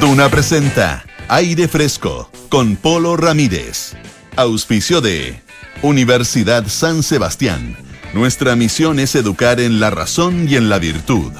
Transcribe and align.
Duna 0.00 0.28
presenta 0.28 1.06
Aire 1.28 1.68
Fresco 1.68 2.30
con 2.50 2.76
Polo 2.76 3.16
Ramírez. 3.16 3.94
Auspicio 4.36 5.00
de 5.00 5.40
Universidad 5.80 6.66
San 6.66 7.02
Sebastián. 7.02 7.76
Nuestra 8.12 8.56
misión 8.56 8.98
es 8.98 9.14
educar 9.14 9.58
en 9.58 9.80
la 9.80 9.88
razón 9.88 10.48
y 10.50 10.56
en 10.56 10.68
la 10.68 10.78
virtud. 10.78 11.32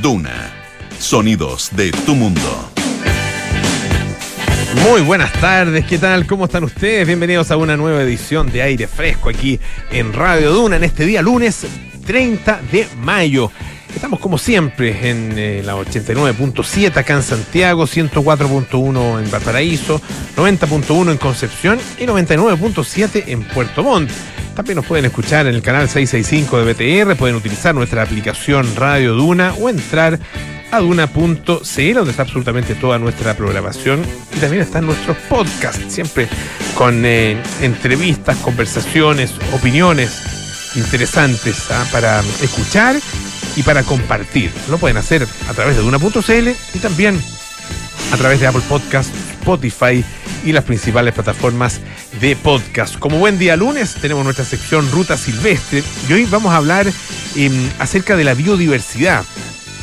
Duna. 0.00 0.52
Sonidos 1.00 1.70
de 1.72 1.90
tu 1.90 2.14
mundo. 2.14 2.70
Muy 4.88 5.00
buenas 5.00 5.32
tardes, 5.32 5.84
¿qué 5.84 5.98
tal? 5.98 6.26
¿Cómo 6.26 6.44
están 6.44 6.62
ustedes? 6.62 7.06
Bienvenidos 7.06 7.50
a 7.50 7.56
una 7.56 7.76
nueva 7.76 8.02
edición 8.02 8.52
de 8.52 8.62
Aire 8.62 8.86
Fresco 8.86 9.30
aquí 9.30 9.58
en 9.90 10.12
Radio 10.12 10.52
Duna 10.52 10.76
en 10.76 10.84
este 10.84 11.04
día 11.04 11.22
lunes 11.22 11.66
30 12.06 12.60
de 12.70 12.86
mayo. 12.98 13.50
Estamos 13.94 14.20
como 14.20 14.38
siempre 14.38 15.08
en 15.08 15.38
eh, 15.38 15.62
la 15.64 15.76
89.7 15.76 16.96
acá 16.96 17.14
en 17.14 17.22
Santiago, 17.22 17.84
104.1 17.86 19.22
en 19.22 19.30
Valparaíso, 19.30 20.00
90.1 20.36 21.12
en 21.12 21.18
Concepción 21.18 21.78
y 21.98 22.04
99.7 22.04 23.24
en 23.28 23.44
Puerto 23.44 23.82
Montt. 23.82 24.10
También 24.54 24.76
nos 24.76 24.86
pueden 24.86 25.04
escuchar 25.04 25.46
en 25.46 25.54
el 25.54 25.62
canal 25.62 25.88
665 25.88 26.64
de 26.64 26.72
BTR, 27.04 27.16
pueden 27.16 27.36
utilizar 27.36 27.74
nuestra 27.74 28.02
aplicación 28.02 28.76
Radio 28.76 29.14
Duna 29.14 29.54
o 29.54 29.68
entrar 29.68 30.18
a 30.70 30.80
duna.cl 30.80 31.94
donde 31.94 32.10
está 32.10 32.22
absolutamente 32.22 32.74
toda 32.74 32.98
nuestra 32.98 33.34
programación 33.34 34.02
y 34.36 34.40
también 34.40 34.62
están 34.62 34.86
nuestros 34.86 35.16
podcasts, 35.28 35.92
siempre 35.92 36.28
con 36.74 37.04
eh, 37.04 37.36
entrevistas, 37.62 38.36
conversaciones, 38.38 39.32
opiniones 39.52 40.74
interesantes 40.76 41.70
¿ah? 41.70 41.86
para 41.92 42.20
escuchar 42.42 42.96
y 43.56 43.62
para 43.62 43.82
compartir. 43.82 44.50
Lo 44.68 44.78
pueden 44.78 44.96
hacer 44.96 45.26
a 45.48 45.54
través 45.54 45.76
de 45.76 45.82
Duna.cl 45.82 46.48
y 46.74 46.78
también 46.78 47.20
a 48.12 48.16
través 48.16 48.40
de 48.40 48.46
Apple 48.46 48.62
Podcast, 48.68 49.14
Spotify 49.40 50.04
y 50.44 50.52
las 50.52 50.64
principales 50.64 51.14
plataformas 51.14 51.80
de 52.20 52.36
podcast. 52.36 52.98
Como 52.98 53.18
buen 53.18 53.38
día 53.38 53.56
lunes, 53.56 53.94
tenemos 53.94 54.24
nuestra 54.24 54.44
sección 54.44 54.90
Ruta 54.90 55.16
Silvestre 55.16 55.82
y 56.08 56.12
hoy 56.12 56.24
vamos 56.26 56.52
a 56.52 56.58
hablar 56.58 56.86
em, 57.36 57.70
acerca 57.78 58.16
de 58.16 58.24
la 58.24 58.34
biodiversidad 58.34 59.24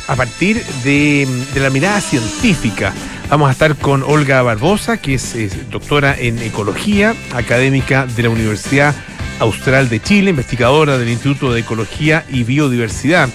a 0.08 0.16
partir 0.16 0.64
de, 0.84 1.28
de, 1.54 1.60
la 1.60 1.70
mirada 1.70 2.00
científica. 2.00 2.92
Vamos 3.28 3.48
a 3.48 3.52
estar 3.52 3.76
con 3.76 4.02
Olga 4.02 4.42
Barbosa, 4.42 4.96
que 4.96 5.14
es, 5.14 5.34
es 5.34 5.70
doctora 5.70 6.14
en 6.18 6.38
ecología, 6.40 7.14
académica 7.34 8.06
de 8.06 8.22
la 8.24 8.30
Universidad 8.30 8.94
Austral 9.40 9.88
de 9.88 10.00
Chile, 10.00 10.30
investigadora 10.30 10.98
del 10.98 11.08
Instituto 11.08 11.52
de 11.52 11.60
Ecología 11.60 12.24
y 12.28 12.44
Biodiversidad. 12.44 13.28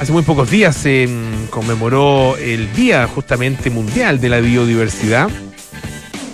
Hace 0.00 0.12
muy 0.12 0.22
pocos 0.22 0.50
días 0.50 0.74
se 0.76 1.06
mm, 1.06 1.48
conmemoró 1.50 2.36
el 2.38 2.72
Día 2.72 3.06
justamente 3.06 3.68
Mundial 3.68 4.18
de 4.18 4.30
la 4.30 4.40
Biodiversidad. 4.40 5.28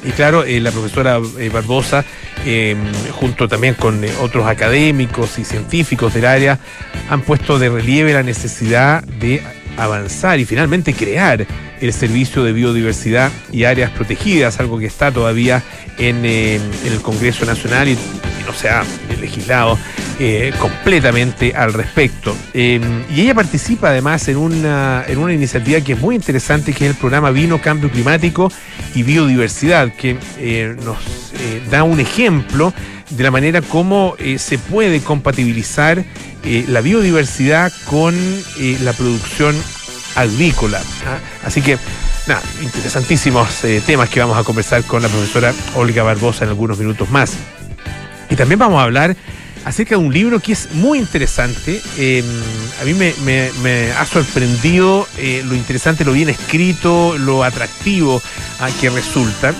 Y 0.05 0.11
claro, 0.11 0.45
eh, 0.45 0.61
la 0.61 0.70
profesora 0.70 1.19
eh, 1.39 1.48
Barbosa, 1.53 2.05
eh, 2.45 2.77
junto 3.19 3.48
también 3.48 3.75
con 3.75 4.05
eh, 4.05 4.12
otros 4.20 4.47
académicos 4.47 5.36
y 5.41 5.45
científicos 5.45 6.14
del 6.14 6.27
área, 6.27 6.61
han 7.11 7.23
puesto 7.23 7.58
de 7.58 7.69
relieve 7.69 8.12
la 8.12 8.23
necesidad 8.23 9.03
de 9.03 9.42
avanzar 9.77 10.39
y 10.39 10.45
finalmente 10.45 10.95
crear 10.95 11.45
el 11.80 11.92
servicio 11.92 12.45
de 12.45 12.53
biodiversidad 12.53 13.33
y 13.51 13.64
áreas 13.64 13.91
protegidas, 13.91 14.61
algo 14.61 14.78
que 14.78 14.86
está 14.86 15.11
todavía 15.11 15.64
en, 15.98 16.25
en 16.25 16.62
el 16.84 17.03
Congreso 17.03 17.45
Nacional 17.45 17.89
y 17.89 17.98
no 18.47 18.52
se 18.52 18.69
ha 18.69 18.84
legislado 19.20 19.78
eh, 20.19 20.50
completamente 20.58 21.55
al 21.55 21.75
respecto. 21.75 22.34
Eh, 22.55 22.80
y 23.14 23.20
ella 23.20 23.34
participa 23.34 23.91
además 23.91 24.27
en 24.28 24.39
una, 24.39 25.05
en 25.06 25.19
una 25.19 25.34
iniciativa 25.34 25.78
que 25.83 25.92
es 25.92 26.00
muy 26.00 26.14
interesante, 26.14 26.72
que 26.72 26.86
es 26.86 26.91
el 26.92 26.97
programa 26.97 27.30
Vino, 27.30 27.61
Cambio 27.61 27.91
Climático 27.91 28.50
y 28.94 29.02
Biodiversidad, 29.02 29.92
que 29.92 30.17
eh, 30.39 30.74
nos 30.83 30.97
da 31.70 31.83
un 31.83 32.00
ejemplo 32.00 32.72
de 33.11 33.24
la 33.24 33.30
manera 33.30 33.61
como 33.61 34.17
se 34.39 34.56
puede 34.56 35.01
compatibilizar 35.01 36.02
la 36.45 36.80
biodiversidad 36.80 37.70
con 37.84 38.14
la 38.80 38.92
producción 38.95 39.55
agrícola. 40.14 40.80
¿ah? 41.07 41.18
Así 41.45 41.61
que 41.61 41.78
nada, 42.27 42.40
interesantísimos 42.63 43.48
temas 43.84 44.08
que 44.08 44.20
vamos 44.20 44.39
a 44.39 44.45
conversar 44.45 44.83
con 44.84 45.02
la 45.02 45.08
profesora 45.08 45.52
Olga 45.74 46.02
Barbosa 46.02 46.45
en 46.45 46.51
algunos 46.51 46.78
minutos 46.78 47.11
más. 47.11 47.36
Y 48.31 48.37
también 48.37 48.59
vamos 48.59 48.81
a 48.81 48.85
hablar 48.85 49.17
acerca 49.67 49.97
de 49.97 50.05
un 50.05 50.13
libro 50.13 50.39
que 50.39 50.53
es 50.53 50.73
muy 50.73 50.98
interesante. 50.98 51.83
Eh, 51.98 52.23
a 52.81 52.85
mí 52.85 52.95
me, 52.95 53.92
ha 53.92 54.07
sorprendido 54.07 55.09
eh, 55.19 55.42
lo 55.45 55.57
interesante, 55.57 56.05
lo 56.05 56.13
bien 56.13 56.29
escrito, 56.29 57.19
lo 57.19 57.42
atractivo 57.42 58.23
ah, 58.61 58.69
que 58.81 58.91
resulta. 58.91 59.53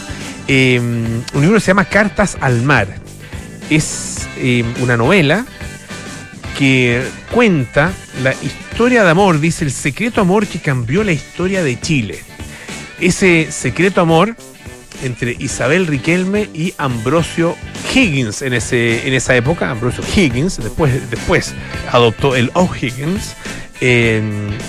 Eh, 0.47 0.78
un 0.78 1.41
libro 1.41 1.56
que 1.56 1.60
se 1.60 1.69
llama 1.69 1.87
Cartas 1.87 2.38
al 2.41 2.62
Mar. 2.62 2.88
Es 3.69 4.28
una 4.81 4.97
novela 4.97 5.44
que 6.59 7.03
cuenta 7.33 7.91
la 8.22 8.34
historia 8.34 9.03
de 9.03 9.10
amor, 9.10 9.41
dice 9.41 9.65
el 9.65 9.72
secreto 9.72 10.21
amor 10.21 10.47
que 10.47 10.60
cambió 10.60 11.03
la 11.03 11.12
historia 11.12 11.62
de 11.62 11.81
Chile. 11.81 12.22
Ese 13.00 13.50
secreto 13.50 14.00
amor 14.03 14.37
entre 15.02 15.36
Isabel 15.38 15.86
Riquelme 15.86 16.48
y 16.54 16.74
Ambrosio 16.78 17.56
Higgins 17.94 18.42
en, 18.42 18.54
ese, 18.54 19.06
en 19.06 19.14
esa 19.14 19.36
época. 19.36 19.70
Ambrosio 19.70 20.02
Higgins, 20.14 20.58
después, 20.58 21.10
después 21.10 21.54
adoptó 21.92 22.36
el 22.36 22.50
O'Higgins. 22.54 23.34
Eh, 23.80 24.22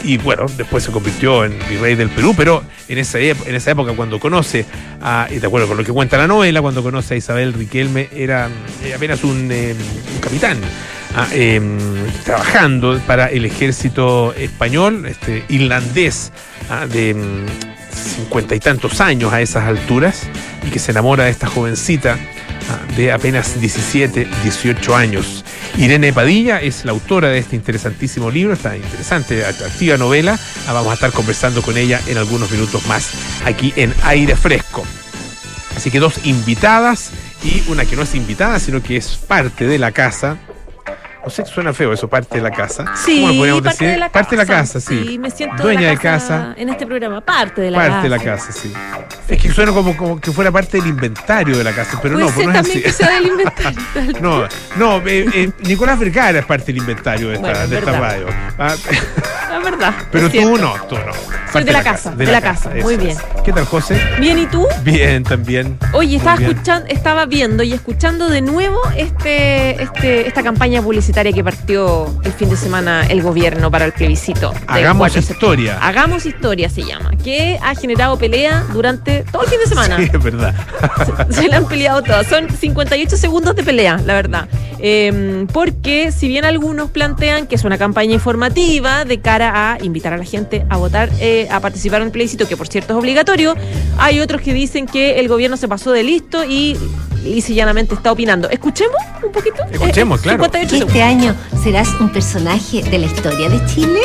y 0.04 0.18
bueno, 0.18 0.48
después 0.58 0.84
se 0.84 0.92
convirtió 0.92 1.46
en 1.46 1.58
virrey 1.70 1.96
del 1.96 2.10
Perú, 2.10 2.34
pero 2.36 2.62
en 2.90 2.98
esa, 2.98 3.20
en 3.20 3.56
esa 3.56 3.72
época 3.72 3.94
cuando 3.94 4.20
conoce 4.20 4.66
y 5.30 5.40
de 5.40 5.48
acuerdo 5.48 5.68
con 5.68 5.78
lo 5.78 5.84
que 5.86 5.94
cuenta 5.94 6.18
la 6.18 6.28
novela, 6.28 6.62
cuando 6.62 6.84
conoce 6.84 7.14
a 7.14 7.18
Isabel 7.18 7.54
Riquelme 7.54 8.10
era 8.14 8.50
apenas 8.94 9.24
un, 9.24 9.50
eh, 9.52 9.74
un 10.14 10.20
capitán. 10.20 10.58
Eh, 11.32 11.60
trabajando 12.26 13.00
para 13.08 13.28
el 13.28 13.46
ejército 13.46 14.34
español, 14.34 15.06
este, 15.08 15.44
irlandés, 15.50 16.32
ah, 16.70 16.86
de 16.86 17.16
cincuenta 17.98 18.56
y 18.56 18.60
tantos 18.60 19.02
años 19.02 19.34
a 19.34 19.42
esas 19.42 19.66
alturas 19.66 20.24
y 20.66 20.70
que 20.70 20.80
se 20.80 20.92
enamora 20.92 21.26
de 21.26 21.32
esta 21.32 21.48
jovencita 21.48 22.18
de 22.96 23.12
apenas 23.12 23.60
17, 23.60 24.28
18 24.44 24.96
años. 24.96 25.44
Irene 25.78 26.12
Padilla 26.12 26.62
es 26.62 26.86
la 26.86 26.92
autora 26.92 27.30
de 27.30 27.38
este 27.38 27.56
interesantísimo 27.56 28.32
libro, 28.32 28.54
esta 28.54 28.76
interesante, 28.76 29.46
atractiva 29.46 29.98
novela. 29.98 30.40
Vamos 30.66 30.92
a 30.92 30.96
estar 30.96 31.12
conversando 31.12 31.62
con 31.62 31.78
ella 31.78 32.02
en 32.08 32.18
algunos 32.18 32.52
minutos 32.52 32.86
más 32.88 33.12
aquí 33.46 33.74
en 33.76 33.94
Aire 34.04 34.36
Fresco. 34.36 34.84
Así 35.76 35.92
que 35.92 36.00
dos 36.00 36.26
invitadas 36.26 37.12
y 37.44 37.64
una 37.68 37.86
que 37.86 37.96
no 37.96 38.02
es 38.02 38.16
invitada, 38.16 38.60
sino 38.60 38.82
que 38.82 38.98
es 38.98 39.16
parte 39.16 39.68
de 39.68 39.78
la 39.78 39.92
casa, 39.92 40.38
no 41.28 41.32
sé, 41.32 41.46
suena 41.46 41.74
feo 41.74 41.92
eso, 41.92 42.08
parte 42.08 42.38
de 42.38 42.42
la 42.42 42.52
casa. 42.52 42.86
Sí, 42.96 43.18
¿Cómo 43.20 43.28
lo 43.34 43.38
podríamos 43.38 43.62
parte 43.64 43.76
decir? 43.84 43.90
de 43.90 43.98
la 43.98 44.10
parte 44.12 44.36
de 44.38 44.44
la 44.44 44.46
casa. 44.46 44.80
sí. 44.80 45.04
Sí, 45.08 45.18
me 45.20 45.30
siento 45.30 45.62
Dueña 45.62 45.82
la 45.82 45.90
de 45.90 45.98
casa. 45.98 46.54
En 46.58 46.70
este 46.70 46.86
programa, 46.88 47.20
parte 47.20 47.62
de 47.62 47.72
la 47.72 47.78
parte 47.78 47.92
casa. 47.92 48.04
de 48.04 48.10
la 48.10 48.20
casa, 48.20 48.52
sí. 48.54 48.74
Es 49.28 49.42
que 49.42 49.52
suena 49.52 49.74
como, 49.74 49.98
como 49.98 50.22
que 50.22 50.32
fuera 50.32 50.52
parte 50.54 50.78
del 50.78 50.88
inventario 50.88 51.58
de 51.58 51.64
la 51.66 51.74
casa, 51.74 52.00
pero 52.02 52.14
Puede 52.14 52.26
no, 52.28 52.32
pues 52.34 52.48
no 52.48 52.54
es 52.54 52.58
también 52.60 52.78
así. 52.78 52.84
que 52.84 52.92
sea 52.94 53.10
del 53.12 53.28
inventario. 53.28 53.80
No, 54.22 54.44
no, 54.78 54.98
eh, 55.06 55.26
eh, 55.34 55.52
Nicolás 55.64 56.00
Vergara 56.00 56.40
es 56.40 56.46
parte 56.46 56.68
del 56.68 56.78
inventario 56.78 57.28
de 57.28 57.34
esta, 57.36 57.48
Bueno, 57.48 57.64
es 57.64 57.70
de 57.70 57.78
esta 57.80 57.92
verdad. 57.92 58.10
radio. 58.10 58.28
Ah, 58.58 58.76
La 59.50 59.60
verdad. 59.60 59.94
pero 60.12 60.30
tú 60.30 60.58
no, 60.58 60.74
tú 60.88 60.96
no. 60.96 61.14
Soy 61.52 61.64
Parte 61.64 61.66
de 61.66 61.72
la 61.74 61.84
casa, 61.84 62.12
de 62.12 62.26
la 62.26 62.42
casa, 62.42 62.70
muy 62.82 62.94
eso 62.96 63.04
bien. 63.04 63.18
¿Qué 63.44 63.54
tal, 63.54 63.66
José? 63.66 64.00
Bien, 64.20 64.38
¿y 64.38 64.46
tú? 64.48 64.68
Bien, 64.84 65.24
también. 65.24 65.78
Oye, 65.94 66.18
estaba 66.18 66.40
escuchando, 66.42 66.88
estaba 66.90 67.26
viendo 67.26 67.64
y 67.64 67.74
escuchando 67.74 68.30
de 68.30 68.42
nuevo 68.42 68.80
este, 68.96 69.82
este, 69.82 70.28
esta 70.28 70.44
campaña 70.44 70.82
publicitaria 70.82 71.17
que 71.18 71.44
partió 71.44 72.06
el 72.24 72.32
fin 72.32 72.48
de 72.50 72.56
semana 72.56 73.04
el 73.08 73.24
gobierno 73.24 73.72
para 73.72 73.86
el 73.86 73.92
plebiscito. 73.92 74.54
Hagamos 74.68 75.00
4 75.00 75.16
de 75.16 75.22
septiembre. 75.28 75.62
historia. 75.64 75.80
Hagamos 75.82 76.26
historia 76.28 76.70
se 76.70 76.84
llama, 76.84 77.10
que 77.24 77.58
ha 77.64 77.74
generado 77.74 78.18
pelea 78.20 78.64
durante 78.72 79.24
todo 79.32 79.42
el 79.44 79.50
fin 79.50 79.60
de 79.60 79.66
semana. 79.66 79.98
Sí, 79.98 80.04
es 80.14 80.24
verdad. 80.24 80.54
Se 81.32 81.48
la 81.48 81.58
han 81.58 81.68
peleado 81.68 82.04
todas. 82.04 82.28
Son 82.28 82.48
58 82.50 83.18
segundos 83.18 83.56
de 83.56 83.64
pelea, 83.64 84.00
la 84.06 84.14
verdad. 84.14 84.48
Eh, 84.80 85.48
porque 85.52 86.12
si 86.12 86.28
bien 86.28 86.46
algunos 86.46 86.92
plantean 86.92 87.48
que 87.48 87.56
es 87.56 87.64
una 87.64 87.80
campaña 87.80 88.14
informativa 88.14 89.04
de 89.04 89.20
cara 89.20 89.74
a 89.74 89.84
invitar 89.84 90.14
a 90.14 90.18
la 90.18 90.24
gente 90.24 90.68
a 90.70 90.78
votar, 90.78 91.10
eh, 91.20 91.48
a 91.50 91.60
participar 91.60 92.02
en 92.02 92.08
el 92.08 92.12
plebiscito, 92.12 92.48
que 92.48 92.56
por 92.56 92.68
cierto 92.68 92.94
es 92.94 93.00
obligatorio, 93.00 93.56
hay 93.98 94.20
otros 94.20 94.42
que 94.42 94.54
dicen 94.54 94.86
que 94.86 95.20
el 95.20 95.28
gobierno 95.30 95.58
se 95.58 95.68
pasó 95.68 95.92
de 95.92 96.04
listo 96.04 96.44
y 96.46 96.78
y 97.26 97.42
llanamente 97.42 97.94
está 97.94 98.12
opinando. 98.12 98.50
¿Escuchemos 98.50 98.96
un 99.22 99.32
poquito? 99.34 99.58
Escuchemos, 99.70 100.20
Eh, 100.20 100.24
claro. 100.24 100.44
58 100.46 100.70
segundos. 100.70 100.94
¿Este 101.08 101.20
año 101.22 101.36
serás 101.64 101.88
un 102.02 102.12
personaje 102.12 102.84
de 102.84 103.00
la 103.00 103.06
historia 103.06 103.48
de 103.48 103.66
Chile? 103.66 104.02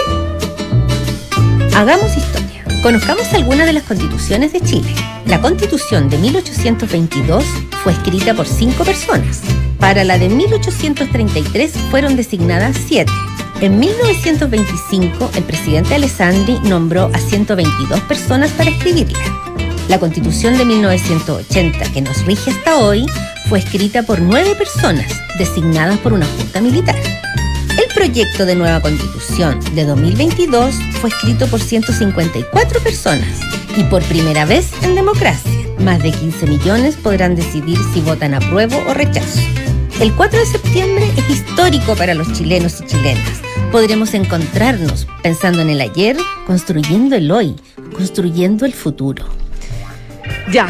Hagamos 1.75 2.17
historia. 2.17 2.65
Conozcamos 2.81 3.27
algunas 3.35 3.67
de 3.67 3.73
las 3.73 3.83
constituciones 3.83 4.53
de 4.53 4.61
Chile. 4.61 4.95
La 5.27 5.41
constitución 5.41 6.09
de 6.09 6.19
1822 6.19 7.45
fue 7.83 7.91
escrita 7.91 8.35
por 8.35 8.47
cinco 8.47 8.85
personas. 8.85 9.41
Para 9.81 10.05
la 10.05 10.17
de 10.17 10.29
1833 10.29 11.73
fueron 11.91 12.15
designadas 12.15 12.77
siete. 12.87 13.11
En 13.61 13.81
1925, 13.81 15.33
el 15.35 15.43
presidente 15.43 15.97
Alessandri 15.97 16.61
nombró 16.61 17.11
a 17.13 17.19
122 17.19 17.99
personas 18.03 18.53
para 18.53 18.71
escribirla. 18.71 19.19
La 19.89 19.99
constitución 19.99 20.57
de 20.57 20.65
1980, 20.65 21.93
que 21.93 22.01
nos 22.01 22.25
rige 22.25 22.51
hasta 22.51 22.79
hoy, 22.79 23.07
fue 23.49 23.59
escrita 23.59 24.03
por 24.03 24.21
nueve 24.21 24.55
personas, 24.55 25.07
designadas 25.39 25.99
por 25.99 26.13
una 26.13 26.27
junta 26.27 26.61
militar. 26.61 26.97
El 27.71 27.93
proyecto 27.95 28.47
de 28.47 28.55
nueva 28.55 28.81
constitución 28.81 29.59
de 29.75 29.85
2022 29.85 30.75
fue 31.01 31.11
escrito 31.11 31.47
por 31.49 31.61
154 31.61 32.81
personas 32.81 33.41
y 33.77 33.85
por 33.85 34.03
primera 34.05 34.45
vez 34.45 34.71
en 34.83 34.95
democracia. 34.95 35.51
Más 35.79 36.03
de 36.03 36.13
15 36.13 36.47
millones 36.47 36.97
podrán 36.97 37.35
decidir 37.35 37.79
si 37.93 38.01
votan 38.01 38.35
apruebo 38.35 38.77
o 38.89 38.95
rechazo. 38.95 39.41
El 40.01 40.15
4 40.15 40.39
de 40.39 40.47
septiembre 40.47 41.11
es 41.17 41.31
histórico 41.31 41.97
para 41.97 42.15
los 42.15 42.33
chilenos 42.33 42.81
y 42.81 42.87
chilenas. 42.87 43.41
Podremos 43.71 44.15
encontrarnos 44.15 45.07
pensando 45.23 45.61
en 45.63 45.71
el 45.71 45.81
ayer, 45.81 46.17
construyendo 46.47 47.17
el 47.17 47.31
hoy, 47.31 47.57
construyendo 47.97 48.65
el 48.65 48.73
futuro. 48.73 49.42
Ya. 50.51 50.69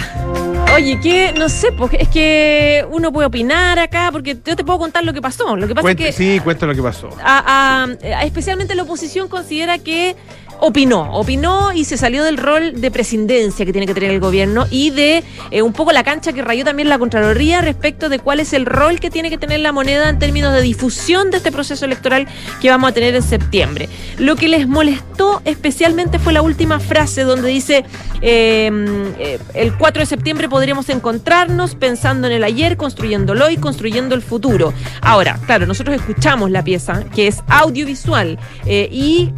Oye, 0.75 0.99
que 1.01 1.33
no 1.37 1.49
sé, 1.49 1.71
porque 1.73 1.99
es 2.01 2.09
que 2.09 2.85
uno 2.91 3.13
puede 3.13 3.27
opinar 3.27 3.79
acá, 3.79 4.09
porque 4.11 4.39
yo 4.45 4.57
te 4.57 4.65
puedo 4.65 4.79
contar 4.79 5.05
lo 5.05 5.13
que 5.13 5.21
pasó. 5.21 5.55
Lo 5.57 5.69
que 5.69 5.75
pasa 5.75 5.83
Cuente- 5.83 6.09
es 6.09 6.17
que 6.17 6.23
sí, 6.37 6.41
cuenta 6.41 6.65
lo 6.67 6.75
que 6.75 6.83
pasó. 6.83 7.11
a- 7.23 7.85
a- 7.85 8.25
especialmente 8.25 8.75
la 8.75 8.85
oposición 8.85 9.29
considera 9.29 9.79
que 9.79 10.17
opinó, 10.65 11.13
opinó 11.13 11.73
y 11.73 11.85
se 11.85 11.97
salió 11.97 12.23
del 12.23 12.37
rol 12.37 12.81
de 12.81 12.93
presidencia 12.93 13.67
que 13.67 13.73
tiene 13.73 13.85
que 13.85 13.95
tener 13.95 14.13
el 14.13 14.21
gobierno 14.21 14.67
y 14.71 14.91
de 14.91 15.25
eh, 15.51 15.61
un 15.61 15.73
poco 15.73 15.91
la 15.91 16.05
cancha 16.05 16.33
que 16.33 16.41
rayó 16.41 16.65
también 16.65 16.89
la 16.89 17.01
Contraloría 17.01 17.61
respecto 17.63 18.09
de 18.09 18.21
cuál 18.21 18.39
es 18.39 18.53
el 18.53 18.65
rol 18.65 19.01
que 19.01 19.11
tiene 19.11 19.29
que 19.29 19.39
tener 19.39 19.59
la 19.59 19.73
moneda 19.73 20.09
en 20.09 20.21
términos 20.21 20.55
de 20.55 20.63
difusión 20.63 21.33
de 21.33 21.39
este 21.39 21.51
proceso 21.51 21.85
electoral 21.85 22.29
que 22.61 22.71
vamos 22.71 22.91
a 22.91 22.95
tener 22.95 23.17
en 23.17 23.25
septiembre. 23.25 23.89
Lo 24.19 24.37
que 24.37 24.47
les 24.47 24.69
molestó 24.69 25.43
especialmente 25.45 26.21
fue 26.21 26.33
la 26.33 26.43
última 26.43 26.79
frase 26.79 27.25
donde 27.25 27.49
dice 27.49 27.85
eh, 28.21 28.71
eh, 29.19 29.39
el 29.55 29.77
4 29.77 30.01
de 30.01 30.07
septiembre 30.07 30.49
podremos 30.49 30.89
encontrarnos 30.91 31.75
pensando 31.75 32.29
en 32.29 32.35
el 32.35 32.45
ayer, 32.45 32.77
construyendo 32.77 33.33
el 33.33 33.43
hoy, 33.43 33.57
construyendo 33.57 34.15
el 34.15 34.23
futuro. 34.23 34.73
Ahora, 35.01 35.41
claro, 35.45 35.67
nosotros 35.67 35.97
escuchamos 35.97 36.53
la 36.53 36.63
pieza 36.63 37.03
que 37.15 37.27
es 37.27 37.41
audiovisual 37.49 38.39
eh, 38.65 38.89
y 38.93 39.33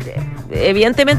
eh, 0.51 0.73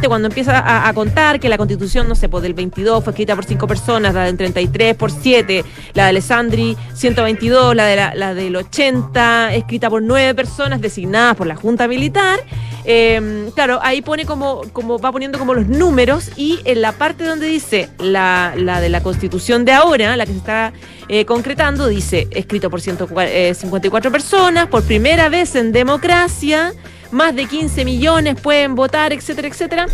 cuando 0.08 0.28
empieza 0.28 0.88
a, 0.88 0.94
contar 0.94 1.40
que 1.40 1.50
la 1.50 1.58
constitución, 1.58 2.08
no 2.08 2.16
sé, 2.16 2.30
pues 2.30 2.44
del 2.44 2.54
22 2.54 3.04
fue 3.04 3.12
escrita 3.12 3.36
por 3.36 3.46
cinco 3.46 3.68
personas, 3.68 4.14
la 4.14 4.24
del 4.24 4.38
33 4.38 4.96
por 4.96 5.12
siete, 5.12 5.64
la 5.94 6.04
de 6.04 6.10
Alessandri 6.10 6.78
122, 6.94 7.76
la, 7.76 7.86
de 7.86 7.96
la, 7.96 8.16
la 8.16 8.34
del 8.34 8.56
80 8.56 9.54
escrita 9.56 9.90
por 9.90 10.02
nueve 10.02 10.34
personas 10.36 10.82
designadas 10.82 11.36
por 11.36 11.48
la 11.48 11.56
Junta 11.56 11.88
Militar, 11.88 12.40
eh, 12.88 13.50
claro, 13.56 13.80
ahí 13.82 14.02
pone 14.02 14.26
como, 14.26 14.62
como, 14.72 15.00
va 15.00 15.12
poniendo 15.12 15.40
como 15.40 15.56
los 15.56 15.68
números 15.68 16.30
y 16.36 16.60
en 16.66 16.82
la 16.82 16.92
parte 16.92 17.24
donde 17.24 17.48
dice 17.48 17.90
la, 18.00 18.54
la 18.56 18.80
de 18.80 18.90
la 18.90 19.02
constitución 19.02 19.66
de 19.66 19.72
ahora, 19.72 20.16
la 20.16 20.26
que 20.26 20.34
se 20.34 20.38
está 20.38 20.72
eh, 21.10 21.26
concretando, 21.26 21.88
dice 21.88 22.28
escrito 22.32 22.70
por 22.70 22.82
154 22.82 24.12
personas, 24.12 24.68
por 24.68 24.84
primera 24.84 25.30
vez 25.30 25.56
en 25.56 25.72
democracia, 25.72 26.74
más 27.12 27.36
de 27.36 27.46
15 27.46 27.86
millones 27.86 28.40
pueden 28.42 28.76
votar, 28.76 29.14
etcétera, 29.14 29.48
etcétera. 29.48 29.86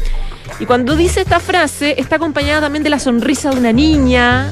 Y 0.60 0.66
cuando 0.66 0.96
dice 0.96 1.22
esta 1.22 1.40
frase, 1.40 1.96
está 1.98 2.18
acompañada 2.18 2.62
también 2.62 2.84
de 2.84 2.90
la 2.90 3.00
sonrisa 3.00 3.50
de 3.50 3.58
una 3.58 3.72
niña. 3.72 4.52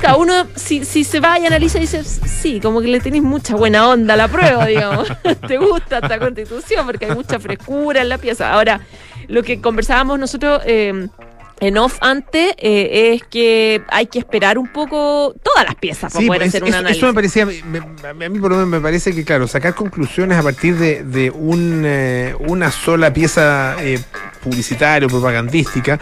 Cada 0.00 0.16
uno, 0.16 0.46
si, 0.54 0.84
si 0.84 1.04
se 1.04 1.20
va 1.20 1.38
y 1.38 1.46
analiza, 1.46 1.78
dice, 1.78 2.02
sí, 2.04 2.60
como 2.60 2.80
que 2.80 2.88
le 2.88 3.00
tenéis 3.00 3.22
mucha 3.22 3.54
buena 3.54 3.86
onda 3.88 4.14
a 4.14 4.16
la 4.16 4.28
prueba, 4.28 4.64
digamos. 4.66 5.08
Te 5.46 5.58
gusta 5.58 5.98
esta 5.98 6.18
constitución 6.18 6.86
porque 6.86 7.06
hay 7.06 7.14
mucha 7.14 7.38
frescura 7.38 8.00
en 8.00 8.08
la 8.08 8.18
pieza. 8.18 8.52
Ahora, 8.52 8.80
lo 9.28 9.42
que 9.42 9.60
conversábamos 9.60 10.18
nosotros 10.18 10.62
eh, 10.64 11.08
en 11.60 11.76
off 11.78 11.98
antes 12.00 12.54
eh, 12.58 13.12
es 13.14 13.22
que 13.24 13.82
hay 13.88 14.06
que 14.06 14.18
esperar 14.18 14.56
un 14.58 14.68
poco 14.68 15.34
todas 15.42 15.64
las 15.66 15.74
piezas 15.74 16.12
para 16.12 16.20
Sí, 16.22 16.26
poder 16.26 16.42
es- 16.42 16.48
hacer 16.48 16.62
un 16.62 16.68
eso, 16.70 16.78
análisis. 16.78 16.96
eso 16.98 17.06
me 17.06 17.14
parecía, 17.14 17.46
me- 17.46 18.24
a 18.26 18.28
mí 18.30 18.38
por 18.38 18.50
lo 18.50 18.56
menos 18.56 18.68
me 18.68 18.80
parece 18.80 19.14
que, 19.14 19.24
claro, 19.24 19.46
sacar 19.46 19.74
conclusiones 19.74 20.38
a 20.38 20.42
partir 20.42 20.76
de, 20.76 21.04
de 21.04 21.30
un, 21.30 21.82
eh, 21.84 22.34
una 22.40 22.70
sola 22.70 23.12
pieza 23.12 23.76
eh, 23.80 24.00
publicitaria 24.42 25.06
o 25.06 25.10
propagandística 25.10 25.98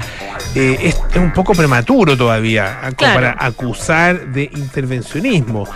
eh, 0.55 0.79
es, 0.81 0.95
es 1.11 1.17
un 1.17 1.33
poco 1.33 1.55
prematuro 1.55 2.17
todavía 2.17 2.79
como 2.83 2.97
Claro. 2.97 3.15
para 3.15 3.37
acusar 3.39 4.29
de 4.29 4.45
intervencionismo. 4.45 5.69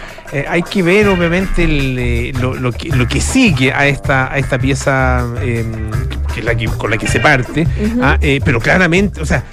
Hay 0.48 0.62
que 0.62 0.82
ver, 0.82 1.08
obviamente, 1.08 1.64
el, 1.64 2.30
lo, 2.40 2.54
lo 2.54 2.72
que, 2.72 2.88
lo 2.88 3.06
que 3.06 3.20
sigue 3.20 3.70
a 3.72 3.86
esta, 3.86 4.32
a 4.32 4.38
esta 4.38 4.58
pieza 4.58 5.26
que 5.42 6.40
es 6.40 6.44
la 6.44 6.54
que, 6.54 6.66
con 6.66 6.90
la 6.90 6.96
que 6.96 7.06
se 7.06 7.20
parte, 7.20 7.66
ah, 8.00 8.16
pero 8.44 8.58
claramente, 8.60 9.20
o 9.20 9.26
sea, 9.26 9.44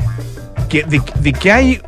que, 0.70 0.84
de, 0.84 1.02
de 1.22 1.34
que 1.34 1.52
hay 1.52 1.82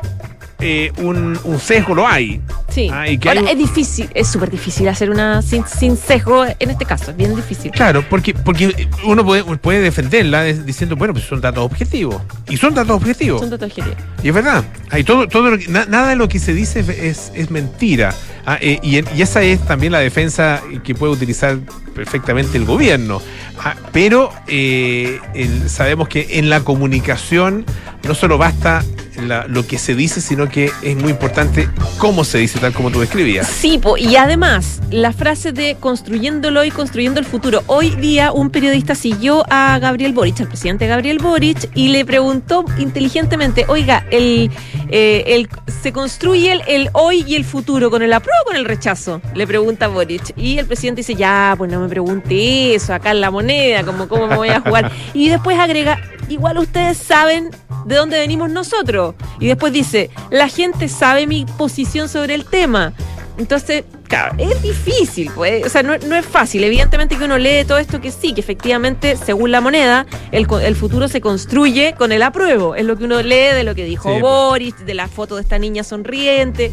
eh, 0.63 0.92
un, 0.98 1.39
un 1.44 1.60
sesgo, 1.60 1.95
lo 1.95 2.07
hay. 2.07 2.39
Sí. 2.69 2.88
Ah, 2.94 3.07
y 3.10 3.18
que 3.18 3.28
Ahora, 3.30 3.42
hay 3.42 3.45
un- 3.48 3.51
es 3.51 3.57
difícil, 3.57 4.07
es 4.13 4.28
súper 4.28 4.50
difícil 4.51 4.88
hacer 4.88 5.10
una 5.10 5.42
sin, 5.42 5.66
sin 5.66 5.98
sesgo 5.98 6.45
en 6.45 6.69
este 6.69 6.86
caso, 6.86 7.12
es 7.12 7.18
bien 7.18 7.36
difícil. 7.36 7.72
Claro, 7.72 8.04
porque, 8.10 8.33
porque 8.33 8.88
uno 9.04 9.25
puede, 9.25 9.44
puede 9.57 9.80
defenderla 9.81 10.44
de- 10.44 10.63
diciendo, 10.63 10.95
bueno, 10.95 11.13
pues 11.13 11.25
son 11.25 11.42
datos 11.42 11.63
objetivos. 11.63 12.22
Y 12.48 12.57
son 12.57 12.74
datos 12.75 12.95
objetivos. 12.95 13.42
Son 13.42 13.50
datos 13.50 13.69
objetivos. 13.72 13.98
Y 14.24 14.28
es 14.30 14.33
verdad. 14.33 14.63
Hay 14.92 15.04
todo, 15.04 15.27
todo 15.27 15.50
lo 15.50 15.57
que- 15.57 15.68
na- 15.68 15.86
nada 15.86 16.10
de 16.10 16.16
lo 16.16 16.30
que 16.30 16.38
se 16.39 16.54
dice 16.54 16.80
es, 17.10 17.31
es 17.34 17.50
mentira. 17.50 18.13
Ah, 18.45 18.57
eh, 18.62 18.80
y 18.84 18.98
esa 19.22 19.42
es 19.42 19.60
también 19.62 19.92
la 19.92 20.00
defensa 20.00 20.62
que 20.84 20.94
puede 20.95 21.13
utilizar 21.13 21.57
perfectamente 21.94 22.58
el 22.58 22.66
gobierno. 22.66 23.22
Ah, 23.64 23.76
pero 23.92 24.32
eh, 24.48 25.20
sabemos 25.68 26.08
que 26.08 26.40
en 26.40 26.50
la 26.50 26.62
comunicación 26.62 27.66
no 28.08 28.16
solo 28.16 28.38
basta 28.38 28.84
la- 29.28 29.46
lo 29.46 29.68
que 29.68 29.78
se 29.78 29.94
dice, 29.94 30.20
sino 30.22 30.50
que 30.50 30.72
es 30.82 30.96
muy 30.96 31.12
importante 31.12 31.70
cómo 32.00 32.24
se 32.24 32.40
dice, 32.40 32.58
tal 32.60 32.74
como 32.74 32.90
tú 32.90 33.02
describías. 33.02 33.46
Sí, 33.48 33.78
po, 33.78 33.98
y 33.98 34.16
además, 34.16 34.82
la 34.90 35.12
frase 35.14 35.52
de 35.52 35.78
construyéndolo 35.80 36.64
y 36.64 36.72
construyendo 36.72 37.20
el 37.20 37.26
futuro. 37.28 37.62
Hoy 37.68 37.92
día 37.92 38.32
un 38.32 38.50
periodista 38.50 38.96
siguió 38.96 39.46
a 39.52 39.78
Gabriel 39.80 40.14
Boric, 40.14 40.40
al 40.40 40.48
presidente 40.48 40.88
Gabriel 40.88 41.20
Boric, 41.20 41.70
y 41.76 41.90
le 41.90 42.04
preguntó 42.06 42.66
inteligentemente, 42.80 43.66
oiga, 43.68 44.08
el, 44.10 44.50
eh, 44.90 45.46
¿se 45.84 45.92
construye 45.94 46.54
el, 46.54 46.62
el 46.68 46.90
hoy 46.94 47.24
y 47.28 47.36
el 47.36 47.46
futuro 47.46 47.92
con 47.92 48.02
el 48.02 48.14
apruebo 48.14 48.40
o 48.44 48.46
con 48.48 48.56
el 48.56 48.66
rechazo? 48.66 49.22
Le 49.36 49.46
pregunta 49.46 49.88
Boric. 49.88 50.34
Y 50.36 50.58
el 50.58 50.66
presidente 50.66 51.02
dice, 51.02 51.14
ya, 51.14 51.54
pues 51.58 51.70
no 51.70 51.81
me 51.81 51.89
pregunte 51.89 52.75
eso, 52.75 52.94
acá 52.94 53.12
en 53.12 53.22
la 53.22 53.31
moneda, 53.31 53.83
como 53.83 54.07
cómo 54.07 54.28
me 54.28 54.36
voy 54.36 54.50
a 54.50 54.62
jugar. 54.62 54.92
Y 55.13 55.30
después 55.30 55.57
agrega, 55.60 56.00
igual 56.30 56.57
ustedes 56.57 56.98
saben 56.98 57.50
de 57.86 57.95
dónde 57.95 58.19
venimos 58.19 58.50
nosotros. 58.50 59.16
Y 59.39 59.48
después 59.48 59.74
dice, 59.74 60.10
la 60.30 60.48
gente 60.48 60.88
sabe 60.88 61.27
mi 61.27 61.46
posición 61.46 62.10
sobre 62.10 62.36
el 62.36 62.46
tema. 62.46 62.94
Entonces, 63.38 63.86
claro, 64.08 64.36
es 64.38 64.62
difícil, 64.62 65.32
pues, 65.34 65.65
o 65.65 65.70
sea, 65.70 65.82
no, 65.84 65.98
no 65.98 66.15
es 66.15 66.25
fácil. 66.25 66.63
Evidentemente 66.63 67.17
que 67.17 67.24
uno 67.24 67.38
lee 67.38 67.63
todo 67.65 67.77
esto 67.77 68.01
que 68.01 68.12
sí, 68.12 68.34
que 68.34 68.41
efectivamente, 68.41 69.15
según 69.15 69.51
la 69.51 69.62
moneda, 69.62 70.06
el, 70.32 70.46
el 70.62 70.75
futuro 70.75 71.08
se 71.08 71.22
construye 71.22 71.96
con 71.98 72.12
el 72.12 72.22
apruebo. 72.22 72.75
Es 72.75 72.86
lo 72.86 72.98
que 72.98 73.06
uno 73.06 73.22
lee 73.22 73.53
de 73.56 73.63
lo 73.63 73.74
que 73.74 73.86
dijo 73.86 74.10
Sí, 74.13 74.20
pues. 74.20 74.22
Boris, 74.22 74.86
de 74.86 74.94
la 74.94 75.08
foto 75.08 75.38
de 75.38 75.41
esta 75.41 75.58
niña 75.58 75.84
sonriente. 75.84 76.72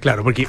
Claro, 0.00 0.22
porque 0.22 0.48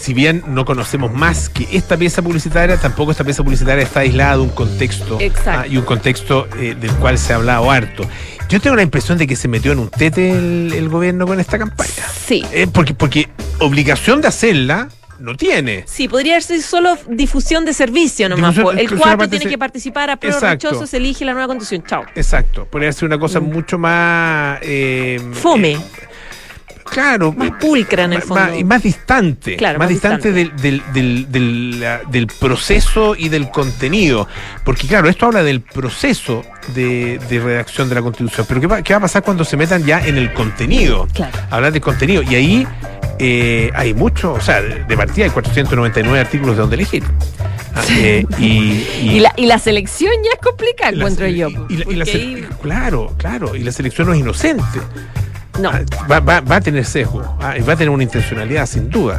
si 0.00 0.14
bien 0.14 0.42
no 0.48 0.64
conocemos 0.64 1.12
más 1.12 1.48
que 1.48 1.68
esta 1.72 1.96
pieza 1.96 2.22
publicitaria, 2.22 2.76
tampoco 2.78 3.10
esta 3.12 3.22
pieza 3.24 3.42
publicitaria 3.44 3.84
está 3.84 4.00
aislada 4.00 4.36
de 4.36 4.42
un 4.42 4.48
contexto 4.50 5.18
ah, 5.46 5.66
y 5.68 5.76
un 5.76 5.84
contexto 5.84 6.48
eh, 6.58 6.74
del 6.78 6.90
cual 6.94 7.18
se 7.18 7.32
ha 7.32 7.36
hablado 7.36 7.70
harto. 7.70 8.04
Yo 8.48 8.60
tengo 8.60 8.74
la 8.74 8.82
impresión 8.82 9.16
de 9.18 9.26
que 9.28 9.36
se 9.36 9.46
metió 9.46 9.70
en 9.72 9.78
un 9.78 9.88
tete 9.90 10.30
el, 10.32 10.72
el 10.74 10.88
gobierno 10.88 11.26
con 11.26 11.38
esta 11.38 11.56
campaña. 11.58 11.90
Sí. 12.26 12.44
Eh, 12.52 12.66
porque, 12.72 12.94
porque 12.94 13.28
obligación 13.60 14.20
de 14.20 14.28
hacerla 14.28 14.88
no 15.20 15.36
tiene. 15.36 15.84
Sí, 15.86 16.08
podría 16.08 16.40
ser 16.40 16.62
solo 16.62 16.96
difusión 17.08 17.64
de 17.66 17.74
servicio 17.74 18.28
nomás. 18.28 18.56
Difusión-. 18.56 18.72
El 18.78 18.80
exclusiva 18.86 19.04
4 19.10 19.18
parte 19.18 19.36
tiene 19.36 19.50
que 19.50 19.58
participar 19.58 20.08
a 20.10 20.16
prueba 20.16 20.40
rechazo, 20.40 20.86
se 20.86 20.96
elige 20.96 21.24
la 21.26 21.32
nueva 21.34 21.46
constitución. 21.46 21.84
Chao. 21.86 22.04
Exacto. 22.14 22.64
Podría 22.64 22.90
ser 22.92 23.04
una 23.06 23.18
cosa 23.18 23.38
Mm. 23.38 23.52
mucho 23.52 23.78
más. 23.78 24.58
eh, 24.62 25.20
Fome, 25.34 25.72
eh, 25.72 25.78
claro. 26.90 27.32
más 27.32 27.50
pulcra 27.60 28.04
en 28.04 28.12
el 28.14 28.22
fondo. 28.22 28.44
ma- 28.44 28.56
y 28.56 28.64
más 28.64 28.82
distante, 28.82 29.56
Claro, 29.56 29.78
más, 29.78 29.86
más 29.86 29.88
distante, 29.90 30.32
Del, 30.32 30.54
del, 30.56 30.82
del, 30.92 31.30
del, 31.32 31.80
la- 31.80 32.00
del 32.10 32.26
proceso 32.26 33.14
y 33.16 33.28
del 33.28 33.50
contenido. 33.50 34.26
Porque 34.64 34.86
claro, 34.86 35.08
esto 35.08 35.26
habla 35.26 35.42
del 35.42 35.60
proceso 35.60 36.42
de, 36.74 37.18
de 37.28 37.40
redacción 37.40 37.88
de 37.88 37.94
la 37.94 38.02
Constitución. 38.02 38.46
Pero 38.48 38.60
¿qué 38.60 38.66
va, 38.66 38.82
qué 38.82 38.92
va 38.92 38.98
a 38.98 39.02
pasar 39.02 39.22
cuando 39.22 39.44
se 39.44 39.56
metan 39.56 39.84
ya 39.84 40.04
en 40.06 40.16
el 40.18 40.32
contenido? 40.32 41.06
Claro. 41.14 41.38
Hablar 41.50 41.72
del 41.72 41.82
contenido. 41.82 42.22
Y 42.22 42.34
ahí 42.34 42.66
eh, 43.18 43.70
hay 43.74 43.94
mucho, 43.94 44.32
o 44.32 44.40
sea, 44.40 44.60
de 44.62 44.84
de 44.84 44.96
partida 44.96 45.24
hay 45.26 45.30
499 45.30 46.18
artículos 46.20 46.56
de 46.56 46.60
donde 46.62 46.76
elegir. 46.76 47.04
Ah, 47.74 47.82
eh, 47.90 48.24
y, 48.38 48.44
y- 48.44 49.10
Y 49.16 49.20
la, 49.20 49.32
y 49.36 49.46
la 49.46 49.58
selección 49.58 50.10
ya 50.24 50.30
es 50.32 50.40
complicada, 50.40 50.90
encuentro 50.92 51.26
yo. 51.28 51.48
y- 51.68 51.76
la- 51.76 51.92
y 51.92 51.96
la 51.96 52.48
claro, 52.60 53.14
claro. 53.16 53.54
Y 53.54 53.60
la 53.62 53.70
selección 53.72 54.08
no 54.08 54.14
es 54.14 54.20
inocente. 54.20 54.80
No. 55.58 55.70
Ah, 55.70 55.80
Va, 56.10 56.20
va- 56.20 56.40
va 56.40 56.56
a 56.56 56.60
tener 56.60 56.84
sesgo. 56.84 57.22
ah, 57.40 57.56
y 57.58 57.62
va 57.62 57.72
a 57.72 57.76
tener 57.76 57.90
una 57.90 58.02
intencionalidad, 58.02 58.66
sin 58.66 58.90
duda. 58.90 59.18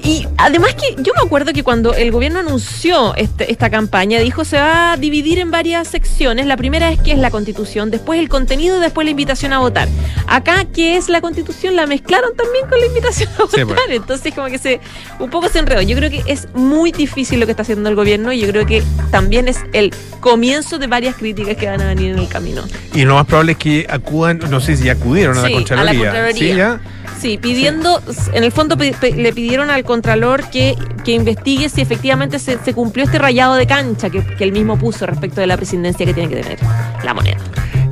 Y 0.00 0.26
además 0.36 0.74
que 0.74 0.94
yo 1.02 1.12
me 1.16 1.26
acuerdo 1.26 1.52
que 1.52 1.64
cuando 1.64 1.92
el 1.92 2.12
gobierno 2.12 2.38
anunció 2.38 3.16
este- 3.16 3.50
esta 3.50 3.68
campaña, 3.68 4.20
dijo 4.20 4.44
se 4.44 4.56
va 4.56 4.92
a 4.92 4.96
dividir 4.96 5.40
en 5.40 5.50
varias 5.50 5.88
secciones. 5.88 6.46
La 6.46 6.56
primera 6.56 6.90
es 6.92 7.00
que 7.00 7.10
es 7.12 7.18
la 7.18 7.30
constitución, 7.32 7.90
después 7.90 8.20
el 8.20 8.28
contenido 8.28 8.78
y 8.78 8.80
después 8.80 9.04
la 9.04 9.10
invitación 9.10 9.52
a 9.52 9.58
votar. 9.58 9.88
Acá, 10.28 10.64
que 10.66 10.96
es 10.96 11.08
la 11.08 11.20
constitución, 11.20 11.74
la 11.74 11.86
mezclaron 11.86 12.30
también 12.36 12.66
con 12.68 12.78
la 12.78 12.86
invitación 12.86 13.28
a 13.32 13.36
Sí, 13.52 13.64
votar. 13.64 13.66
pues. 13.66 13.78
Entonces 13.90 14.32
como 14.32 14.46
que 14.46 14.58
se 14.58 14.80
un 15.18 15.30
poco 15.30 15.48
se 15.48 15.58
enredó. 15.58 15.82
Yo 15.82 15.96
creo 15.96 16.10
que 16.10 16.22
es 16.26 16.46
muy 16.54 16.92
difícil 16.92 17.40
lo 17.40 17.46
que 17.46 17.52
está 17.52 17.62
haciendo 17.62 17.88
el 17.90 17.96
gobierno 17.96 18.32
y 18.32 18.38
yo 18.40 18.48
creo 18.48 18.64
que 18.66 18.84
también 19.10 19.48
es 19.48 19.58
el 19.72 19.92
comienzo 20.20 20.78
de 20.78 20.86
varias 20.86 21.16
críticas 21.16 21.56
que 21.56 21.66
van 21.66 21.80
a 21.82 21.86
venir 21.86 22.12
en 22.12 22.18
el 22.20 22.28
camino. 22.28 22.62
Y 22.94 23.04
lo 23.04 23.14
más 23.16 23.26
probable 23.26 23.52
es 23.52 23.58
que 23.58 23.86
acudan, 23.90 24.38
no 24.48 24.60
sé 24.60 24.76
si 24.76 24.88
acudieron 24.88 25.37
a 25.38 25.42
la 25.42 25.48
Sí, 25.48 25.54
a 25.72 25.84
la 25.84 25.94
Contraloría. 25.94 26.80
Sí, 27.20 27.36
pidiendo, 27.36 28.00
en 28.32 28.44
el 28.44 28.52
fondo 28.52 28.76
le 28.76 29.32
pidieron 29.32 29.70
al 29.70 29.82
Contralor 29.82 30.48
que, 30.50 30.76
que 31.04 31.12
investigue 31.12 31.68
si 31.68 31.80
efectivamente 31.80 32.38
se, 32.38 32.58
se 32.64 32.74
cumplió 32.74 33.04
este 33.04 33.18
rayado 33.18 33.54
de 33.54 33.66
cancha 33.66 34.08
que, 34.08 34.24
que 34.24 34.44
él 34.44 34.52
mismo 34.52 34.78
puso 34.78 35.04
respecto 35.04 35.40
de 35.40 35.48
la 35.48 35.56
presidencia 35.56 36.06
que 36.06 36.14
tiene 36.14 36.28
que 36.28 36.42
tener 36.42 36.58
la 37.04 37.14
moneda. 37.14 37.38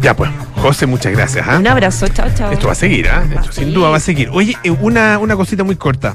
Ya 0.01 0.15
pues, 0.15 0.31
José, 0.55 0.87
muchas 0.87 1.13
gracias. 1.13 1.45
¿ah? 1.49 1.59
Un 1.59 1.67
abrazo, 1.67 2.07
chao, 2.09 2.29
chao. 2.33 2.53
Esto 2.53 2.67
va 2.67 2.73
a 2.73 2.77
seguir. 2.77 3.09
Va 3.09 3.19
a 3.19 3.25
Esto 3.25 3.53
sin 3.53 3.73
duda 3.73 3.89
va 3.89 3.97
a 3.97 4.01
seguir. 4.01 4.29
Oye, 4.33 4.57
eh, 4.63 4.71
una, 4.71 5.19
una 5.19 5.35
cosita 5.35 5.65
muy 5.65 5.75
corta. 5.75 6.15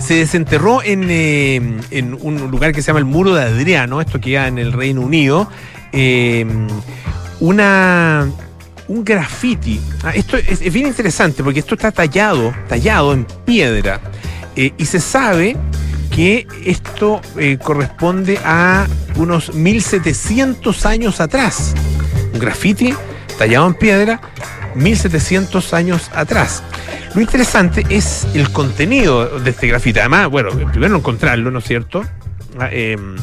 Se 0.00 0.14
desenterró 0.14 0.82
en, 0.82 1.06
eh, 1.08 1.78
en 1.92 2.14
un 2.20 2.50
lugar 2.50 2.72
que 2.72 2.82
se 2.82 2.88
llama 2.88 2.98
el 2.98 3.04
Muro 3.04 3.34
de 3.34 3.42
Adriano, 3.42 4.00
esto 4.00 4.20
queda 4.20 4.48
en 4.48 4.58
el 4.58 4.72
Reino 4.72 5.00
Unido, 5.00 5.48
eh, 5.92 6.44
una, 7.38 8.28
un 8.92 9.04
graffiti. 9.04 9.80
Ah, 10.02 10.12
esto 10.14 10.36
es, 10.36 10.60
bien 10.72 10.86
interesante 10.86 11.42
porque 11.42 11.60
esto 11.60 11.74
está 11.74 11.90
tallado, 11.90 12.54
tallado 12.68 13.12
en 13.14 13.24
piedra. 13.24 14.00
Eh, 14.54 14.72
y 14.76 14.84
se 14.84 15.00
sabe 15.00 15.56
que 16.14 16.46
esto 16.66 17.22
eh, 17.38 17.58
corresponde 17.62 18.38
a 18.44 18.86
unos 19.16 19.54
1700 19.54 20.84
años 20.84 21.20
atrás. 21.20 21.74
Un 22.34 22.38
graffiti 22.38 22.94
tallado 23.38 23.66
en 23.66 23.74
piedra 23.74 24.20
1700 24.74 25.72
años 25.72 26.10
atrás. 26.14 26.62
Lo 27.14 27.22
interesante 27.22 27.86
es 27.88 28.26
el 28.34 28.50
contenido 28.50 29.38
de 29.38 29.50
este 29.50 29.68
grafiti. 29.68 30.00
Además, 30.00 30.28
bueno, 30.28 30.50
primero 30.50 30.96
encontrarlo, 30.96 31.50
¿no 31.50 31.60
es 31.60 31.64
cierto? 31.64 32.04
Ah, 32.58 32.68
em, 32.70 33.16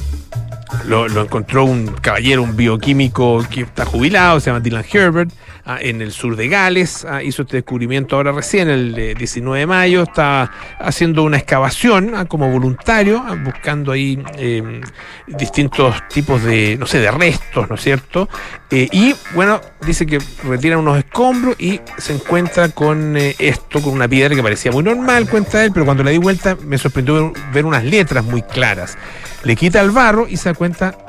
lo, 0.85 1.05
encontró 1.21 1.65
un 1.65 1.87
caballero, 1.87 2.43
un 2.43 2.55
bioquímico 2.55 3.45
que 3.49 3.61
está 3.61 3.85
jubilado, 3.85 4.39
se 4.39 4.49
llama 4.49 4.59
Dylan 4.59 4.85
Herbert, 4.91 5.31
ah, 5.65 5.77
en 5.81 6.01
el 6.01 6.11
sur 6.11 6.35
de 6.35 6.47
Gales. 6.47 7.05
ah, 7.05 7.21
hizo 7.23 7.43
este 7.43 7.57
descubrimiento 7.57 8.15
ahora 8.15 8.31
recién, 8.31 8.69
el 8.69 8.97
eh, 8.97 9.15
19 9.15 9.59
de 9.59 9.65
mayo. 9.67 10.03
Está 10.03 10.51
haciendo 10.79 11.23
una 11.23 11.37
excavación 11.37 12.13
ah, 12.15 12.25
como 12.25 12.49
voluntario, 12.49 13.23
buscando 13.43 13.91
ahí 13.91 14.21
eh, 14.37 14.81
distintos 15.27 15.95
tipos 16.09 16.43
de, 16.43 16.77
no 16.79 16.85
sé, 16.85 16.99
de 16.99 17.11
restos, 17.11 17.69
¿no 17.69 17.75
es 17.75 17.81
cierto? 17.81 18.29
Eh, 18.71 18.87
y 18.91 19.15
bueno, 19.33 19.61
dice 19.85 20.05
que 20.05 20.19
retiran 20.43 20.79
unos 20.79 20.99
escombros 20.99 21.55
y 21.59 21.81
se 21.97 22.13
encuentra 22.13 22.69
con 22.69 23.17
eh, 23.17 23.35
esto, 23.39 23.81
con 23.81 23.93
una 23.93 24.07
piedra 24.07 24.35
que 24.35 24.43
parecía 24.43 24.71
muy 24.71 24.83
normal, 24.83 25.27
cuenta 25.27 25.65
él, 25.65 25.71
pero 25.73 25.85
cuando 25.85 26.03
le 26.03 26.11
di 26.11 26.19
vuelta 26.19 26.55
me 26.63 26.77
sorprendió 26.77 27.33
ver, 27.51 27.65
unas 27.65 27.83
letras 27.83 28.23
muy 28.23 28.43
claras. 28.43 28.95
Le 29.43 29.55
quita 29.55 29.81
el 29.81 29.89
barro 29.89 30.27
y 30.27 30.37
se 30.37 30.49
da 30.49 30.53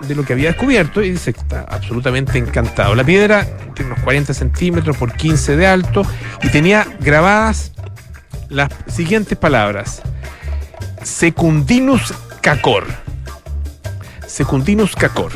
de 0.06 0.14
lo 0.14 0.24
que 0.24 0.32
había 0.32 0.48
descubierto 0.48 1.02
y 1.02 1.10
dice 1.10 1.32
que 1.32 1.40
está 1.40 1.60
absolutamente 1.68 2.38
encantado. 2.38 2.94
La 2.94 3.04
piedra 3.04 3.46
tiene 3.74 3.92
unos 3.92 4.04
40 4.04 4.34
centímetros 4.34 4.96
por 4.96 5.12
15 5.12 5.56
de 5.56 5.66
alto 5.66 6.02
y 6.42 6.48
tenía 6.48 6.86
grabadas 7.00 7.72
las 8.48 8.70
siguientes 8.86 9.38
palabras. 9.38 10.02
Secundinus 11.02 12.12
cacor. 12.40 12.86
Secundinus 14.26 14.94
cacor. 14.94 15.32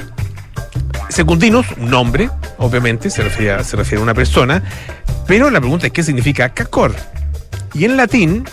Secundinus, 1.09 1.67
un 1.79 1.91
nombre, 1.91 2.29
obviamente, 2.59 3.09
se 3.09 3.23
refiere, 3.23 3.53
a, 3.53 4.01
una 4.01 4.15
persona, 4.15 4.63
pero 5.27 5.51
la 5.51 5.61
pregunta 5.61 5.87
es 5.87 5.93
qué 5.93 6.03
significa 6.03 6.49
cacor. 6.49 6.95
Y 7.73 7.85
en 7.85 7.97
latín, 7.97 8.45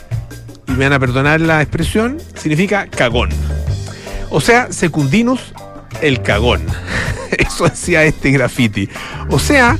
y 0.68 0.72
me 0.74 0.86
van 0.86 0.94
a 0.94 1.00
perdonar 1.00 1.42
la 1.42 1.62
expresión, 1.62 2.20
significa 2.36 2.88
cagón. 2.88 3.30
O 4.32 4.42
sea, 4.42 4.72
secundinus, 4.72 5.54
el 6.02 6.22
cagón. 6.22 6.66
Eso 7.38 7.66
hacía 7.66 8.04
este 8.04 8.32
graffiti. 8.32 8.90
O 9.30 9.38
sea, 9.38 9.78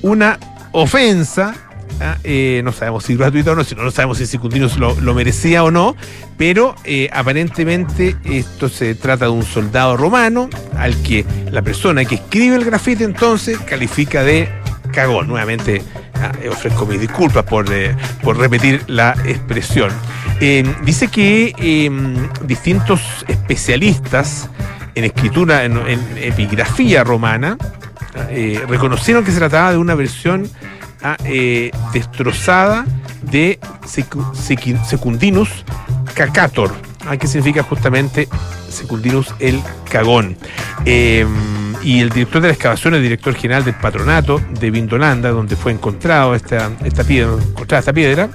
una 0.00 0.38
ofensa. 0.72 1.54
ah, 2.00 2.16
eh, 2.24 2.62
no 2.64 2.72
sabemos 2.72 3.04
si 3.04 3.16
gratuita 3.16 3.52
o 3.52 3.54
no, 3.56 3.64
si 3.64 3.74
no, 3.74 3.82
no 3.82 3.90
sabemos 3.90 4.18
si 4.18 4.26
Secundinus 4.26 4.78
lo, 4.78 4.98
lo 5.00 5.12
merecía 5.12 5.64
o 5.64 5.70
no, 5.70 5.96
pero 6.38 6.74
eh, 6.84 7.10
aparentemente 7.12 8.16
esto 8.24 8.68
se 8.68 8.94
trata 8.94 9.26
de 9.26 9.32
un 9.32 9.42
soldado 9.42 9.96
romano 9.96 10.48
al 10.76 10.96
que 11.02 11.26
la 11.50 11.62
persona 11.62 12.04
que 12.04 12.14
escribe 12.14 12.56
el 12.56 12.64
grafiti 12.64 13.04
entonces 13.04 13.58
califica 13.58 14.22
de 14.22 14.48
cagón. 14.92 15.26
Nuevamente 15.28 15.82
eh, 16.40 16.48
ofrezco 16.48 16.86
mis 16.86 17.00
disculpas 17.00 17.44
por, 17.44 17.72
eh, 17.72 17.96
por 18.22 18.38
repetir 18.38 18.82
la 18.86 19.14
expresión. 19.24 19.90
Eh, 20.40 20.64
dice 20.84 21.08
que 21.08 21.54
eh, 21.58 21.90
distintos 22.46 23.00
especialistas 23.28 24.48
en 24.94 25.04
escritura, 25.04 25.64
en, 25.64 25.78
epigrafía 26.16 27.04
romana, 27.04 27.58
eh, 28.30 28.64
reconocieron 28.66 29.22
que 29.22 29.32
se 29.32 29.38
trataba 29.38 29.72
de 29.72 29.76
una 29.76 29.94
versión 29.94 30.48
ah, 31.02 31.16
destrozada 31.92 32.86
de 33.22 33.60
Secundinus 33.84 35.64
cacator, 36.14 36.72
ah, 37.06 37.18
que 37.18 37.26
significa 37.26 37.62
justamente 37.62 38.26
Secundinus 38.70 39.34
el 39.40 39.60
cagón. 39.90 40.36
Y 41.82 42.00
el 42.00 42.10
director 42.10 42.42
de 42.42 42.48
la 42.48 42.54
excavación, 42.54 42.94
el 42.94 43.02
director 43.02 43.34
general 43.34 43.64
del 43.64 43.74
patronato 43.74 44.40
de 44.60 44.70
Vindolanda, 44.70 45.30
donde 45.30 45.56
fue 45.56 45.72
encontrado 45.72 46.34
encontrada 46.34 47.78
esta 47.78 47.92
piedra, 47.92 48.28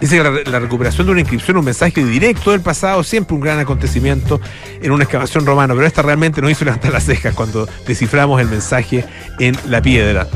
Dice 0.00 0.20
que 0.22 0.50
la 0.50 0.58
recuperación 0.58 1.06
de 1.06 1.12
una 1.12 1.20
inscripción, 1.20 1.56
un 1.56 1.64
mensaje 1.64 2.04
directo 2.04 2.50
del 2.50 2.60
pasado, 2.60 3.02
siempre 3.02 3.34
un 3.34 3.40
gran 3.40 3.58
acontecimiento 3.58 4.38
en 4.82 4.90
una 4.90 5.04
excavación 5.04 5.46
romana, 5.46 5.72
pero 5.72 5.86
esta 5.86 6.02
realmente 6.02 6.42
nos 6.42 6.50
hizo 6.50 6.64
levantar 6.64 6.92
las 6.92 7.04
cejas 7.04 7.34
cuando 7.34 7.66
desciframos 7.86 8.38
el 8.40 8.48
mensaje 8.48 9.04
en 9.38 9.56
la 9.68 9.80
piedra. 9.80 10.26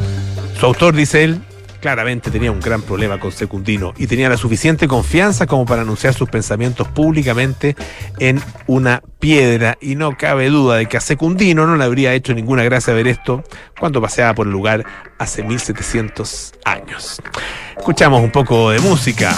Su 0.58 0.64
autor, 0.64 0.94
dice 0.94 1.24
él, 1.24 1.42
claramente 1.80 2.30
tenía 2.30 2.50
un 2.52 2.60
gran 2.60 2.82
problema 2.82 3.18
con 3.18 3.32
Secundino 3.32 3.94
y 3.96 4.06
tenía 4.06 4.28
la 4.28 4.36
suficiente 4.36 4.88
confianza 4.88 5.46
como 5.46 5.66
para 5.66 5.82
anunciar 5.82 6.14
sus 6.14 6.28
pensamientos 6.28 6.88
públicamente 6.88 7.76
en 8.18 8.40
una 8.66 9.02
piedra. 9.18 9.78
Y 9.80 9.94
no 9.94 10.16
cabe 10.16 10.48
duda 10.48 10.76
de 10.76 10.86
que 10.86 10.96
a 10.96 11.00
Secundino 11.00 11.66
no 11.66 11.76
le 11.76 11.84
habría 11.84 12.14
hecho 12.14 12.34
ninguna 12.34 12.62
gracia 12.64 12.94
ver 12.94 13.08
esto 13.08 13.44
cuando 13.78 14.00
paseaba 14.00 14.34
por 14.34 14.46
el 14.46 14.52
lugar 14.52 14.84
hace 15.18 15.42
1700 15.42 16.54
años. 16.64 17.20
Escuchamos 17.76 18.22
un 18.22 18.30
poco 18.30 18.70
de 18.70 18.80
música. 18.80 19.34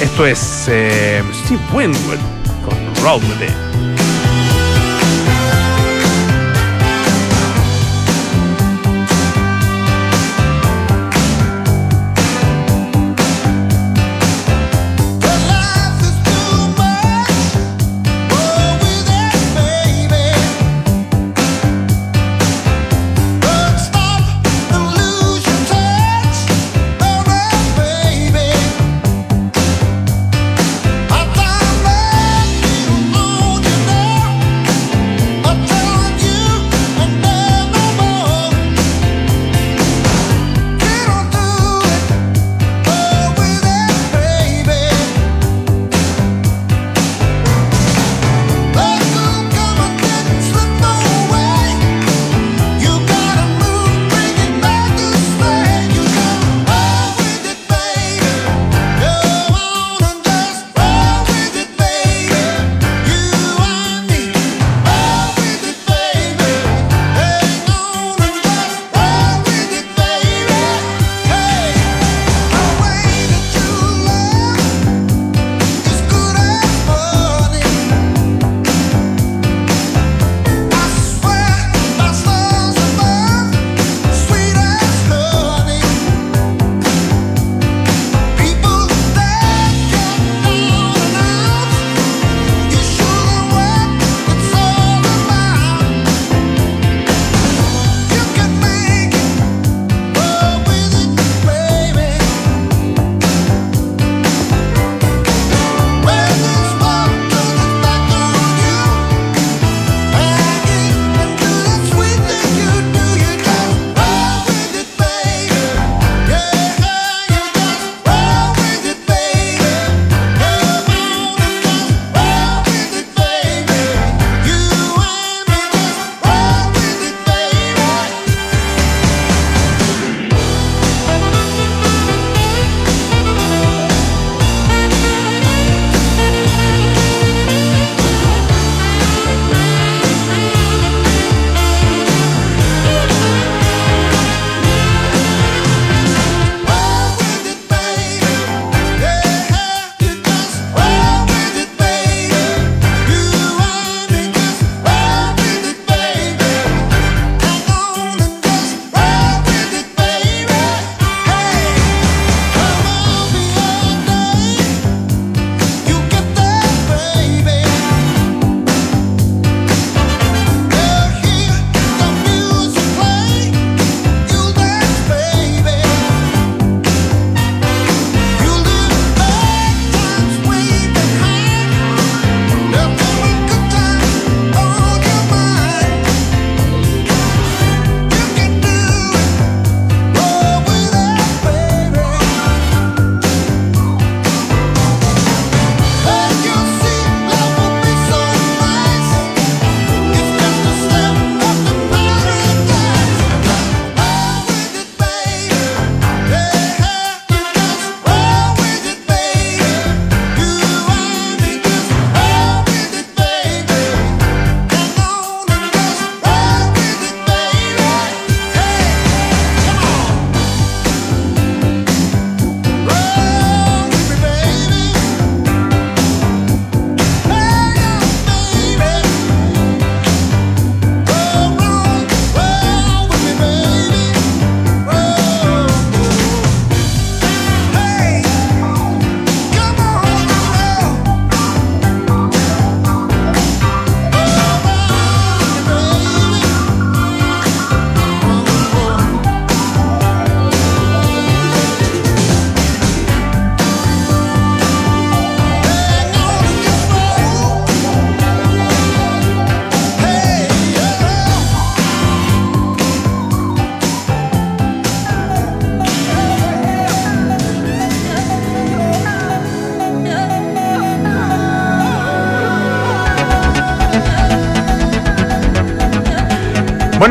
Esto 0.00 0.26
es 0.26 0.66
eh, 0.68 1.22
Steve 1.44 1.60
Winwood 1.72 2.18
con 2.64 3.04
Roll. 3.04 3.93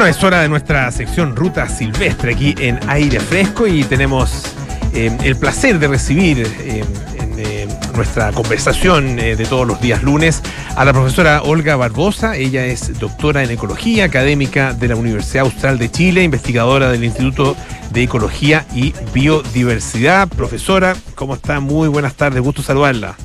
Es 0.08 0.22
hora 0.22 0.42
de 0.42 0.50
nuestra 0.50 0.92
sección 0.92 1.34
Ruta 1.34 1.70
Silvestre 1.70 2.34
aquí 2.34 2.54
en 2.60 2.78
Aire 2.89 3.22
Fresco 3.22 3.66
y 3.68 3.86
tenemos 3.86 4.54
eh, 4.94 5.10
el 5.24 5.38
placer 5.38 5.80
de 5.80 5.88
recibir 5.88 6.46
eh, 6.60 6.84
en 7.18 7.39
eh, 7.39 7.68
nuestra 7.96 8.34
conversación 8.34 9.16
de 9.16 9.46
todos 9.50 9.66
los 9.66 9.80
días 9.80 10.04
lunes 10.04 10.44
a 10.76 10.84
la 10.84 10.92
profesora 10.92 11.42
Olga 11.44 11.78
Barbosa. 11.78 12.36
Ella 12.36 12.66
es 12.66 13.00
doctora 13.00 13.44
en 13.44 13.52
ecología, 13.52 14.04
académica 14.04 14.74
de 14.74 14.89
la 14.89 14.98
Universidad 14.98 15.46
Austral 15.46 15.80
de 15.80 15.89
Chile, 15.89 16.22
investigadora 16.22 16.92
del 16.92 17.06
Instituto 17.06 17.56
de 17.92 18.04
Ecología 18.04 18.66
y 18.76 18.94
Biodiversidad. 19.13 20.28
Profesora, 20.28 20.98
¿cómo 21.16 21.36
está? 21.36 21.62
Muy 21.62 21.88
buenas 21.88 22.16
tardes, 22.16 22.42
gusto 22.42 22.62
saludarla. 22.62 23.16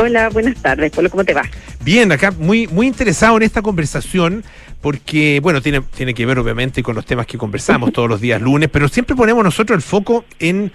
Hola, 0.00 0.30
buenas 0.30 0.56
tardes. 0.56 0.90
¿Cómo 1.10 1.24
te 1.24 1.32
va? 1.32 1.42
Bien, 1.84 2.12
acá 2.12 2.30
muy, 2.30 2.68
muy 2.68 2.86
interesado 2.86 3.36
en 3.36 3.42
esta 3.42 3.60
conversación 3.60 4.44
porque, 4.80 5.40
bueno, 5.42 5.60
tiene, 5.60 5.80
tiene 5.80 6.14
que 6.14 6.24
ver 6.26 6.38
obviamente 6.38 6.82
con 6.82 6.94
los 6.94 7.04
temas 7.04 7.26
que 7.26 7.36
conversamos 7.38 7.92
todos 7.92 8.08
los 8.08 8.20
días 8.20 8.40
lunes, 8.40 8.68
pero 8.72 8.88
siempre 8.88 9.16
ponemos 9.16 9.42
nosotros 9.42 9.76
el 9.76 9.82
foco 9.82 10.24
en, 10.38 10.70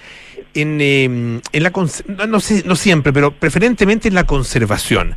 en, 0.54 0.82
em, 0.82 1.42
en 1.52 1.64
la, 1.64 1.72
no, 2.08 2.28
no 2.28 2.76
siempre, 2.76 3.14
pero 3.14 3.32
preferentemente 3.32 4.08
en 4.10 4.16
la 4.16 4.26
conservación. 4.26 5.16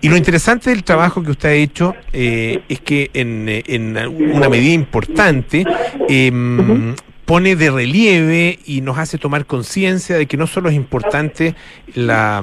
Y 0.00 0.08
lo 0.08 0.16
interesante 0.16 0.70
del 0.70 0.84
trabajo 0.84 1.22
que 1.22 1.30
usted 1.30 1.48
ha 1.48 1.54
hecho 1.54 1.94
eh, 2.12 2.62
es 2.68 2.80
que 2.80 3.10
en, 3.14 3.46
en, 3.48 3.96
una 3.96 4.48
medida 4.48 4.74
importante 4.74 5.64
eh, 6.08 6.30
pone 7.30 7.54
de 7.54 7.70
relieve 7.70 8.58
y 8.66 8.80
nos 8.80 8.98
hace 8.98 9.16
tomar 9.16 9.46
conciencia 9.46 10.16
de 10.16 10.26
que 10.26 10.36
no 10.36 10.48
solo 10.48 10.68
es 10.68 10.74
importante 10.74 11.54
la, 11.94 12.42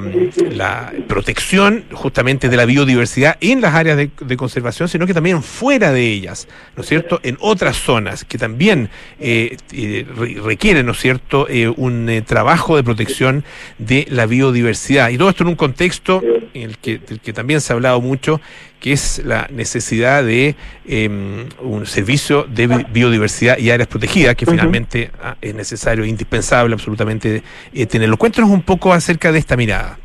protección 1.09 1.83
justamente 1.91 2.47
de 2.47 2.55
la 2.55 2.63
biodiversidad 2.63 3.35
en 3.41 3.59
las 3.59 3.75
áreas 3.75 3.97
de, 3.97 4.37
conservación, 4.37 4.87
sino 4.87 5.05
que 5.05 5.13
también 5.13 5.43
fuera 5.43 5.91
de 5.91 6.07
ellas, 6.07 6.47
¿no 6.77 6.83
es 6.83 6.87
cierto?, 6.87 7.19
en 7.23 7.37
otras 7.41 7.75
zonas 7.75 8.23
que 8.23 8.37
también 8.37 8.89
eh, 9.19 9.57
eh, 9.73 10.05
requieren, 10.41 10.85
¿no 10.85 10.93
es 10.93 10.99
cierto?, 10.99 11.47
eh, 11.49 11.67
un 11.67 12.23
trabajo 12.25 12.77
de 12.77 12.83
protección 12.85 13.43
de 13.79 14.07
la 14.09 14.25
biodiversidad. 14.25 15.09
Y 15.09 15.17
todo 15.17 15.31
esto 15.31 15.43
en 15.43 15.49
un 15.49 15.55
contexto 15.57 16.23
en 16.53 16.61
el 16.61 16.77
que, 16.77 16.97
del 16.99 17.19
que 17.19 17.33
también 17.33 17.59
se 17.59 17.73
ha 17.73 17.75
hablado 17.75 17.99
mucho, 17.99 18.39
que 18.79 18.93
es 18.93 19.23
la 19.25 19.47
necesidad 19.51 20.23
de 20.23 20.55
em, 20.87 21.47
un 21.61 21.85
servicio 21.85 22.43
de 22.43 22.85
biodiversidad 22.91 23.57
y 23.57 23.71
áreas 23.71 23.87
protegidas, 23.87 24.35
que 24.35 24.45
finalmente 24.45 25.11
ah, 25.21 25.35
es 25.41 25.55
necesario 25.55 26.05
indispensable 26.05 26.73
absolutamente 26.73 27.41
eh, 27.73 27.85
tenerlo. 27.85 28.17
Cuéntanos 28.17 28.49
un 28.49 28.61
poco 28.61 28.93
acerca 28.93 29.31
de 29.31 29.39
esta 29.39 29.57
mirada. 29.57 29.97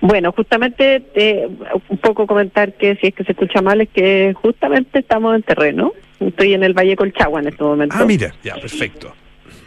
Bueno, 0.00 0.32
justamente 0.32 1.02
eh, 1.14 1.48
un 1.88 1.98
poco 1.98 2.26
comentar 2.26 2.72
que 2.72 2.96
si 2.96 3.08
es 3.08 3.14
que 3.14 3.22
se 3.22 3.32
escucha 3.32 3.62
mal 3.62 3.80
es 3.82 3.88
que 3.88 4.34
justamente 4.34 4.98
estamos 4.98 5.36
en 5.36 5.42
terreno. 5.42 5.92
Estoy 6.18 6.54
en 6.54 6.64
el 6.64 6.72
Valle 6.74 6.96
Colchagua 6.96 7.40
en 7.40 7.48
este 7.48 7.62
momento. 7.62 7.96
Ah, 7.98 8.04
mira, 8.04 8.32
ya, 8.42 8.54
perfecto 8.54 9.14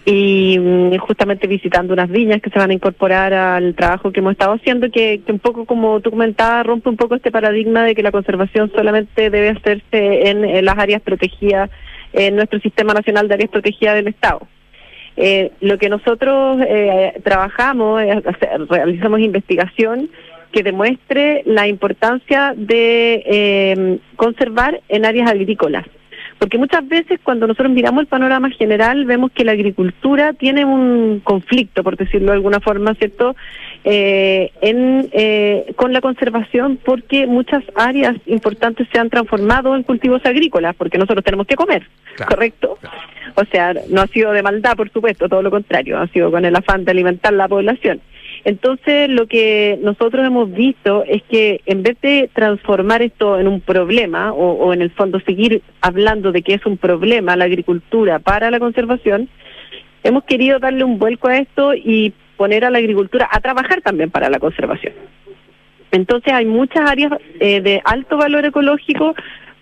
y 0.05 0.59
mm, 0.59 0.97
justamente 0.97 1.47
visitando 1.47 1.93
unas 1.93 2.09
viñas 2.09 2.41
que 2.41 2.51
se 2.51 2.59
van 2.59 2.69
a 2.69 2.73
incorporar 2.73 3.33
al 3.33 3.73
trabajo 3.73 4.11
que 4.11 4.19
hemos 4.19 4.33
estado 4.33 4.53
haciendo, 4.53 4.91
que, 4.91 5.19
un 5.27 5.39
poco 5.39 5.65
como 5.65 5.99
tú 5.99 6.11
comentabas, 6.11 6.65
rompe 6.65 6.89
un 6.89 6.95
poco 6.95 7.15
este 7.15 7.31
paradigma 7.31 7.83
de 7.83 7.95
que 7.95 8.03
la 8.03 8.11
conservación 8.11 8.71
solamente 8.75 9.31
debe 9.31 9.49
hacerse 9.49 10.29
en, 10.29 10.63
las 10.63 10.77
áreas 10.77 11.01
protegidas, 11.01 11.71
en 12.13 12.35
nuestro 12.35 12.59
Sistema 12.59 12.93
Nacional 12.93 13.27
de 13.27 13.33
Áreas 13.33 13.49
Protegidas 13.49 13.95
del 13.95 14.07
Estado. 14.07 14.47
Eh, 15.17 15.51
lo 15.61 15.77
que 15.79 15.89
nosotros 15.89 16.59
eh, 16.67 17.19
trabajamos, 17.23 18.01
realizamos 18.69 19.21
investigación 19.21 20.09
que 20.51 20.61
demuestre 20.61 21.41
la 21.45 21.67
importancia 21.67 22.53
de 22.55 23.23
eh, 23.25 23.97
conservar 24.17 24.81
en 24.87 25.05
áreas 25.05 25.31
agrícolas 25.31 25.85
porque 26.39 26.57
muchas 26.57 26.87
veces 26.87 27.19
cuando 27.23 27.47
nosotros 27.47 27.71
miramos 27.71 28.01
el 28.01 28.07
panorama 28.07 28.49
general 28.49 29.05
vemos 29.05 29.31
que 29.31 29.45
la 29.45 29.53
agricultura 29.53 30.33
tiene 30.33 30.65
un 30.65 31.21
conflicto, 31.23 31.83
por 31.83 31.97
decirlo 31.97 32.27
de 32.31 32.37
alguna 32.37 32.59
forma, 32.59 32.93
¿cierto? 32.95 33.35
Eh, 33.83 34.51
en, 34.61 35.09
eh, 35.11 35.73
con 35.75 35.93
la 35.93 36.01
conservación 36.01 36.77
porque 36.83 37.27
muchas 37.27 37.63
áreas 37.75 38.15
importantes 38.25 38.87
se 38.91 38.99
han 38.99 39.09
transformado 39.09 39.75
en 39.75 39.83
cultivos 39.83 40.25
agrícolas, 40.25 40.75
porque 40.75 40.97
nosotros 40.97 41.23
tenemos 41.23 41.47
que 41.47 41.55
comer, 41.55 41.87
¿correcto? 42.27 42.77
O 43.35 43.45
sea, 43.45 43.73
no 43.89 44.01
ha 44.01 44.07
sido 44.07 44.31
de 44.31 44.43
maldad, 44.43 44.75
por 44.75 44.91
supuesto, 44.91 45.29
todo 45.29 45.41
lo 45.41 45.51
contrario, 45.51 45.99
ha 45.99 46.07
sido 46.07 46.31
con 46.31 46.45
el 46.45 46.55
afán 46.55 46.83
de 46.85 46.91
alimentar 46.91 47.33
la 47.33 47.47
población. 47.47 48.01
Entonces, 48.45 49.10
lo 49.10 49.25
que 49.25 49.79
nosotros 49.81 50.23
hemos 50.23 50.51
visto 50.51 51.03
es 51.03 51.23
que 51.23 51.62
en 51.65 51.81
vez 51.81 51.99
de 52.01 52.29
transformar 52.31 53.01
esto 53.01 53.39
en 53.39 53.47
un 53.47 53.60
problema, 53.60 54.34
o, 54.34 54.71
en 54.71 54.84
el 54.84 54.91
fondo 54.91 55.19
seguir 55.19 55.63
hablando 55.81 56.31
de 56.31 56.43
que 56.43 56.53
es 56.53 56.63
un 56.67 56.77
problema 56.77 57.36
la 57.36 57.45
agricultura 57.45 58.19
para 58.19 58.51
la 58.51 58.60
conservación, 58.60 59.29
hemos 60.03 60.25
querido 60.25 60.60
darle 60.60 60.84
un 60.84 60.99
vuelco 60.99 61.27
a 61.27 61.38
esto 61.38 61.73
y 61.73 62.13
poner 62.38 62.65
a 62.65 62.69
la 62.69 62.77
agricultura 62.77 63.27
a 63.31 63.39
trabajar 63.39 63.81
también 63.81 64.12
para 64.12 64.29
la 64.29 64.38
conservación. 64.38 64.93
Entonces 65.89 66.31
hay 66.31 66.45
muchas 66.45 66.88
áreas 66.88 67.13
eh, 67.39 67.62
de 67.62 67.81
alto 67.84 68.15
valor 68.15 68.45
ecológico 68.45 69.15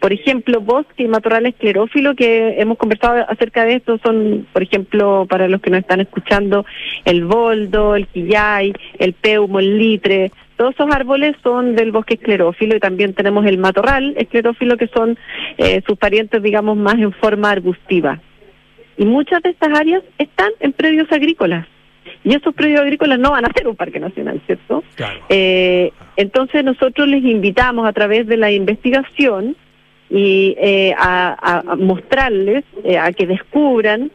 por 0.03 0.11
ejemplo, 0.11 0.59
bosque 0.59 1.03
y 1.03 1.07
matorral 1.07 1.45
esclerófilo, 1.45 2.13
que 2.13 2.59
hemos 2.59 2.77
conversado 2.77 3.23
acerca 3.29 3.63
de 3.63 3.75
esto, 3.75 3.97
son, 3.99 4.45
por 4.51 4.61
ejemplo, 4.61 5.25
para 5.29 5.47
los 5.47 5.61
que 5.61 5.69
nos 5.69 5.79
están 5.79 6.01
escuchando, 6.01 6.65
el 7.05 7.23
boldo, 7.23 7.95
el 7.95 8.07
quillay, 8.07 8.73
el 8.99 9.13
peumo, 9.13 9.59
el 9.59 9.77
litre, 9.77 10.33
todos 10.57 10.73
esos 10.73 10.93
árboles 10.93 11.37
son 11.41 11.77
del 11.77 11.93
bosque 11.93 12.15
esclerófilo 12.15 12.75
y 12.75 12.81
también 12.81 13.13
tenemos 13.13 13.45
el 13.45 13.57
matorral 13.57 14.13
esclerófilo, 14.17 14.75
que 14.75 14.87
son 14.87 15.17
eh, 15.57 15.81
sus 15.87 15.97
parientes, 15.97 16.43
digamos, 16.43 16.75
más 16.75 16.95
en 16.95 17.13
forma 17.13 17.51
arbustiva. 17.51 18.19
Y 18.97 19.05
muchas 19.05 19.41
de 19.41 19.51
estas 19.51 19.69
áreas 19.73 20.03
están 20.17 20.51
en 20.59 20.73
predios 20.73 21.09
agrícolas. 21.13 21.65
Y 22.25 22.35
esos 22.35 22.53
predios 22.53 22.81
agrícolas 22.81 23.19
no 23.19 23.31
van 23.31 23.45
a 23.45 23.53
ser 23.53 23.69
un 23.69 23.77
parque 23.77 24.01
nacional, 24.01 24.41
¿cierto? 24.47 24.83
Eh, 25.29 25.93
entonces 26.17 26.61
nosotros 26.65 27.07
les 27.07 27.23
invitamos 27.23 27.87
a 27.87 27.93
través 27.93 28.27
de 28.27 28.35
la 28.35 28.51
investigación 28.51 29.55
y 30.13 30.55
eh, 30.59 30.93
a, 30.95 31.63
mostrarles, 31.79 32.63
eh, 32.83 32.99
a 32.99 33.11
que 33.11 33.25
descubran 33.25 34.11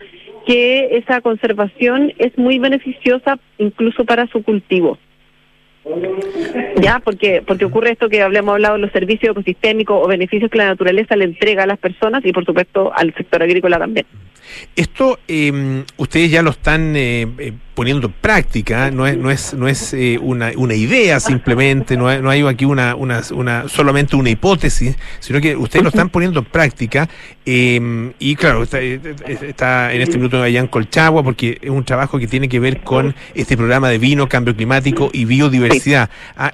que 0.46 0.96
esa 0.96 1.20
conservación 1.20 2.12
es 2.18 2.38
muy 2.38 2.60
beneficiosa 2.60 3.38
incluso 3.58 4.04
para 4.04 4.28
su 4.28 4.44
cultivo. 4.44 4.96
Ya, 6.80 7.00
porque 7.00 7.42
porque 7.46 7.64
ocurre 7.64 7.92
esto 7.92 8.08
que 8.08 8.22
habíamos 8.22 8.52
hablado 8.52 8.74
de 8.74 8.80
los 8.82 8.92
servicios 8.92 9.32
ecosistémicos 9.32 10.00
o 10.02 10.06
beneficios 10.06 10.50
que 10.50 10.58
la 10.58 10.66
naturaleza 10.66 11.16
le 11.16 11.24
entrega 11.24 11.64
a 11.64 11.66
las 11.66 11.78
personas 11.78 12.24
y 12.24 12.32
por 12.32 12.44
supuesto 12.44 12.92
al 12.94 13.14
sector 13.14 13.42
agrícola 13.42 13.78
también. 13.78 14.06
Esto 14.76 15.18
eh, 15.26 15.82
ustedes 15.96 16.30
ya 16.30 16.42
lo 16.42 16.50
están 16.50 16.94
eh, 16.94 17.26
eh, 17.38 17.52
poniendo 17.78 18.08
en 18.08 18.12
práctica, 18.12 18.90
no 18.90 19.06
es, 19.06 19.16
no 19.16 19.30
es, 19.30 19.54
no 19.54 19.68
es 19.68 19.94
eh, 19.94 20.18
una, 20.20 20.50
una, 20.56 20.74
idea 20.74 21.20
simplemente, 21.20 21.96
no 21.96 22.08
hay, 22.08 22.20
no 22.20 22.28
hay 22.28 22.44
aquí 22.44 22.64
una, 22.64 22.96
una, 22.96 23.22
una, 23.32 23.68
solamente 23.68 24.16
una 24.16 24.30
hipótesis, 24.30 24.96
sino 25.20 25.40
que 25.40 25.54
ustedes 25.54 25.84
lo 25.84 25.90
están 25.90 26.10
poniendo 26.10 26.40
en 26.40 26.46
práctica 26.46 27.08
em, 27.46 28.14
y 28.18 28.34
claro, 28.34 28.64
está, 28.64 28.80
está, 28.80 29.92
en 29.92 30.00
este 30.00 30.16
minuto 30.16 30.42
allá 30.42 30.58
en 30.58 30.66
Colchagua 30.66 31.22
porque 31.22 31.58
es 31.62 31.70
un 31.70 31.84
trabajo 31.84 32.18
que 32.18 32.26
tiene 32.26 32.48
que 32.48 32.58
ver 32.58 32.80
con 32.80 33.14
este 33.36 33.56
programa 33.56 33.88
de 33.90 33.98
vino, 33.98 34.28
cambio 34.28 34.56
climático 34.56 35.10
y 35.12 35.24
biodiversidad. 35.24 36.10
Ah, 36.36 36.52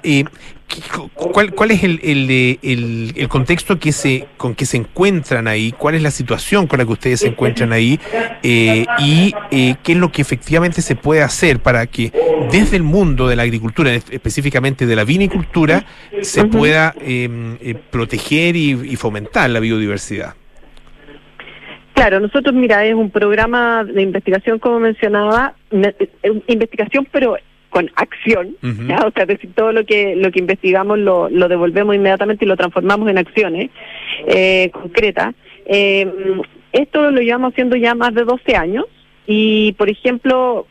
¿Cuál, 1.13 1.53
cuál 1.53 1.71
es 1.71 1.83
el, 1.83 1.99
el, 2.03 3.13
el, 3.15 3.27
contexto 3.29 3.79
que 3.79 3.91
se, 3.91 4.27
con 4.35 4.55
que 4.55 4.65
se 4.65 4.77
encuentran 4.77 5.47
ahí? 5.47 5.71
¿Cuál 5.71 5.95
es 5.95 6.01
la 6.01 6.11
situación 6.11 6.67
con 6.67 6.79
la 6.79 6.85
que 6.85 6.91
ustedes 6.91 7.19
se 7.21 7.27
encuentran 7.27 7.71
ahí? 7.71 7.99
Eh, 8.41 8.85
¿Y 8.99 9.33
eh, 9.51 9.75
qué 9.83 9.93
es 9.93 9.97
lo 9.97 10.11
que 10.11 10.21
efectivamente 10.21 10.81
se 10.81 10.95
puede 10.95 11.14
hacer 11.21 11.59
para 11.59 11.87
que 11.87 12.11
desde 12.51 12.77
el 12.77 12.83
mundo 12.83 13.27
de 13.27 13.35
la 13.35 13.43
agricultura, 13.43 13.93
específicamente 13.93 14.85
de 14.85 14.95
la 14.95 15.03
vinicultura, 15.03 15.85
se 16.21 16.45
pueda 16.45 16.93
em, 17.01 17.57
eh, 17.61 17.75
proteger 17.89 18.55
y, 18.55 18.95
fomentar 18.95 19.49
la 19.49 19.59
biodiversidad? 19.59 20.35
Claro, 21.93 22.19
nosotros, 22.19 22.53
mira, 22.53 22.85
es 22.85 22.93
un 22.93 23.09
programa 23.09 23.83
de 23.83 24.01
investigación, 24.01 24.59
como 24.59 24.79
mencionaba, 24.79 25.55
investigación, 26.47 27.07
pero 27.11 27.37
con 27.69 27.91
acción, 27.95 28.55
o 28.63 29.11
sea, 29.11 29.25
decir, 29.25 29.51
todo 29.53 29.73
lo 29.73 29.85
que 29.85 30.15
lo 30.15 30.31
que 30.31 30.39
investigamos 30.39 30.97
lo, 30.97 31.29
lo 31.29 31.49
devolvemos 31.49 31.93
inmediatamente 31.93 32.45
y 32.45 32.47
lo 32.47 32.55
transformamos 32.55 33.09
en 33.09 33.17
acciones 33.17 33.69
eh, 34.27 34.69
concretas. 34.71 35.35
Eh, 35.65 36.09
esto 36.71 37.11
lo 37.11 37.21
llevamos 37.21 37.51
haciendo 37.51 37.75
ya 37.75 37.93
más 37.95 38.13
de 38.13 38.23
12 38.23 38.55
años 38.55 38.85
y, 39.27 39.73
por 39.73 39.89
ejemplo, 39.89 40.67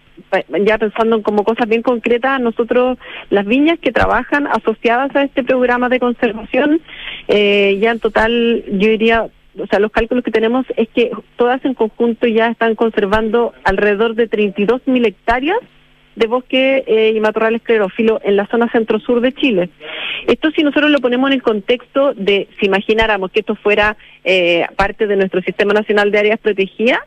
ya 0.65 0.79
pensando 0.79 1.17
en 1.17 1.23
como 1.23 1.45
cosas 1.45 1.69
bien 1.69 1.83
concretas, 1.83 2.41
nosotros 2.41 2.99
las 3.31 3.47
viñas 3.47 3.79
que 3.79 3.93
trabajan 3.93 4.47
asociadas 4.47 5.15
a 5.17 5.23
este 5.23 5.45
programa 5.45 5.89
de 5.89 6.01
conservación, 6.01 6.81
eh, 7.29 7.79
ya 7.81 7.93
en 7.93 8.01
total, 8.01 8.65
yo 8.67 8.89
diría, 8.89 9.27
o 9.59 9.67
sea, 9.67 9.79
los 9.79 9.93
cálculos 9.93 10.25
que 10.25 10.31
tenemos 10.31 10.67
es 10.77 10.89
que 10.89 11.11
todas 11.37 11.65
en 11.65 11.75
conjunto 11.75 12.27
ya 12.27 12.49
están 12.49 12.75
conservando 12.75 13.53
alrededor 13.65 14.15
de 14.15 14.29
32 14.29 14.83
mil 14.87 15.05
hectáreas 15.07 15.59
de 16.17 16.27
bosque 16.27 16.85
eh, 16.87 17.13
y 17.15 17.21
matorral 17.21 17.57
esclerófilo 17.57 18.21
en 18.23 18.37
la 18.37 18.47
zona 18.47 18.71
centro-sur 18.71 19.21
de 19.21 19.33
Chile. 19.33 19.71
Esto 20.27 20.51
si 20.53 20.63
nosotros 20.63 20.91
lo 20.91 21.01
ponemos 21.01 21.29
en 21.29 21.35
el 21.35 21.43
contexto 21.43 22.15
de, 22.15 22.49
si 22.59 22.67
imagináramos 22.67 23.31
que 23.31 23.41
esto 23.41 23.57
fuera 23.57 23.97
eh, 24.23 24.67
parte 24.77 25.07
de 25.07 25.17
nuestro 25.17 25.43
Sistema 25.43 25.75
Nacional 25.75 26.11
de 26.11 26.19
Áreas 26.19 26.39
Protegidas, 26.39 27.01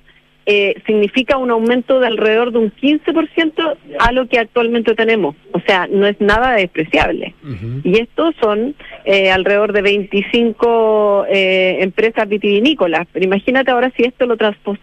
eh, 0.50 0.82
significa 0.86 1.36
un 1.36 1.52
aumento 1.52 2.00
de 2.00 2.08
alrededor 2.08 2.54
de 2.54 2.60
un 2.60 2.72
15% 2.72 3.78
a 4.00 4.12
lo 4.14 4.30
que 4.30 4.40
actualmente 4.40 4.96
tenemos. 4.96 5.36
O 5.52 5.60
sea, 5.60 5.88
no 5.88 6.08
es 6.08 6.22
nada 6.22 6.54
despreciable. 6.54 7.36
Y 7.84 8.00
estos 8.00 8.34
son 8.42 8.74
eh, 9.04 9.30
alrededor 9.30 9.74
de 9.74 9.82
25 9.82 11.26
eh, 11.30 11.80
empresas 11.82 12.30
vitivinícolas. 12.30 13.08
Pero 13.12 13.26
imagínate 13.26 13.72
ahora 13.72 13.92
si 13.98 14.04
esto 14.04 14.26
lo, 14.26 14.38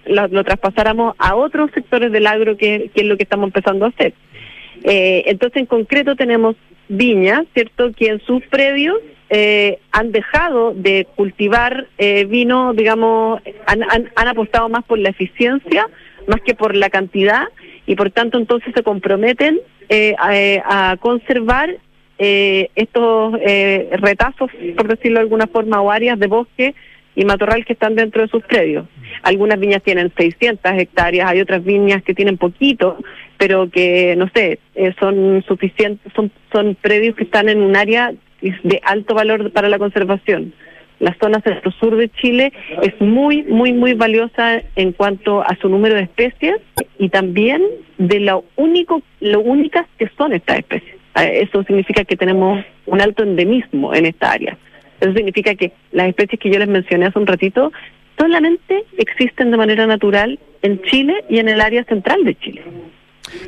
lo, 0.06 0.44
traspasáramos 0.44 1.14
a 1.16 1.34
otros 1.34 1.70
sectores 1.72 2.12
del 2.12 2.26
agro, 2.26 2.58
que, 2.58 2.90
que 2.94 3.00
es 3.00 3.06
lo 3.06 3.16
que 3.16 3.22
estamos 3.22 3.46
empezando 3.46 3.86
a 3.86 3.88
hacer. 3.88 4.12
entonces, 4.84 5.62
en 5.62 5.66
concreto, 5.66 6.14
tenemos 6.14 6.56
viñas, 6.90 7.46
¿cierto?, 7.54 7.90
que 7.92 8.08
en 8.08 8.20
sus 8.20 8.42
predios 8.48 8.98
eh, 9.36 9.80
han 9.90 10.12
dejado 10.12 10.74
de 10.74 11.08
cultivar 11.16 11.88
eh, 11.98 12.24
vino, 12.24 12.72
digamos, 12.72 13.42
han, 13.66 13.82
han, 13.82 14.28
apostado 14.28 14.68
más 14.68 14.84
por 14.84 14.96
la 15.00 15.08
eficiencia 15.08 15.88
más 16.28 16.40
que 16.42 16.54
por 16.54 16.76
la 16.76 16.88
cantidad 16.88 17.42
y 17.84 17.96
por 17.96 18.12
tanto 18.12 18.38
entonces 18.38 18.72
se 18.72 18.84
comprometen 18.84 19.58
eh, 19.88 20.14
a, 20.20 20.96
conservar 21.00 21.76
estos 22.16 23.32
retazos, 23.32 24.52
por 24.76 24.86
decirlo 24.86 25.18
de 25.18 25.24
alguna 25.24 25.48
forma, 25.48 25.80
o 25.80 25.90
áreas 25.90 26.16
de 26.20 26.28
bosque 26.28 26.76
y 27.16 27.24
matorral 27.24 27.64
que 27.64 27.72
están 27.72 27.96
dentro 27.96 28.22
de 28.22 28.28
sus 28.28 28.44
predios. 28.44 28.86
Algunas 29.24 29.58
viñas 29.58 29.82
tienen 29.82 30.12
600 30.16 30.74
hectáreas, 30.74 31.28
hay 31.28 31.40
otras 31.40 31.64
viñas 31.64 32.04
que 32.04 32.14
tienen 32.14 32.38
poquito, 32.38 32.98
pero 33.36 33.68
que, 33.68 34.14
no 34.16 34.30
sé, 34.32 34.60
son 35.00 35.44
suficientes, 35.48 36.12
son, 36.14 36.30
son 36.52 36.76
predios 36.80 37.16
que 37.16 37.24
están 37.24 37.48
en 37.48 37.60
un 37.60 37.74
área 37.74 38.14
de 38.62 38.80
alto 38.84 39.14
valor 39.14 39.50
para 39.52 39.68
la 39.68 39.78
conservación. 39.78 40.52
La 41.00 41.16
zona 41.20 41.40
centro-sur 41.40 41.96
de 41.96 42.08
Chile 42.08 42.52
es 42.82 42.98
muy, 43.00 43.42
muy, 43.42 43.72
muy 43.72 43.94
valiosa 43.94 44.62
en 44.76 44.92
cuanto 44.92 45.42
a 45.42 45.56
su 45.60 45.68
número 45.68 45.96
de 45.96 46.02
especies 46.02 46.60
y 46.98 47.08
también 47.08 47.62
de 47.98 48.20
lo 48.20 48.44
único, 48.56 49.02
lo 49.20 49.40
únicas 49.40 49.86
que 49.98 50.08
son 50.16 50.32
estas 50.32 50.58
especies. 50.58 50.94
Eh, 51.16 51.42
eso 51.42 51.62
significa 51.64 52.04
que 52.04 52.16
tenemos 52.16 52.64
un 52.86 53.00
alto 53.00 53.22
endemismo 53.22 53.94
en 53.94 54.06
esta 54.06 54.32
área. 54.32 54.56
Eso 55.00 55.12
significa 55.14 55.54
que 55.54 55.72
las 55.92 56.08
especies 56.08 56.40
que 56.40 56.50
yo 56.50 56.58
les 56.58 56.68
mencioné 56.68 57.06
hace 57.06 57.18
un 57.18 57.26
ratito 57.26 57.72
solamente 58.18 58.84
existen 58.96 59.50
de 59.50 59.56
manera 59.56 59.86
natural 59.86 60.38
en 60.62 60.80
Chile 60.82 61.24
y 61.28 61.38
en 61.38 61.48
el 61.48 61.60
área 61.60 61.84
central 61.84 62.24
de 62.24 62.34
Chile. 62.36 62.62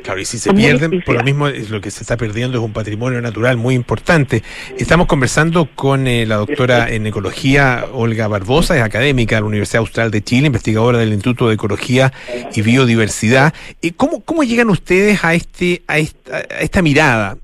Claro, 0.03 0.19
y 0.19 0.25
si 0.25 0.39
se 0.39 0.53
pierden, 0.53 1.01
por 1.05 1.15
lo 1.15 1.23
mismo 1.23 1.47
es 1.47 1.69
lo 1.69 1.81
que 1.81 1.91
se 1.91 2.01
está 2.03 2.17
perdiendo 2.17 2.57
es 2.57 2.63
un 2.63 2.73
patrimonio 2.73 3.21
natural 3.21 3.57
muy 3.57 3.75
importante. 3.75 4.43
Estamos 4.77 5.07
conversando 5.07 5.69
con 5.75 6.07
eh, 6.07 6.25
la 6.25 6.37
doctora 6.37 6.89
en 6.89 7.05
ecología 7.05 7.85
Olga 7.93 8.27
Barbosa, 8.27 8.75
es 8.75 8.83
académica 8.83 9.35
de 9.35 9.41
la 9.41 9.47
Universidad 9.47 9.81
Austral 9.81 10.09
de 10.11 10.23
Chile, 10.23 10.47
investigadora 10.47 10.97
del 10.97 11.13
Instituto 11.13 11.47
de 11.47 11.55
Ecología 11.55 12.11
y 12.55 12.61
Biodiversidad. 12.61 13.53
¿Cómo, 13.95 14.21
cómo 14.21 14.43
llegan 14.43 14.69
ustedes 14.69 15.23
a 15.23 15.35
este 15.35 15.83
a 15.87 15.99
esta, 15.99 16.37
a 16.37 16.61
esta 16.61 16.81
mirada? 16.81 17.37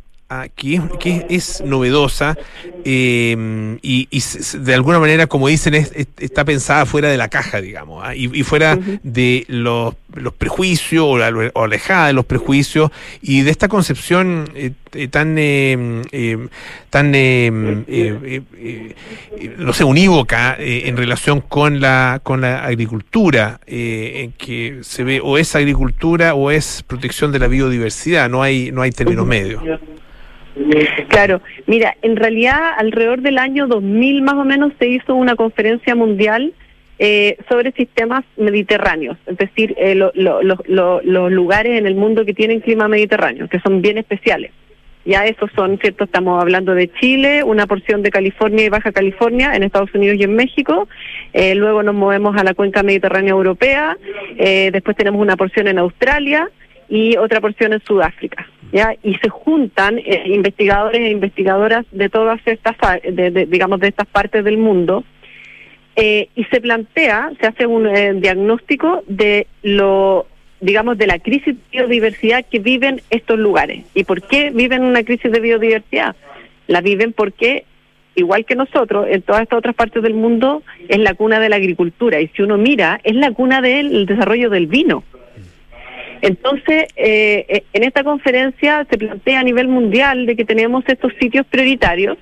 que, 0.56 0.82
que 1.00 1.26
es 1.30 1.62
novedosa 1.62 2.38
eh, 2.86 3.78
y, 3.82 4.24
de 4.60 4.74
alguna 4.74 5.00
manera, 5.00 5.28
como 5.28 5.48
dicen, 5.48 5.74
está 5.74 6.46
pensada 6.46 6.86
fuera 6.86 7.10
de 7.10 7.18
la 7.18 7.30
caja, 7.30 7.62
digamos, 7.62 8.04
¿ah? 8.06 8.16
y, 8.16 8.44
fuera 8.44 8.78
de 9.04 9.46
los, 9.48 9.96
los 10.16 10.34
prejuicios 10.34 11.06
o, 11.06 11.62
alejada 11.62 12.08
de 12.08 12.14
los 12.14 12.26
prejuicios 12.26 12.92
y 13.22 13.42
de 13.42 13.52
esta 13.52 13.68
concepción 13.68 14.46
eh, 14.56 14.72
eh, 14.94 15.08
tan, 15.08 15.36
tan 16.90 17.12
no 19.58 19.74
sé, 19.74 19.84
unívoca 19.84 20.56
en 20.60 20.98
relación 20.98 21.42
con 21.42 21.80
la, 21.80 22.20
con 22.24 22.42
la 22.42 22.64
agricultura, 22.66 23.60
en 23.66 24.32
que 24.34 24.80
se 24.82 25.04
ve 25.04 25.20
o 25.24 25.38
es 25.38 25.56
agricultura 25.56 26.36
o 26.36 26.52
es 26.52 26.84
protección 26.84 27.32
de 27.32 27.40
la 27.40 27.48
biodiversidad, 27.48 28.30
no 28.30 28.44
hay, 28.44 28.72
no 28.72 28.82
hay 28.82 28.92
términos 28.92 29.26
medios. 29.26 29.62
Claro, 31.10 31.42
mira, 31.66 31.96
en 32.02 32.16
realidad 32.16 32.60
alrededor 32.78 33.22
del 33.22 33.40
año 33.40 33.68
2000 33.68 34.22
más 34.22 34.36
o 34.36 34.46
menos 34.46 34.72
se 34.78 34.88
hizo 34.88 35.16
una 35.16 35.36
conferencia 35.36 35.96
mundial 35.96 36.54
eh, 37.06 37.36
sobre 37.50 37.74
sistemas 37.74 38.24
mediterráneos, 38.38 39.18
es 39.26 39.36
decir, 39.36 39.76
eh, 39.78 39.94
los 39.94 41.32
lugares 41.34 41.78
en 41.78 41.86
el 41.86 41.96
mundo 41.96 42.24
que 42.24 42.34
tienen 42.34 42.62
clima 42.62 42.88
mediterráneo, 42.88 43.50
que 43.50 43.60
son 43.60 43.82
bien 43.82 43.98
especiales. 43.98 44.54
Ya 45.04 45.26
esos 45.26 45.52
son, 45.54 45.78
¿cierto? 45.80 46.06
Estamos 46.06 46.42
hablando 46.42 46.74
de 46.74 46.90
Chile, 47.02 47.44
una 47.44 47.68
porción 47.68 48.04
de 48.04 48.10
California 48.10 48.64
y 48.64 48.70
Baja 48.70 48.94
California, 48.94 49.54
en 49.54 49.64
Estados 49.64 49.94
Unidos 49.94 50.16
y 50.18 50.24
en 50.24 50.34
México. 50.34 50.88
Eh, 51.34 51.56
luego 51.56 51.84
nos 51.84 51.94
movemos 51.94 52.38
a 52.38 52.44
la 52.46 52.54
cuenca 52.54 52.84
mediterránea 52.84 53.32
europea. 53.32 53.98
después 54.38 54.96
tenemos 54.96 55.22
una 55.22 55.36
porción 55.36 55.68
en 55.68 55.80
Australia 55.80 56.50
y 56.88 57.18
otra 57.18 57.42
porción 57.42 57.74
en 57.74 57.82
Sudáfrica. 57.84 58.48
¿ya? 58.72 58.96
Y 59.04 59.16
se 59.16 59.28
juntan 59.28 60.00
eh, 60.00 60.24
investigadores 60.28 61.02
e 61.02 61.10
investigadoras 61.10 61.86
de 61.92 62.08
todas 62.08 62.40
estas, 62.46 62.76
de, 63.04 63.46
digamos, 63.46 63.82
de 63.82 63.90
estas 63.90 64.08
partes 64.08 64.46
del 64.46 64.58
mundo, 64.58 65.04
eh, 65.96 66.30
y 66.36 66.44
se 66.46 66.62
plantea, 66.62 67.32
se 67.40 67.48
hace 67.48 67.66
un 67.66 67.88
eh, 67.88 68.14
diagnóstico 68.16 69.04
de 69.08 69.48
lo, 69.62 70.26
digamos, 70.60 70.98
de 70.98 71.08
la 71.08 71.20
crisis 71.20 71.56
de 71.56 71.62
biodiversidad 71.72 72.46
que 72.50 72.60
viven 72.60 73.02
estos 73.10 73.38
lugares. 73.38 73.86
¿Y 73.94 74.04
por 74.04 74.22
qué 74.22 74.50
viven 74.50 74.84
una 74.84 75.04
crisis 75.04 75.32
de 75.32 75.40
biodiversidad? 75.40 76.16
La 76.68 76.82
viven 76.82 77.14
porque 77.14 77.66
igual 78.16 78.46
que 78.46 78.56
nosotros, 78.56 79.08
en 79.10 79.22
todas 79.22 79.44
estas 79.44 79.58
otras 79.58 79.76
partes 79.76 80.02
del 80.04 80.14
mundo, 80.14 80.64
es 80.88 81.00
la 81.00 81.14
cuna 81.14 81.40
de 81.40 81.50
la 81.50 81.56
agricultura. 81.56 82.22
Y 82.22 82.28
si 82.30 82.42
uno 82.42 82.58
mira, 82.58 83.00
es 83.04 83.16
la 83.16 83.32
cuna 83.32 83.62
del 83.62 84.06
desarrollo 84.06 84.50
del 84.50 84.68
vino. 84.68 85.04
Entonces, 86.22 86.86
eh, 86.96 87.46
eh, 87.50 87.64
en 87.74 87.84
esta 87.84 88.04
conferencia 88.04 88.88
se 88.90 88.98
plantea 88.98 89.42
a 89.42 89.44
nivel 89.44 89.68
mundial 89.68 90.26
de 90.26 90.36
que 90.36 90.46
tenemos 90.46 90.84
estos 90.88 91.12
sitios 91.20 91.46
prioritarios 91.48 92.18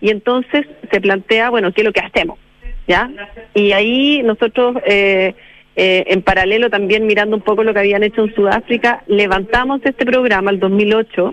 y 0.00 0.10
entonces 0.10 0.66
se 0.90 1.00
plantea, 1.00 1.50
bueno, 1.50 1.72
¿qué 1.72 1.80
es 1.80 1.84
lo 1.84 1.92
que 1.92 2.00
hacemos? 2.00 2.38
¿Ya? 2.86 3.10
Y 3.54 3.72
ahí 3.72 4.22
nosotros, 4.22 4.76
eh, 4.86 5.34
en 5.74 6.22
paralelo 6.22 6.70
también 6.70 7.06
mirando 7.06 7.36
un 7.36 7.42
poco 7.42 7.64
lo 7.64 7.72
que 7.72 7.80
habían 7.80 8.02
hecho 8.02 8.24
en 8.24 8.34
Sudáfrica, 8.34 9.02
levantamos 9.06 9.80
este 9.84 10.04
programa 10.04 10.50
el 10.50 10.60
2008 10.60 11.32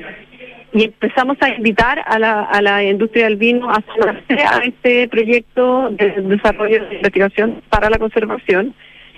y 0.73 0.85
empezamos 0.85 1.37
a 1.41 1.49
invitar 1.49 2.01
a 2.05 2.17
la, 2.17 2.43
a 2.43 2.61
la 2.61 2.83
industria 2.83 3.25
del 3.25 3.35
vino 3.35 3.69
a 3.69 3.83
sumarse 3.93 4.41
a 4.43 4.59
este 4.63 5.07
proyecto 5.09 5.89
de 5.91 6.11
desarrollo 6.21 6.85
de 6.85 6.95
investigación 6.95 7.61
para 7.69 7.89
la 7.89 7.99
conservación 7.99 8.73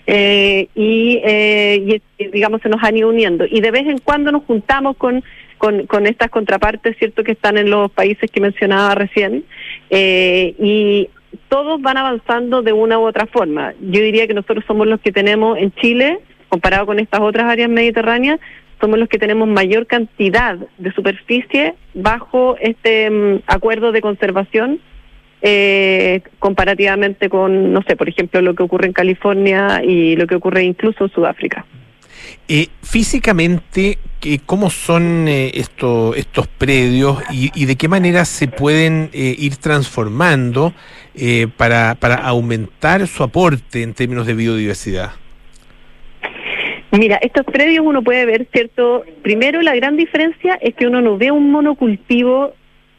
eh, 0.08 0.68
eh, 0.76 2.02
y, 2.18 2.28
digamos 2.32 2.62
se 2.62 2.70
nos 2.70 2.84
han 2.84 2.98
ido 2.98 3.10
uniendo 3.10 3.46
y 3.50 3.62
de 3.62 3.72
vez 3.72 3.88
en 3.88 4.00
cuando 4.00 4.32
nos 4.32 4.44
juntamos 4.44 4.98
con, 4.98 5.24
con, 5.58 6.08
estas 6.08 6.30
contrapartes 6.30 6.98
cierto 6.98 7.24
que 7.24 7.34
están 7.34 7.58
en 7.58 7.70
los 7.70 7.90
países 7.92 8.30
que 8.30 8.42
mencionaba 8.42 8.96
recién 8.96 9.46
eh, 9.90 10.56
y 10.60 11.10
todos 11.54 11.80
van 11.84 11.98
avanzando 11.98 12.64
de 12.64 12.74
una 12.74 12.98
u 12.98 13.04
otra 13.04 13.28
forma 13.28 13.76
yo 13.80 14.02
diría 14.02 14.26
que 14.26 14.34
nosotros 14.34 14.64
somos 14.66 14.88
los 14.88 15.00
que 15.02 15.12
tenemos 15.12 15.56
en 15.60 15.72
Chile 15.76 16.18
comparado 16.50 16.88
con 16.88 16.98
estas 16.98 17.22
otras 17.22 17.46
áreas 17.46 17.70
mediterráneas 17.70 18.40
somos 18.82 18.98
los 18.98 19.08
que 19.08 19.20
tenemos 19.20 19.48
mayor 19.48 19.86
cantidad 19.86 20.58
de 20.80 20.92
superficie 20.94 21.76
bajo 21.94 22.58
este 22.60 23.08
mm, 23.08 23.44
acuerdo 23.46 23.92
de 23.92 24.02
conservación 24.02 24.80
eh, 25.44 26.22
comparativamente 26.40 27.30
con, 27.30 27.72
no 27.72 27.84
sé, 27.86 27.96
por 27.98 28.10
ejemplo, 28.10 28.42
lo 28.42 28.56
que 28.56 28.64
ocurre 28.64 28.88
en 28.88 28.94
California 28.94 29.82
y 29.84 30.16
lo 30.16 30.26
que 30.26 30.36
ocurre 30.36 30.64
incluso 30.64 31.04
en 31.04 31.12
Sudáfrica. 31.12 31.66
Eh, 32.48 32.68
físicamente, 32.82 34.00
¿cómo 34.46 34.70
son 34.70 35.28
eh, 35.28 35.52
estos 35.56 36.48
predios 36.58 37.20
y, 37.32 37.66
de 37.66 37.76
qué 37.76 37.88
manera 37.88 38.26
se 38.26 38.48
pueden 38.48 39.10
eh, 39.14 39.36
ir 39.38 39.58
transformando 39.58 40.74
para, 41.58 41.96
para 41.96 42.16
aumentar 42.16 43.06
su 43.08 43.24
aporte 43.24 43.84
en 43.84 43.94
términos 43.94 44.26
de 44.26 44.34
biodiversidad? 44.34 45.12
Mira, 46.92 47.18
estos 47.22 47.46
predios 47.46 47.84
uno 47.86 48.04
puede 48.04 48.26
ver, 48.26 48.48
¿cierto? 48.52 49.04
Primero, 49.24 49.62
la 49.62 49.76
gran 49.76 49.98
diferencia 49.98 50.60
es 50.62 50.76
que 50.76 50.86
uno 50.86 51.02
no 51.02 51.18
ve 51.18 51.32
un 51.32 51.52
monocultivo 51.52 52.54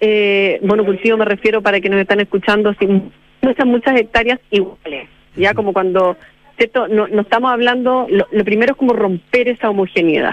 eh, 0.07 0.61
monocultivo 0.63 1.17
me 1.17 1.25
refiero 1.25 1.63
para 1.63 1.81
que 1.81 1.89
nos 1.89 1.99
están 1.99 2.21
escuchando, 2.21 2.75
sin 2.75 3.11
muchas, 3.41 3.67
muchas 3.67 3.99
hectáreas 3.99 4.39
iguales, 4.51 5.09
ya 5.35 5.55
como 5.55 5.73
cuando, 5.73 6.17
¿cierto? 6.59 6.89
No, 6.89 7.09
no 7.09 7.23
estamos 7.23 7.51
hablando, 7.51 8.07
lo, 8.11 8.27
primero 8.45 8.73
es 8.73 8.79
como 8.79 8.93
romper 8.93 9.49
esa 9.49 9.71
homogeneidad, 9.71 10.33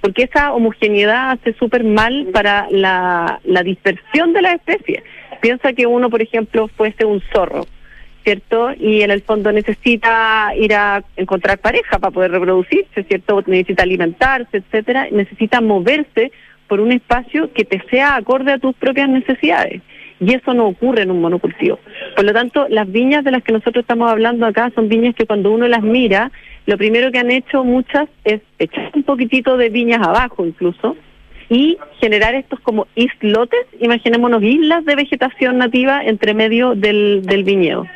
porque 0.00 0.22
esa 0.22 0.52
homogeneidad 0.52 1.32
hace 1.32 1.52
súper 1.58 1.84
mal 1.84 2.28
para 2.32 2.68
la, 2.70 3.38
la 3.44 3.62
dispersión 3.62 4.32
de 4.32 4.40
las 4.42 4.54
especies. 4.54 5.02
Piensa 5.40 5.72
que 5.72 5.86
uno, 5.86 6.10
por 6.10 6.22
ejemplo, 6.22 6.68
fuese 6.68 7.04
un 7.04 7.20
zorro, 7.32 7.66
¿cierto? 8.24 8.70
Y 8.78 9.02
en 9.02 9.10
el 9.10 9.22
fondo 9.22 9.52
necesita 9.52 10.52
ir 10.56 10.74
a 10.74 11.02
encontrar 11.16 11.58
pareja 11.58 11.98
para 11.98 12.10
poder 12.10 12.32
reproducirse, 12.32 13.04
¿cierto? 13.04 13.42
Necesita 13.46 13.82
alimentarse, 13.82 14.58
etcétera. 14.58 15.08
Necesita 15.10 15.60
moverse 15.60 16.32
por 16.68 16.80
un 16.80 16.92
espacio 16.92 17.52
que 17.52 17.64
te 17.64 17.82
sea 17.90 18.16
acorde 18.16 18.52
a 18.52 18.58
tus 18.58 18.74
propias 18.74 19.08
necesidades. 19.08 19.82
Y 20.18 20.34
eso 20.34 20.54
no 20.54 20.66
ocurre 20.66 21.02
en 21.02 21.10
un 21.10 21.20
monocultivo. 21.20 21.78
Por 22.14 22.24
lo 22.24 22.32
tanto, 22.32 22.66
las 22.70 22.90
viñas 22.90 23.22
de 23.22 23.30
las 23.30 23.42
que 23.42 23.52
nosotros 23.52 23.82
estamos 23.82 24.10
hablando 24.10 24.46
acá 24.46 24.72
son 24.74 24.88
viñas 24.88 25.14
que 25.14 25.26
cuando 25.26 25.52
uno 25.52 25.68
las 25.68 25.82
mira, 25.82 26.32
lo 26.64 26.78
primero 26.78 27.12
que 27.12 27.18
han 27.18 27.30
hecho 27.30 27.64
muchas 27.64 28.08
es 28.24 28.40
echar 28.58 28.90
un 28.94 29.02
poquitito 29.02 29.56
de 29.56 29.68
viñas 29.68 30.00
abajo 30.06 30.46
incluso, 30.46 30.96
y 31.48 31.78
generar 32.00 32.34
estos 32.34 32.58
como 32.60 32.86
islotes, 32.94 33.60
imaginémonos 33.78 34.42
islas 34.42 34.84
de 34.84 34.96
vegetación 34.96 35.58
nativa 35.58 36.04
entre 36.04 36.34
medio 36.34 36.74
del, 36.74 37.22
del 37.24 37.44
viñedo. 37.44 37.86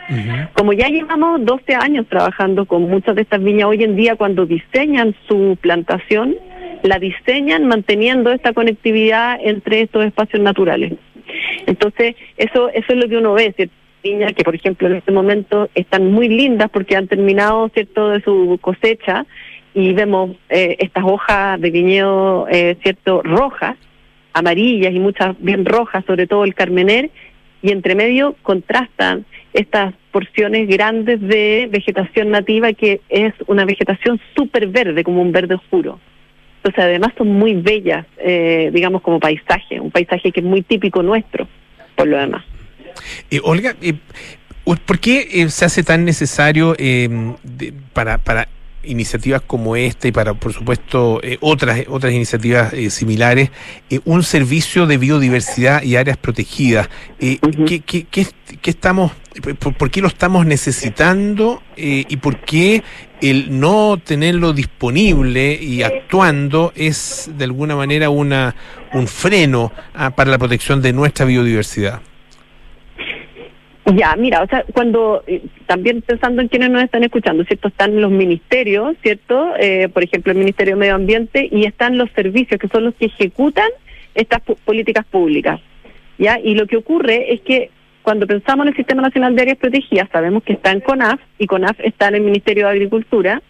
Como 0.55 0.73
ya 0.73 0.89
llevamos 0.89 1.45
12 1.45 1.75
años 1.75 2.07
trabajando 2.09 2.67
con 2.67 2.83
muchas 2.83 3.17
de 3.17 3.23
estas 3.23 3.43
viñas, 3.43 3.67
hoy 3.67 3.83
en 3.83 3.97
día 3.97 4.17
cuando 4.17 4.47
diseñan 4.47 5.15
su 5.27 5.59
plantación, 5.61 6.37
la 6.83 6.99
diseñan 6.99 7.67
manteniendo 7.67 8.31
esta 8.33 8.53
conectividad 8.53 9.39
entre 9.43 9.83
estos 9.83 10.05
espacios 10.05 10.43
naturales. 10.43 10.95
Entonces, 11.67 12.17
eso, 12.37 12.69
eso 12.71 12.87
es 12.89 12.97
lo 12.97 13.09
que 13.09 13.17
uno 13.17 13.35
ve, 13.35 13.55
Viñas 14.03 14.33
que, 14.33 14.45
por 14.45 14.55
ejemplo, 14.55 14.89
en 14.89 14.97
este 14.97 15.13
momento 15.13 15.69
están 15.75 16.11
muy 16.11 16.27
lindas 16.29 16.71
porque 16.71 16.97
han 16.97 17.07
terminado, 17.07 17.69
¿cierto?, 17.69 18.09
de 18.09 18.23
su 18.23 18.59
cosecha 18.63 19.27
y 19.75 19.93
vemos 19.93 20.37
eh, 20.49 20.77
estas 20.81 21.05
hojas 21.05 21.61
de 21.61 21.71
viñedo, 21.71 22.47
eh, 22.51 22.77
cierto, 22.83 23.23
rojas, 23.23 23.77
amarillas 24.33 24.93
y 24.93 24.99
muchas 24.99 25.37
bien 25.41 25.65
rojas, 25.65 26.05
sobre 26.07 26.27
todo 26.27 26.45
el 26.45 26.55
carmener, 26.55 27.11
y 27.63 27.73
entre 27.73 27.95
medio 27.95 28.37
contrastan 28.43 29.25
estas 29.53 29.95
porciones 30.13 30.69
grandes 30.69 31.21
de 31.21 31.69
vegetación 31.71 32.31
nativa 32.31 32.73
que 32.73 33.01
es 33.09 33.35
una 33.47 33.65
vegetación 33.65 34.21
súper 34.37 34.67
verde, 34.69 35.05
como 35.05 35.23
un 35.23 35.33
verde 35.33 35.55
oscuro. 35.55 36.01
Entonces, 36.57 36.85
además 36.85 37.13
son 37.17 37.29
muy 37.29 37.55
bellas, 37.55 38.07
eh, 38.19 38.71
digamos, 38.73 39.03
como 39.03 39.19
paisaje, 39.19 39.81
un 39.81 39.91
paisaje 39.91 40.31
que 40.31 40.41
es 40.41 40.47
muy 40.47 40.63
típico 40.63 41.03
nuestro, 41.03 41.49
por 41.97 42.07
lo 42.07 42.19
demás. 42.19 42.45
Olga, 43.45 43.75
¿por 44.85 44.99
qué 44.99 45.49
se 45.49 45.65
hace 45.65 45.83
tan 45.83 46.05
necesario 46.05 46.77
para, 47.95 48.19
para 48.19 48.49
iniciativas 48.85 49.43
como 49.43 49.77
esta 49.77 50.09
y 50.09 50.13
para, 50.13 50.35
por 50.35 50.53
supuesto, 50.53 51.21
eh, 51.23 51.39
otras, 51.41 51.83
otras 51.89 52.13
iniciativas 52.13 52.73
eh, 52.73 52.91
similares, 52.91 53.51
eh, 53.91 54.01
un 54.05 54.23
servicio 54.23 54.87
de 54.87 54.99
biodiversidad 54.99 55.83
y 55.83 55.97
áreas 55.97 56.17
protegidas. 56.17 56.89
¿qué, 57.19 57.81
qué, 57.81 58.07
qué, 58.11 58.27
estamos, 58.65 59.13
por, 59.59 59.91
qué 59.91 60.01
lo 60.01 60.09
estamos 60.09 60.47
necesitando 60.47 61.63
y 61.77 62.17
por 62.17 62.41
qué 62.41 62.83
el 63.21 63.61
no 63.61 63.99
tenerlo 64.03 64.53
disponible 64.53 65.59
y 65.61 65.83
actuando 65.83 66.73
es 66.75 67.31
de 67.37 67.45
alguna 67.45 67.77
manera 67.77 68.11
una, 68.11 68.55
un 68.95 69.07
freno 69.07 69.73
ah, 69.95 70.11
para 70.11 70.31
la 70.31 70.39
protección 70.39 70.81
de 70.81 70.93
nuestra 70.93 71.27
biodiversidad? 71.27 72.01
Ya, 73.87 74.15
mira, 74.17 74.43
o 74.43 74.47
sea, 74.47 74.65
cuando 74.73 75.25
eh, 75.27 75.43
también 75.67 76.03
pensando 76.03 76.43
en 76.43 76.49
quienes 76.49 76.71
nos 76.71 76.83
están 76.83 77.03
escuchando, 77.03 77.45
¿cierto? 77.45 77.69
Están 77.69 78.01
los 78.01 78.11
ministerios, 78.11 78.95
¿cierto? 79.03 79.55
Eh, 79.59 79.89
por 79.89 80.05
ejemplo, 80.05 80.33
el 80.33 80.39
Ministerio 80.39 80.75
de 80.75 80.81
Medio 80.81 80.95
Ambiente 80.95 81.49
y 81.51 81.65
están 81.65 81.97
los 81.97 82.11
servicios 82.11 82.61
que 82.61 82.69
son 82.69 82.85
los 82.85 82.95
que 82.95 83.07
ejecutan 83.07 83.69
estas 84.15 84.43
políticas 84.65 85.07
públicas, 85.07 85.61
¿ya? 86.19 86.39
Y 86.39 86.55
lo 86.55 86.67
que 86.67 86.77
ocurre 86.77 87.33
es 87.33 87.41
que 87.41 87.71
cuando 88.03 88.27
pensamos 88.27 88.65
en 88.65 88.71
el 88.71 88.77
Sistema 88.77 89.03
Nacional 89.03 89.35
de 89.35 89.43
Áreas 89.43 89.59
Protegidas, 89.59 90.09
sabemos 90.13 90.43
que 90.43 90.55
está 90.55 90.73
en 90.73 90.81
CONAF 90.81 91.21
y 91.39 91.47
CONAF 91.47 91.79
está 91.81 92.09
en 92.09 92.17
el 92.17 92.23
Ministerio 92.23 92.67
de 92.67 92.73
Agricultura 92.73 93.43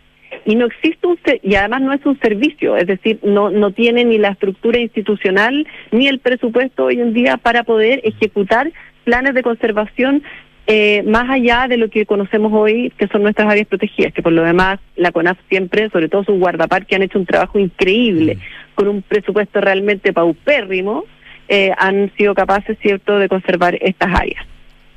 y 0.44 0.54
no 0.54 0.66
existe 0.66 1.06
un 1.06 1.18
y 1.42 1.54
además 1.56 1.82
no 1.82 1.92
es 1.92 2.04
un 2.06 2.18
servicio, 2.20 2.76
es 2.76 2.86
decir, 2.86 3.18
no 3.22 3.50
no 3.50 3.72
tiene 3.72 4.04
ni 4.04 4.18
la 4.18 4.28
estructura 4.28 4.78
institucional 4.78 5.66
ni 5.90 6.06
el 6.06 6.20
presupuesto 6.20 6.84
hoy 6.84 7.00
en 7.00 7.12
día 7.12 7.36
para 7.36 7.64
poder 7.64 8.00
ejecutar 8.04 8.72
planes 9.04 9.34
de 9.34 9.42
conservación 9.42 10.22
eh, 10.66 11.02
más 11.02 11.28
allá 11.28 11.66
de 11.68 11.76
lo 11.76 11.90
que 11.90 12.06
conocemos 12.06 12.52
hoy, 12.52 12.92
que 12.96 13.08
son 13.08 13.22
nuestras 13.22 13.48
áreas 13.48 13.66
protegidas, 13.66 14.12
que 14.12 14.22
por 14.22 14.32
lo 14.32 14.44
demás 14.44 14.78
la 14.94 15.10
CONAF 15.10 15.38
siempre, 15.48 15.90
sobre 15.90 16.08
todo 16.08 16.22
sus 16.22 16.38
guardaparques, 16.38 16.94
han 16.94 17.02
hecho 17.02 17.18
un 17.18 17.26
trabajo 17.26 17.58
increíble, 17.58 18.38
con 18.76 18.86
un 18.86 19.02
presupuesto 19.02 19.60
realmente 19.60 20.12
paupérrimo, 20.12 21.06
eh, 21.48 21.72
han 21.76 22.12
sido 22.16 22.34
capaces, 22.34 22.78
¿cierto?, 22.80 23.18
de 23.18 23.28
conservar 23.28 23.76
estas 23.80 24.14
áreas. 24.14 24.46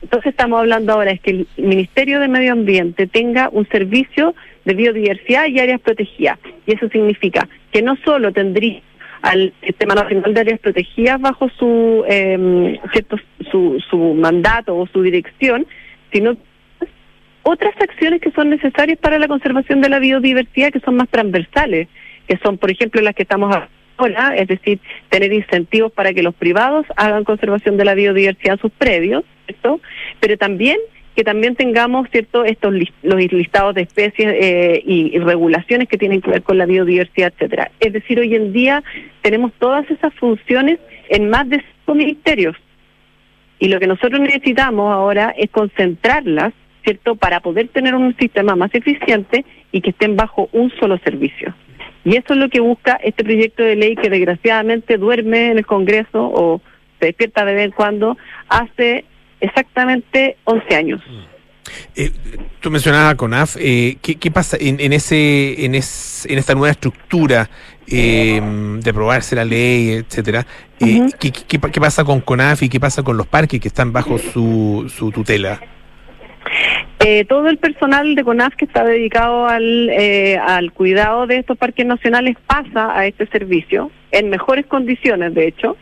Entonces 0.04 0.32
estamos 0.32 0.60
hablando 0.60 0.94
ahora 0.94 1.12
es 1.12 1.22
que 1.22 1.32
el 1.32 1.48
Ministerio 1.58 2.20
de 2.20 2.28
Medio 2.28 2.52
Ambiente 2.52 3.08
tenga 3.08 3.50
un 3.52 3.68
servicio 3.70 4.36
de 4.66 4.74
biodiversidad 4.76 5.48
y 5.48 5.60
áreas 5.60 5.82
protegidas. 5.82 6.38
Y 6.68 6.76
eso 6.76 6.88
significa 6.90 7.48
que 7.72 7.82
no 7.82 7.96
solo 8.06 8.32
tendría 8.32 8.82
al 9.24 9.54
Sistema 9.66 9.96
Nacional 9.96 10.34
de 10.34 10.42
Áreas 10.42 10.60
Protegidas 10.60 11.20
bajo 11.20 11.50
su, 11.58 12.04
eh, 12.08 12.78
cierto, 12.92 13.18
su, 13.50 13.82
su 13.90 13.98
mandato 14.16 14.78
o 14.78 14.86
su 14.88 15.02
dirección, 15.02 15.66
sino 16.12 16.38
otras 17.44 17.74
acciones 17.82 18.22
que 18.22 18.32
son 18.32 18.50
necesarias 18.50 19.00
para 19.00 19.18
la 19.20 19.30
conservación 19.30 19.80
de 19.80 19.88
la 19.88 20.00
biodiversidad 20.00 20.72
que 20.72 20.82
son 20.82 20.98
más 20.98 21.08
transversales, 21.10 21.88
que 22.28 22.38
son, 22.38 22.58
por 22.58 22.70
ejemplo, 22.70 23.02
las 23.02 23.16
que 23.16 23.24
estamos 23.24 23.56
ahora, 23.98 24.36
es 24.36 24.50
decir, 24.50 24.80
tener 25.08 25.32
incentivos 25.32 25.94
para 25.94 26.14
que 26.14 26.22
los 26.22 26.36
privados 26.36 26.86
hagan 26.98 27.24
conservación 27.24 27.78
de 27.78 27.86
la 27.86 27.96
biodiversidad 27.96 28.56
en 28.56 28.62
sus 28.62 28.72
predios, 28.72 29.24
¿cierto? 29.46 29.80
pero 30.20 30.38
también 30.38 30.80
que 31.16 31.24
también 31.24 31.56
tengamos 31.56 32.08
cierto 32.12 32.44
estos 32.44 32.74
los 33.04 33.32
listados 33.32 33.76
de 33.76 33.82
especies 33.84 34.34
eh, 34.40 34.82
y, 34.86 35.18
regulaciones 35.20 35.88
que 35.88 35.98
tienen 35.98 36.22
que 36.22 36.32
ver 36.32 36.42
con 36.42 36.58
la 36.58 36.66
biodiversidad, 36.66 37.34
etcétera. 37.34 37.72
Es 37.80 37.94
decir, 37.94 38.20
hoy 38.20 38.36
en 38.36 38.52
día 38.52 38.84
tenemos 39.22 39.52
todas 39.60 39.90
esas 39.92 40.14
funciones 40.16 40.80
en 41.10 41.30
más 41.30 41.48
de 41.50 41.58
cinco 41.58 41.96
ministerios 41.96 42.56
y 43.60 43.68
lo 43.68 43.80
que 43.80 43.88
nosotros 43.88 44.20
necesitamos 44.20 44.92
ahora 44.92 45.34
es 45.38 45.50
concentrarlas, 45.52 46.54
cierto, 46.84 47.16
para 47.16 47.40
poder 47.40 47.70
tener 47.70 47.96
un 47.96 48.16
sistema 48.18 48.56
más 48.56 48.74
eficiente 48.74 49.46
y 49.72 49.82
que 49.82 49.92
estén 49.92 50.16
bajo 50.16 50.50
un 50.52 50.72
solo 50.80 50.98
servicio. 50.98 51.54
Y 52.04 52.18
eso 52.18 52.34
es 52.34 52.40
lo 52.40 52.50
que 52.50 52.60
busca 52.60 53.00
este 53.02 53.24
proyecto 53.24 53.64
de 53.64 53.76
ley 53.76 53.96
que 53.96 54.10
desgraciadamente 54.10 54.98
duerme 54.98 55.52
en 55.52 55.60
el 55.60 55.66
Congreso 55.66 56.26
o 56.26 56.62
se 57.00 57.08
despierta 57.08 57.46
de 57.46 57.54
vez 57.54 57.66
en 57.66 57.72
cuando 57.72 58.18
hace 58.50 59.06
exactamente 59.44 60.38
11 60.46 60.76
años. 60.76 61.02
Eh, 61.96 62.12
tú 62.60 62.70
mencionabas 62.72 63.14
a 63.14 63.18
CONAF, 63.18 63.56
eh, 63.60 63.98
¿qué, 64.02 64.32
pasa 64.32 64.58
en, 64.60 64.94
ese, 64.94 65.66
en, 65.66 65.76
en 65.76 66.38
esta 66.38 66.54
nueva 66.54 66.72
estructura 66.72 67.50
eh, 67.88 68.42
de 68.80 68.90
aprobarse 68.90 69.36
la 69.36 69.46
ley, 69.46 69.92
etcétera? 69.92 70.46
Eh, 70.80 71.08
¿qué, 71.20 71.32
qué, 71.32 71.60
pasa 71.60 72.04
con 72.04 72.22
CONAF 72.22 72.64
y 72.64 72.70
qué 72.70 72.80
pasa 72.80 73.04
con 73.04 73.18
los 73.18 73.28
parques 73.28 73.60
que 73.60 73.68
están 73.68 73.94
bajo 73.94 74.18
su, 74.18 74.92
su 74.94 75.12
tutela? 75.12 75.60
Eh, 77.00 77.26
todo 77.26 77.48
el 77.50 77.58
personal 77.58 78.16
de 78.16 78.24
CONAF 78.24 78.56
que 78.56 78.66
está 78.66 78.84
dedicado 78.84 79.48
al, 79.48 79.90
eh, 79.90 80.38
al 80.38 80.72
cuidado 80.72 81.28
de 81.28 81.38
estos 81.38 81.58
parques 81.58 81.86
nacionales 81.86 82.38
pasa 82.46 82.98
a 82.98 83.06
este 83.06 83.28
servicio 83.28 83.92
en 84.14 84.30
mejores 84.30 84.66
condiciones, 84.68 85.34
de 85.34 85.48
hecho, 85.48 85.76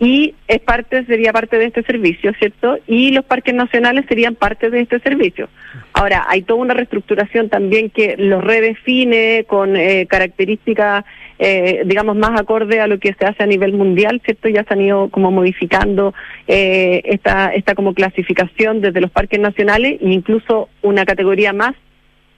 y 0.00 0.34
es 0.48 0.60
parte 0.60 1.04
sería 1.06 1.32
parte 1.32 1.56
de 1.56 1.66
este 1.66 1.82
servicio, 1.84 2.32
¿cierto? 2.38 2.78
Y 2.86 3.12
los 3.12 3.24
parques 3.24 3.54
nacionales 3.54 4.04
serían 4.08 4.34
parte 4.34 4.70
de 4.70 4.80
este 4.80 4.98
servicio. 4.98 5.48
Ahora, 5.92 6.26
hay 6.28 6.42
toda 6.42 6.60
una 6.60 6.74
reestructuración 6.74 7.48
también 7.48 7.88
que 7.90 8.16
los 8.18 8.42
redefine 8.42 9.44
con 9.46 9.76
eh, 9.76 10.06
características 10.08 11.04
eh, 11.42 11.84
digamos, 11.86 12.16
más 12.16 12.38
acorde 12.38 12.80
a 12.80 12.86
lo 12.86 12.98
que 12.98 13.14
se 13.14 13.24
hace 13.24 13.42
a 13.42 13.46
nivel 13.46 13.72
mundial, 13.72 14.20
¿cierto? 14.22 14.50
Ya 14.50 14.62
se 14.64 14.74
han 14.74 14.82
ido 14.82 15.08
como 15.08 15.30
modificando 15.30 16.12
eh, 16.46 17.00
esta, 17.04 17.54
esta 17.54 17.74
como 17.74 17.94
clasificación 17.94 18.82
desde 18.82 19.00
los 19.00 19.10
parques 19.10 19.40
nacionales 19.40 19.98
e 20.02 20.10
incluso 20.10 20.68
una 20.82 21.06
categoría 21.06 21.54
más, 21.54 21.74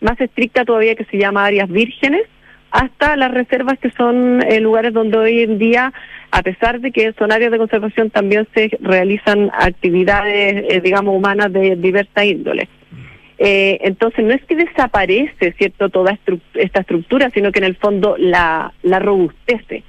más 0.00 0.20
estricta 0.20 0.64
todavía 0.64 0.94
que 0.94 1.04
se 1.06 1.18
llama 1.18 1.44
áreas 1.46 1.68
vírgenes, 1.68 2.22
hasta 2.72 3.16
las 3.16 3.30
reservas 3.30 3.78
que 3.78 3.90
son 3.90 4.42
eh, 4.42 4.58
lugares 4.60 4.94
donde 4.94 5.18
hoy 5.18 5.42
en 5.42 5.58
día, 5.58 5.92
a 6.30 6.42
pesar 6.42 6.80
de 6.80 6.90
que 6.90 7.12
son 7.12 7.30
áreas 7.30 7.52
de 7.52 7.58
conservación, 7.58 8.08
también 8.10 8.48
se 8.54 8.70
realizan 8.80 9.50
actividades, 9.52 10.64
eh, 10.68 10.80
digamos, 10.82 11.14
humanas 11.14 11.52
de 11.52 11.76
diversa 11.76 12.24
índole. 12.24 12.68
Eh, 13.36 13.78
entonces, 13.82 14.24
no 14.24 14.32
es 14.32 14.42
que 14.44 14.56
desaparece, 14.56 15.52
¿cierto?, 15.58 15.90
toda 15.90 16.18
esta 16.54 16.80
estructura, 16.80 17.28
sino 17.30 17.52
que 17.52 17.58
en 17.58 17.66
el 17.66 17.76
fondo 17.76 18.16
la, 18.18 18.72
la 18.82 18.98
robustece. 18.98 19.82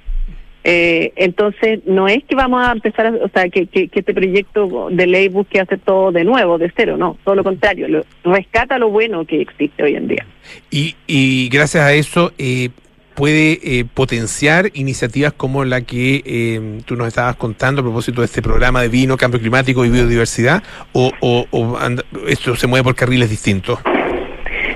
Eh, 0.66 1.12
entonces, 1.16 1.80
no 1.84 2.08
es 2.08 2.24
que 2.24 2.34
vamos 2.34 2.66
a 2.66 2.72
empezar, 2.72 3.14
o 3.22 3.28
sea, 3.28 3.48
que, 3.50 3.66
que, 3.66 3.90
este 3.92 4.14
proyecto 4.14 4.88
de 4.90 5.06
ley 5.06 5.28
busque 5.28 5.60
hacer 5.60 5.78
todo 5.80 6.10
de 6.10 6.24
nuevo, 6.24 6.56
de 6.56 6.72
cero, 6.74 6.96
no, 6.96 7.18
todo 7.22 7.34
lo 7.34 7.44
contrario, 7.44 7.86
lo, 7.86 8.04
rescata 8.24 8.78
lo 8.78 8.88
bueno 8.88 9.26
que 9.26 9.42
existe 9.42 9.82
hoy 9.82 9.94
en 9.94 10.08
día. 10.08 10.26
Y, 10.70 10.96
y 11.06 11.50
gracias 11.50 11.84
a 11.84 11.92
eso, 11.92 12.32
eh, 12.38 12.70
puede 13.14 13.60
eh, 13.62 13.84
potenciar 13.84 14.70
iniciativas 14.74 15.32
como 15.32 15.64
la 15.64 15.82
que 15.82 16.22
eh, 16.24 16.80
tú 16.84 16.96
nos 16.96 17.08
estabas 17.08 17.36
contando 17.36 17.80
a 17.80 17.84
propósito 17.84 18.20
de 18.20 18.26
este 18.26 18.42
programa 18.42 18.82
de 18.82 18.88
vino, 18.88 19.16
cambio 19.16 19.40
climático 19.40 19.84
y 19.84 19.90
biodiversidad? 19.90 20.62
¿O, 20.92 21.12
o, 21.20 21.78
esto 22.26 22.56
se 22.56 22.66
mueve 22.66 22.84
por 22.84 22.94
carriles 22.94 23.30
distintos? 23.30 23.78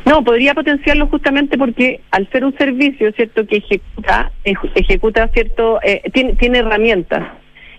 No, 0.09 0.25
podría 0.25 0.55
potenciarlo 0.55 1.07
justamente 1.09 1.59
porque 1.59 2.01
al 2.11 2.29
ser 2.31 2.45
un 2.45 2.57
servicio, 2.57 3.13
¿cierto?, 3.13 3.47
que 3.47 3.59
ejecuta, 3.59 4.33
ejecuta 4.75 5.29
cierto, 5.29 5.81
eh, 5.83 6.03
tiene, 6.15 6.35
tiene 6.35 6.59
herramientas. 6.59 7.29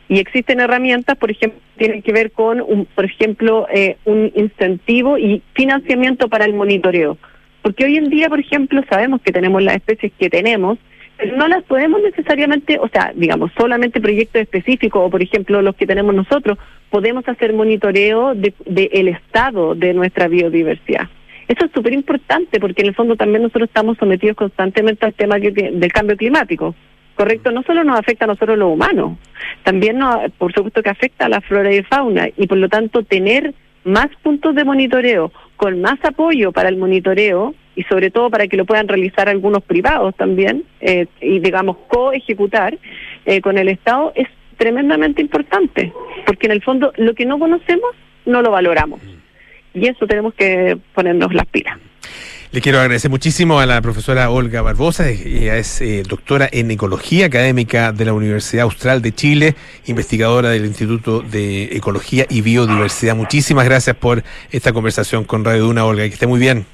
Y 0.08 0.20
existen 0.20 0.60
herramientas, 0.60 1.18
por 1.18 1.32
ejemplo, 1.32 1.60
tienen 1.78 2.04
que 2.04 2.12
ver 2.12 2.32
con, 2.32 2.62
un, 2.62 2.86
por 2.86 3.06
ejemplo, 3.06 3.68
eh, 3.74 3.98
un 4.06 4.32
incentivo 4.36 5.18
y 5.18 5.42
financiamiento 5.54 6.30
para 6.30 6.46
el 6.46 6.54
monitoreo. 6.54 7.18
Porque 7.64 7.86
hoy 7.86 7.98
en 7.98 8.10
día, 8.10 8.30
por 8.30 8.40
ejemplo, 8.40 8.84
sabemos 8.90 9.22
que 9.22 9.32
tenemos 9.32 9.64
las 9.64 9.78
especies 9.78 10.12
que 10.20 10.30
tenemos, 10.30 10.78
pero 11.18 11.36
no 11.36 11.48
las 11.48 11.64
podemos 11.64 12.02
necesariamente, 12.02 12.78
o 12.80 12.88
sea, 12.90 13.12
digamos, 13.16 13.52
solamente 13.58 14.00
proyectos 14.00 14.42
específicos 14.42 15.02
o, 15.04 15.10
por 15.10 15.22
ejemplo, 15.24 15.62
los 15.62 15.76
que 15.76 15.88
tenemos 15.88 16.14
nosotros, 16.14 16.60
podemos 16.92 17.28
hacer 17.28 17.54
monitoreo 17.54 18.36
del 18.36 18.54
de, 18.66 18.90
el 18.94 19.08
estado 19.08 19.74
de 19.74 19.94
nuestra 19.94 20.28
biodiversidad. 20.28 21.10
Eso 21.50 21.66
es 21.66 21.72
súper 21.72 21.94
importante 21.94 22.60
porque 22.60 22.84
en 22.84 22.90
el 22.90 22.96
fondo 22.96 23.16
también 23.16 23.42
nosotros 23.42 23.70
estamos 23.70 23.98
sometidos 23.98 24.38
constantemente 24.38 25.04
al 25.04 25.16
tema 25.16 25.40
del 25.40 25.92
cambio 25.92 26.16
climático. 26.16 26.76
¿Correcto? 27.16 27.52
No 27.52 27.64
solo 27.64 27.84
nos 27.84 28.00
afecta 28.00 28.26
a 28.26 28.28
nosotros 28.28 28.58
los 28.58 28.72
humanos, 28.72 29.18
también 29.64 29.98
nos, 29.98 30.32
por 30.38 30.54
supuesto 30.54 30.84
que 30.84 30.92
afecta 30.92 31.26
a 31.26 31.30
la 31.30 31.42
flora 31.42 31.74
y 31.74 31.82
fauna 31.84 32.30
y 32.38 32.46
por 32.46 32.60
lo 32.60 32.70
tanto 32.70 33.04
tener 33.04 33.56
más 33.84 34.08
puntos 34.22 34.54
de 34.54 34.64
monitoreo 34.64 35.32
con 35.58 35.82
más 35.82 35.98
apoyo 36.06 36.52
para 36.52 36.70
el 36.70 36.78
monitoreo 36.78 37.56
y 37.76 37.84
sobre 37.84 38.12
todo 38.12 38.30
para 38.30 38.48
que 38.48 38.56
lo 38.56 38.66
puedan 38.66 38.88
realizar 38.88 39.28
algunos 39.28 39.64
privados 39.64 40.16
también 40.16 40.64
eh, 40.82 41.08
y 41.20 41.40
digamos 41.40 41.78
co-ejecutar 41.88 42.78
eh, 43.26 43.42
con 43.42 43.58
el 43.58 43.70
Estado 43.70 44.14
es 44.16 44.28
tremendamente 44.58 45.22
importante 45.22 45.92
porque 46.26 46.46
en 46.46 46.52
el 46.52 46.62
fondo 46.62 46.94
lo 46.96 47.16
que 47.16 47.26
no 47.26 47.40
conocemos 47.40 47.90
no 48.26 48.42
lo 48.42 48.52
valoramos 48.52 49.02
y 49.74 49.88
eso 49.88 50.08
tenemos 50.08 50.34
que 50.34 50.78
ponernos 50.94 51.34
las 51.34 51.46
pilas. 51.48 51.78
Le 52.52 52.62
quiero 52.62 52.80
agradecer 52.80 53.12
muchísimo 53.12 53.60
a 53.60 53.68
la 53.68 53.80
profesora 53.80 54.32
Olga 54.32 54.64
Barbosa, 54.64 55.08
ella 55.08 55.58
es 55.58 55.82
eh, 55.82 56.02
doctora 56.02 56.50
en 56.52 56.72
ecología 56.72 57.28
académica 57.28 57.92
de 57.92 58.06
la 58.06 58.14
Universidad 58.14 58.64
Austral 58.64 59.04
de 59.04 59.14
Chile, 59.14 59.56
investigadora 59.86 60.50
del 60.50 60.66
Instituto 60.66 61.22
de 61.22 61.66
Ecología 61.66 62.26
y 62.28 62.42
Biodiversidad. 62.42 63.16
Muchísimas 63.16 63.66
gracias 63.66 63.96
por 63.96 64.24
esta 64.50 64.74
conversación 64.74 65.26
con 65.26 65.46
Radio 65.46 65.66
Duna, 65.66 65.86
Olga, 65.86 66.08
que 66.08 66.14
esté 66.14 66.26
muy 66.26 66.40
bien. 66.40 66.66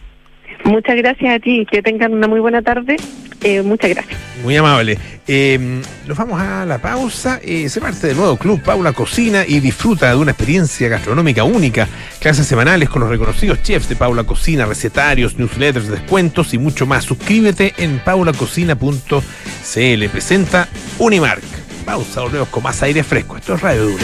Muchas 0.65 0.95
gracias 0.95 1.35
a 1.35 1.39
ti, 1.39 1.65
que 1.69 1.83
tengan 1.83 2.13
una 2.13 2.27
muy 2.27 2.39
buena 2.39 2.61
tarde. 2.61 2.97
Eh, 3.43 3.61
muchas 3.61 3.91
gracias. 3.91 4.19
Muy 4.43 4.57
amable. 4.57 4.97
Eh, 5.27 5.81
nos 6.07 6.17
vamos 6.17 6.41
a 6.41 6.65
la 6.65 6.79
pausa. 6.79 7.39
Eh, 7.43 7.69
se 7.69 7.79
parte 7.79 8.07
del 8.07 8.17
nuevo 8.17 8.35
club 8.37 8.59
Paula 8.63 8.91
Cocina 8.91 9.43
y 9.47 9.59
disfruta 9.59 10.09
de 10.09 10.15
una 10.15 10.31
experiencia 10.31 10.89
gastronómica 10.89 11.43
única. 11.43 11.87
Clases 12.19 12.47
semanales 12.47 12.89
con 12.89 13.01
los 13.01 13.11
reconocidos 13.11 13.61
chefs 13.61 13.87
de 13.89 13.95
Paula 13.95 14.23
Cocina, 14.23 14.65
recetarios, 14.65 15.37
newsletters, 15.37 15.87
descuentos 15.87 16.51
y 16.55 16.57
mucho 16.57 16.87
más. 16.87 17.03
Suscríbete 17.03 17.75
en 17.77 17.99
paulacocina.cl. 17.99 20.09
Presenta 20.11 20.67
Unimark. 20.97 21.43
Pausa, 21.85 22.21
volvemos 22.21 22.49
con 22.49 22.63
más 22.63 22.81
aire 22.81 23.03
fresco. 23.03 23.37
Esto 23.37 23.53
es 23.53 23.61
Radio 23.61 23.83
Dura. 23.83 24.03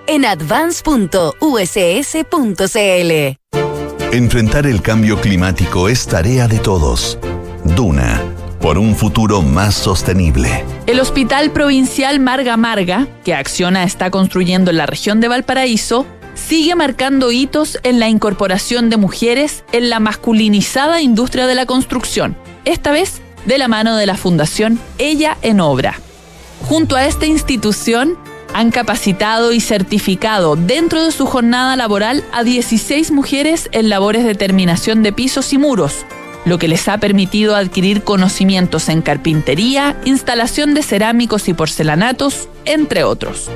en 0.11 0.25
advance.uss.cl. 0.25 1.37
Enfrentar 4.11 4.67
el 4.67 4.81
cambio 4.81 5.21
climático 5.21 5.87
es 5.87 6.05
tarea 6.05 6.49
de 6.49 6.59
todos. 6.59 7.17
Duna, 7.63 8.21
por 8.59 8.77
un 8.77 8.97
futuro 8.97 9.41
más 9.41 9.73
sostenible. 9.73 10.65
El 10.85 10.99
Hospital 10.99 11.51
Provincial 11.51 12.19
Marga 12.19 12.57
Marga, 12.57 13.07
que 13.23 13.33
Acciona 13.33 13.85
está 13.85 14.11
construyendo 14.11 14.69
en 14.71 14.77
la 14.77 14.85
región 14.85 15.21
de 15.21 15.29
Valparaíso, 15.29 16.05
sigue 16.33 16.75
marcando 16.75 17.31
hitos 17.31 17.79
en 17.83 18.01
la 18.01 18.09
incorporación 18.09 18.89
de 18.89 18.97
mujeres 18.97 19.63
en 19.71 19.89
la 19.89 20.01
masculinizada 20.01 21.01
industria 21.01 21.47
de 21.47 21.55
la 21.55 21.65
construcción. 21.65 22.35
Esta 22.65 22.91
vez 22.91 23.21
de 23.45 23.57
la 23.57 23.69
mano 23.69 23.95
de 23.95 24.07
la 24.07 24.17
Fundación 24.17 24.77
Ella 24.97 25.37
en 25.41 25.61
Obra. 25.61 26.01
Junto 26.63 26.97
a 26.97 27.05
esta 27.05 27.27
institución, 27.27 28.17
han 28.53 28.71
capacitado 28.71 29.53
y 29.53 29.59
certificado 29.59 30.55
dentro 30.55 31.03
de 31.03 31.11
su 31.11 31.25
jornada 31.25 31.75
laboral 31.75 32.23
a 32.31 32.43
16 32.43 33.11
mujeres 33.11 33.69
en 33.71 33.89
labores 33.89 34.25
de 34.25 34.35
terminación 34.35 35.03
de 35.03 35.13
pisos 35.13 35.53
y 35.53 35.57
muros, 35.57 36.05
lo 36.45 36.57
que 36.57 36.67
les 36.67 36.87
ha 36.87 36.97
permitido 36.97 37.55
adquirir 37.55 38.03
conocimientos 38.03 38.89
en 38.89 39.01
carpintería, 39.01 39.97
instalación 40.05 40.73
de 40.73 40.83
cerámicos 40.83 41.47
y 41.47 41.53
porcelanatos, 41.53 42.49
entre 42.65 43.03
otros. 43.03 43.49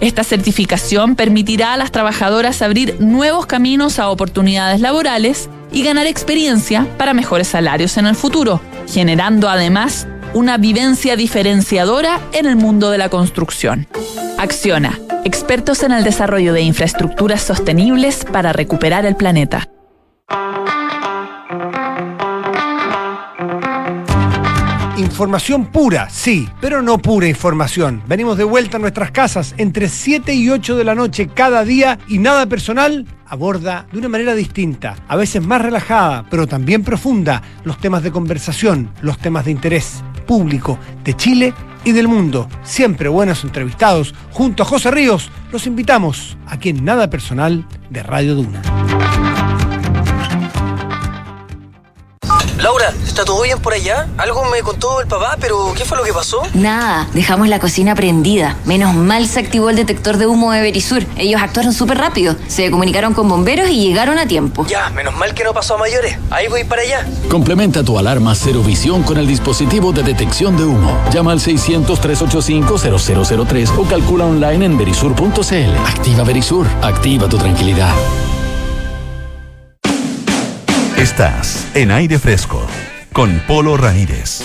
Esta 0.00 0.24
certificación 0.24 1.14
permitirá 1.16 1.72
a 1.72 1.76
las 1.76 1.92
trabajadoras 1.92 2.62
abrir 2.62 2.96
nuevos 3.00 3.46
caminos 3.46 3.98
a 3.98 4.10
oportunidades 4.10 4.80
laborales 4.80 5.48
y 5.72 5.82
ganar 5.82 6.06
experiencia 6.06 6.86
para 6.98 7.14
mejores 7.14 7.48
salarios 7.48 7.96
en 7.96 8.06
el 8.06 8.14
futuro, 8.14 8.60
generando 8.86 9.48
además 9.48 10.06
una 10.34 10.58
vivencia 10.58 11.14
diferenciadora 11.14 12.20
en 12.32 12.46
el 12.46 12.56
mundo 12.56 12.90
de 12.90 12.98
la 12.98 13.08
construcción. 13.08 13.86
Acciona, 14.36 14.98
expertos 15.24 15.84
en 15.84 15.92
el 15.92 16.02
desarrollo 16.02 16.52
de 16.52 16.62
infraestructuras 16.62 17.40
sostenibles 17.40 18.24
para 18.24 18.52
recuperar 18.52 19.06
el 19.06 19.14
planeta. 19.14 19.70
Información 24.96 25.66
pura, 25.66 26.10
sí, 26.10 26.48
pero 26.60 26.82
no 26.82 26.98
pura 26.98 27.28
información. 27.28 28.02
Venimos 28.08 28.36
de 28.36 28.44
vuelta 28.44 28.78
a 28.78 28.80
nuestras 28.80 29.12
casas 29.12 29.54
entre 29.56 29.88
7 29.88 30.34
y 30.34 30.50
8 30.50 30.76
de 30.76 30.84
la 30.84 30.96
noche 30.96 31.28
cada 31.28 31.64
día 31.64 31.98
y 32.08 32.18
nada 32.18 32.46
personal 32.46 33.06
aborda 33.26 33.86
de 33.92 33.98
una 33.98 34.08
manera 34.08 34.34
distinta, 34.34 34.96
a 35.06 35.16
veces 35.16 35.44
más 35.44 35.62
relajada, 35.62 36.24
pero 36.28 36.48
también 36.48 36.82
profunda, 36.82 37.42
los 37.62 37.78
temas 37.78 38.02
de 38.02 38.10
conversación, 38.10 38.90
los 39.00 39.18
temas 39.18 39.44
de 39.44 39.52
interés 39.52 40.02
público 40.24 40.78
de 41.04 41.14
Chile 41.14 41.54
y 41.84 41.92
del 41.92 42.08
mundo. 42.08 42.48
Siempre 42.62 43.08
buenos 43.08 43.44
entrevistados. 43.44 44.14
Junto 44.32 44.62
a 44.62 44.66
José 44.66 44.90
Ríos, 44.90 45.30
los 45.52 45.66
invitamos 45.66 46.36
aquí 46.46 46.70
en 46.70 46.84
Nada 46.84 47.10
Personal 47.10 47.64
de 47.90 48.02
Radio 48.02 48.34
Duna. 48.34 48.62
Laura, 52.64 52.92
¿está 53.06 53.24
todo 53.26 53.42
bien 53.42 53.58
por 53.58 53.74
allá? 53.74 54.08
Algo 54.16 54.42
me 54.46 54.62
contó 54.62 55.02
el 55.02 55.06
papá, 55.06 55.36
pero 55.38 55.74
¿qué 55.76 55.84
fue 55.84 55.98
lo 55.98 56.04
que 56.04 56.14
pasó? 56.14 56.40
Nada, 56.54 57.06
dejamos 57.12 57.46
la 57.48 57.58
cocina 57.58 57.94
prendida. 57.94 58.56
Menos 58.64 58.94
mal 58.94 59.26
se 59.26 59.40
activó 59.40 59.68
el 59.68 59.76
detector 59.76 60.16
de 60.16 60.26
humo 60.26 60.50
de 60.50 60.62
Berisur. 60.62 61.04
Ellos 61.18 61.42
actuaron 61.42 61.74
súper 61.74 61.98
rápido. 61.98 62.36
Se 62.46 62.70
comunicaron 62.70 63.12
con 63.12 63.28
bomberos 63.28 63.68
y 63.68 63.86
llegaron 63.86 64.16
a 64.16 64.26
tiempo. 64.26 64.66
Ya, 64.66 64.88
menos 64.88 65.14
mal 65.14 65.34
que 65.34 65.44
no 65.44 65.52
pasó 65.52 65.74
a 65.74 65.78
mayores. 65.78 66.16
Ahí 66.30 66.48
voy 66.48 66.64
para 66.64 66.80
allá. 66.80 67.06
Complementa 67.28 67.84
tu 67.84 67.98
alarma 67.98 68.34
Cero 68.34 68.62
Visión 68.62 69.02
con 69.02 69.18
el 69.18 69.26
dispositivo 69.26 69.92
de 69.92 70.02
detección 70.02 70.56
de 70.56 70.64
humo. 70.64 70.98
Llama 71.12 71.32
al 71.32 71.40
600-385-0003 71.40 73.76
o 73.76 73.84
calcula 73.84 74.24
online 74.24 74.64
en 74.64 74.78
berisur.cl. 74.78 75.76
Activa 75.86 76.24
Berisur. 76.24 76.66
Activa 76.80 77.28
tu 77.28 77.36
tranquilidad. 77.36 77.92
Estás 81.14 81.70
en 81.74 81.92
aire 81.92 82.18
fresco 82.18 82.66
con 83.12 83.38
Polo 83.46 83.76
Ramírez. 83.76 84.42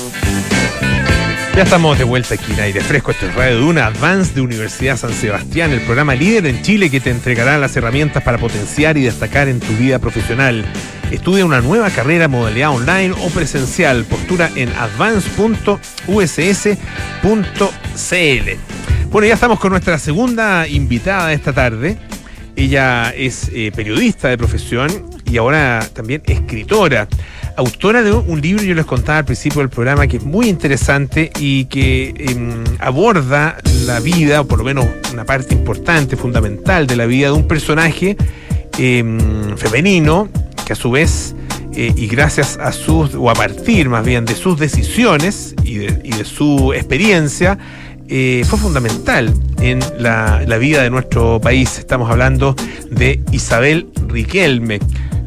Ya 1.55 1.63
estamos 1.63 1.97
de 1.97 2.03
vuelta 2.03 2.35
aquí 2.35 2.53
en 2.53 2.59
aire 2.59 2.81
fresco. 2.81 3.09
Esto 3.09 3.25
es 3.25 3.33
Radio 3.33 3.57
Duna 3.57 3.87
Advance 3.87 4.35
de 4.35 4.41
Universidad 4.41 4.95
San 4.95 5.11
Sebastián, 5.11 5.71
el 5.71 5.81
programa 5.81 6.13
líder 6.13 6.45
en 6.45 6.61
Chile 6.61 6.91
que 6.91 6.99
te 6.99 7.09
entregará 7.09 7.57
las 7.57 7.75
herramientas 7.75 8.21
para 8.21 8.37
potenciar 8.37 8.97
y 8.97 9.01
destacar 9.01 9.47
en 9.47 9.59
tu 9.59 9.73
vida 9.77 9.97
profesional. 9.97 10.63
Estudia 11.09 11.43
una 11.43 11.61
nueva 11.61 11.89
carrera 11.89 12.27
modalidad 12.27 12.69
online 12.69 13.15
o 13.19 13.29
presencial. 13.31 14.05
Postura 14.05 14.51
en 14.55 14.69
advance.uss.cl. 14.69 15.69
Bueno, 19.09 19.27
ya 19.27 19.33
estamos 19.33 19.59
con 19.59 19.71
nuestra 19.71 19.97
segunda 19.97 20.67
invitada 20.67 21.33
esta 21.33 21.51
tarde. 21.51 21.97
Ella 22.55 23.09
es 23.09 23.49
eh, 23.55 23.71
periodista 23.75 24.27
de 24.27 24.37
profesión 24.37 25.18
y 25.29 25.37
ahora 25.37 25.87
también 25.93 26.21
escritora. 26.25 27.07
autora 27.55 28.01
de 28.03 28.11
un 28.11 28.41
libro, 28.41 28.63
yo 28.63 28.73
les 28.73 28.85
contaba 28.85 29.19
al 29.19 29.25
principio 29.25 29.59
del 29.59 29.69
programa, 29.69 30.07
que 30.07 30.17
es 30.17 30.23
muy 30.23 30.47
interesante 30.47 31.31
y 31.39 31.65
que 31.65 32.13
em, 32.17 32.63
aborda 32.79 33.57
la 33.85 33.99
vida, 33.99 34.41
o 34.41 34.47
por 34.47 34.59
lo 34.59 34.63
menos 34.63 34.85
una 35.11 35.25
parte 35.25 35.53
importante, 35.53 36.15
fundamental 36.15 36.87
de 36.87 36.95
la 36.95 37.05
vida 37.05 37.27
de 37.27 37.33
un 37.33 37.47
personaje 37.47 38.15
em, 38.77 39.57
femenino, 39.57 40.29
que 40.65 40.73
a 40.73 40.75
su 40.75 40.91
vez, 40.91 41.35
eh, 41.75 41.93
y 41.95 42.07
gracias 42.07 42.57
a 42.57 42.71
sus, 42.71 43.13
o 43.15 43.29
a 43.29 43.33
partir 43.33 43.89
más 43.89 44.05
bien 44.05 44.25
de 44.25 44.35
sus 44.35 44.57
decisiones 44.57 45.53
y 45.63 45.75
de, 45.75 46.25
su 46.25 46.73
experiencia, 46.73 47.57
eh, 48.07 48.43
fue 48.47 48.57
fundamental 48.57 49.33
en 49.61 49.79
la 49.99 50.57
vida 50.57 50.81
de 50.81 50.89
nuestro 50.89 51.39
país. 51.41 51.77
Estamos 51.77 52.09
hablando 52.09 52.55
de 52.89 53.21
Isabel 53.31 53.87
Riquelme 54.07 54.79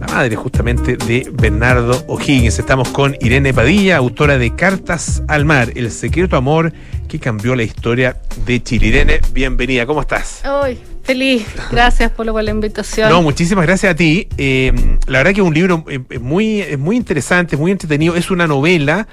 la 0.03 0.15
madre 0.15 0.35
justamente 0.35 0.97
de 0.97 1.31
Bernardo 1.33 2.05
O'Higgins. 2.09 2.59
Estamos 2.59 2.89
con 2.89 3.17
Irene 3.21 3.55
Padilla, 3.55 3.99
autora 3.99 4.37
de 4.37 4.53
Cartas 4.53 5.23
al 5.29 5.45
Mar, 5.45 5.71
el 5.77 5.93
secreto 5.93 6.37
amor 6.37 6.73
que 7.09 7.21
cambió 7.21 7.55
la 7.55 7.63
historia 7.63 8.17
de 8.45 8.61
Chile. 8.61 8.89
Irene, 8.89 9.21
bienvenida, 9.33 9.87
¿cómo 9.87 10.01
estás? 10.01 10.43
Hoy, 10.45 10.77
feliz, 11.05 11.47
gracias 11.71 12.11
por 12.11 12.27
la 12.27 12.51
invitación. 12.51 13.11
No, 13.11 13.23
muchísimas 13.23 13.65
gracias 13.65 13.93
a 13.93 13.95
ti. 13.95 14.27
Eh, 14.39 14.73
la 15.07 15.19
verdad 15.19 15.35
que 15.35 15.41
es 15.41 15.47
un 15.47 15.55
libro 15.55 15.85
eh, 15.89 16.01
muy, 16.19 16.63
es 16.63 16.79
muy 16.81 16.97
interesante, 16.97 17.57
muy 17.57 17.71
entretenido, 17.71 18.17
es 18.17 18.29
una 18.33 18.49
novela. 18.49 19.07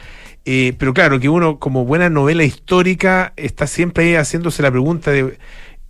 Eh, 0.45 0.73
pero 0.79 0.95
claro, 0.95 1.19
que 1.19 1.29
uno 1.29 1.59
como 1.59 1.85
buena 1.85 2.09
novela 2.09 2.43
histórica 2.43 3.33
está 3.35 3.67
siempre 3.67 4.17
haciéndose 4.17 4.63
la 4.63 4.71
pregunta 4.71 5.11
de 5.11 5.37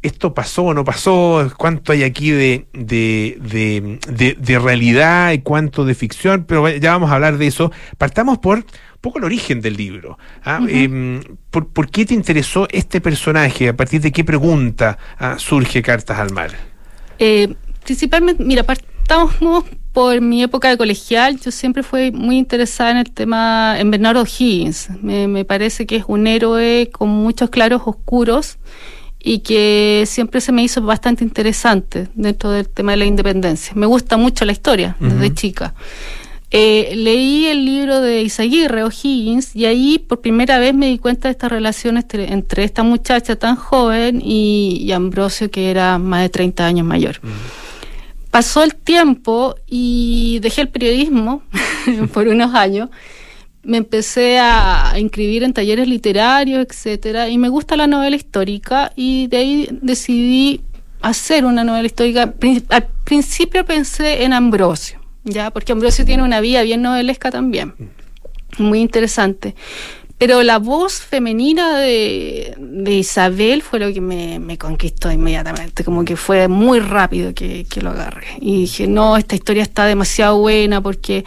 esto 0.01 0.33
pasó 0.33 0.63
o 0.63 0.73
no 0.73 0.85
pasó, 0.85 1.51
cuánto 1.57 1.91
hay 1.91 2.03
aquí 2.03 2.31
de, 2.31 2.67
de, 2.73 3.99
de, 4.07 4.37
de, 4.39 4.59
realidad 4.59 5.33
y 5.33 5.39
cuánto 5.39 5.83
de 5.83 5.93
ficción, 5.93 6.45
pero 6.47 6.69
ya 6.69 6.91
vamos 6.91 7.11
a 7.11 7.15
hablar 7.15 7.37
de 7.37 7.47
eso. 7.47 7.71
Partamos 7.97 8.37
por 8.37 8.59
un 8.59 8.65
poco 9.01 9.19
el 9.19 9.25
origen 9.25 9.59
del 9.61 9.75
libro. 9.75 10.17
¿ah? 10.43 10.61
Em, 10.69 11.21
¿por, 11.51 11.89
qué 11.89 12.05
te 12.05 12.13
interesó 12.13 12.67
este 12.71 13.01
personaje? 13.01 13.69
¿A 13.69 13.75
partir 13.75 13.99
de 14.01 14.11
qué 14.11 14.23
pregunta 14.23 14.97
ah, 15.17 15.35
surge 15.37 15.81
Cartas 15.81 16.17
al 16.17 16.31
Mar? 16.31 16.51
Eh, 17.17 17.53
principalmente, 17.83 18.43
mira, 18.43 18.63
partamos 18.63 19.65
por 19.91 20.21
mi 20.21 20.43
época 20.43 20.69
de 20.69 20.77
colegial, 20.77 21.39
yo 21.39 21.51
siempre 21.51 21.83
fui 21.83 22.11
muy 22.11 22.37
interesada 22.37 22.91
en 22.91 22.97
el 22.97 23.11
tema, 23.11 23.75
en 23.77 23.91
Bernardo 23.91 24.23
Higgins. 24.23 24.89
Me, 25.01 25.27
me 25.27 25.43
parece 25.43 25.85
que 25.85 25.97
es 25.97 26.05
un 26.07 26.25
héroe 26.25 26.89
con 26.91 27.09
muchos 27.09 27.49
claros 27.49 27.81
oscuros 27.85 28.59
y 29.21 29.39
que 29.39 30.03
siempre 30.07 30.41
se 30.41 30.51
me 30.51 30.63
hizo 30.63 30.81
bastante 30.81 31.23
interesante 31.23 32.07
dentro 32.15 32.51
del 32.51 32.69
tema 32.69 32.91
de 32.91 32.97
la 32.97 33.05
independencia. 33.05 33.73
Me 33.75 33.85
gusta 33.85 34.17
mucho 34.17 34.45
la 34.45 34.53
historia 34.53 34.95
desde 34.99 35.33
chica. 35.33 35.73
Eh, 36.51 36.93
leí 36.95 37.45
el 37.45 37.63
libro 37.63 38.01
de 38.01 38.23
Isaguirre 38.23 38.83
O'Higgins 38.83 39.55
y 39.55 39.65
ahí 39.65 39.99
por 39.99 40.21
primera 40.21 40.57
vez 40.57 40.73
me 40.73 40.87
di 40.87 40.97
cuenta 40.97 41.27
de 41.27 41.33
esta 41.33 41.47
relación 41.47 41.97
entre, 41.97 42.63
esta 42.63 42.81
muchacha 42.81 43.35
tan 43.35 43.55
joven 43.55 44.19
y, 44.23 44.91
Ambrosio 44.91 45.51
que 45.51 45.69
era 45.69 45.99
más 45.99 46.23
de 46.23 46.29
30 46.29 46.65
años 46.65 46.87
mayor. 46.87 47.19
Pasó 48.31 48.63
el 48.63 48.75
tiempo 48.75 49.55
y 49.67 50.39
dejé 50.41 50.61
el 50.61 50.69
periodismo 50.69 51.43
por 52.13 52.27
unos 52.27 52.55
años 52.55 52.89
me 53.69 53.77
empecé 53.77 54.39
a 54.39 54.95
inscribir 54.97 55.43
en 55.43 55.53
talleres 55.53 55.87
literarios, 55.87 56.65
etcétera, 56.67 57.29
y 57.29 57.37
me 57.37 57.49
gusta 57.49 57.77
la 57.77 57.85
novela 57.85 58.15
histórica 58.15 58.91
y 58.95 59.27
de 59.27 59.37
ahí 59.37 59.69
decidí 59.71 60.61
hacer 61.01 61.45
una 61.45 61.63
novela 61.63 61.85
histórica. 61.85 62.33
Al 62.69 62.87
principio 63.03 63.63
pensé 63.65 64.23
en 64.23 64.33
Ambrosio, 64.33 64.99
ya, 65.23 65.51
porque 65.51 65.71
Ambrosio 65.71 66.03
tiene 66.03 66.23
una 66.23 66.41
vida 66.41 66.63
bien 66.63 66.81
novelesca 66.81 67.29
también, 67.29 67.75
muy 68.57 68.79
interesante. 68.79 69.53
Pero 70.17 70.41
la 70.41 70.57
voz 70.57 70.99
femenina 70.99 71.77
de, 71.77 72.55
Isabel 72.87 73.61
fue 73.61 73.79
lo 73.79 73.93
que 73.93 74.01
me, 74.01 74.57
conquistó 74.57 75.11
inmediatamente, 75.11 75.83
como 75.83 76.03
que 76.03 76.17
fue 76.17 76.47
muy 76.47 76.79
rápido 76.79 77.35
que, 77.35 77.65
que 77.69 77.81
lo 77.81 77.91
agarré. 77.91 78.27
Y 78.41 78.61
dije, 78.61 78.87
no, 78.87 79.15
esta 79.15 79.35
historia 79.35 79.61
está 79.61 79.85
demasiado 79.85 80.39
buena 80.39 80.81
porque 80.81 81.23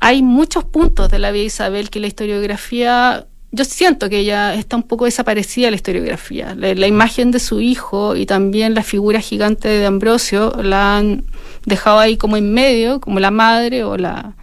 hay 0.00 0.22
muchos 0.22 0.64
puntos 0.64 1.10
de 1.10 1.18
la 1.18 1.30
vida 1.30 1.42
de 1.42 1.46
Isabel 1.46 1.90
que 1.90 2.00
la 2.00 2.06
historiografía 2.06 3.26
yo 3.54 3.64
siento 3.64 4.08
que 4.08 4.18
ella 4.18 4.52
está 4.54 4.74
un 4.74 4.82
poco 4.82 5.04
desaparecida 5.04 5.70
la 5.70 5.76
historiografía. 5.76 6.56
La, 6.56 6.88
imagen 6.88 7.30
de 7.30 7.38
su 7.38 7.60
hijo 7.60 8.16
y 8.16 8.26
también 8.26 8.74
la 8.74 8.82
figura 8.82 9.20
gigante 9.20 9.68
de 9.68 9.86
Ambrosio 9.86 10.52
la 10.60 10.96
han 10.96 11.24
dejado 11.64 12.00
ahí 12.00 12.16
como 12.16 12.36
en 12.36 12.52
medio, 12.52 13.00
como 13.00 13.20
la 13.20 13.30
madre 13.30 13.84
o 13.84 13.96
la 13.96 14.34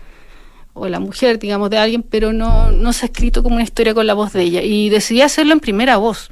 o 0.74 0.88
la 0.88 1.02
mujer, 1.02 1.38
digamos, 1.40 1.70
de 1.70 1.78
alguien, 1.78 2.04
pero 2.04 2.32
no, 2.32 2.72
no 2.72 2.94
se 2.94 3.06
ha 3.06 3.08
escrito 3.08 3.44
como 3.44 3.56
una 3.56 3.66
historia 3.66 3.94
con 3.94 4.08
la 4.08 4.14
voz 4.14 4.32
de 4.32 4.44
ella. 4.44 4.62
Y 4.62 4.88
decidí 4.88 5.22
hacerlo 5.22 5.52
en 5.52 5.60
primera 5.60 5.98
voz, 5.98 6.32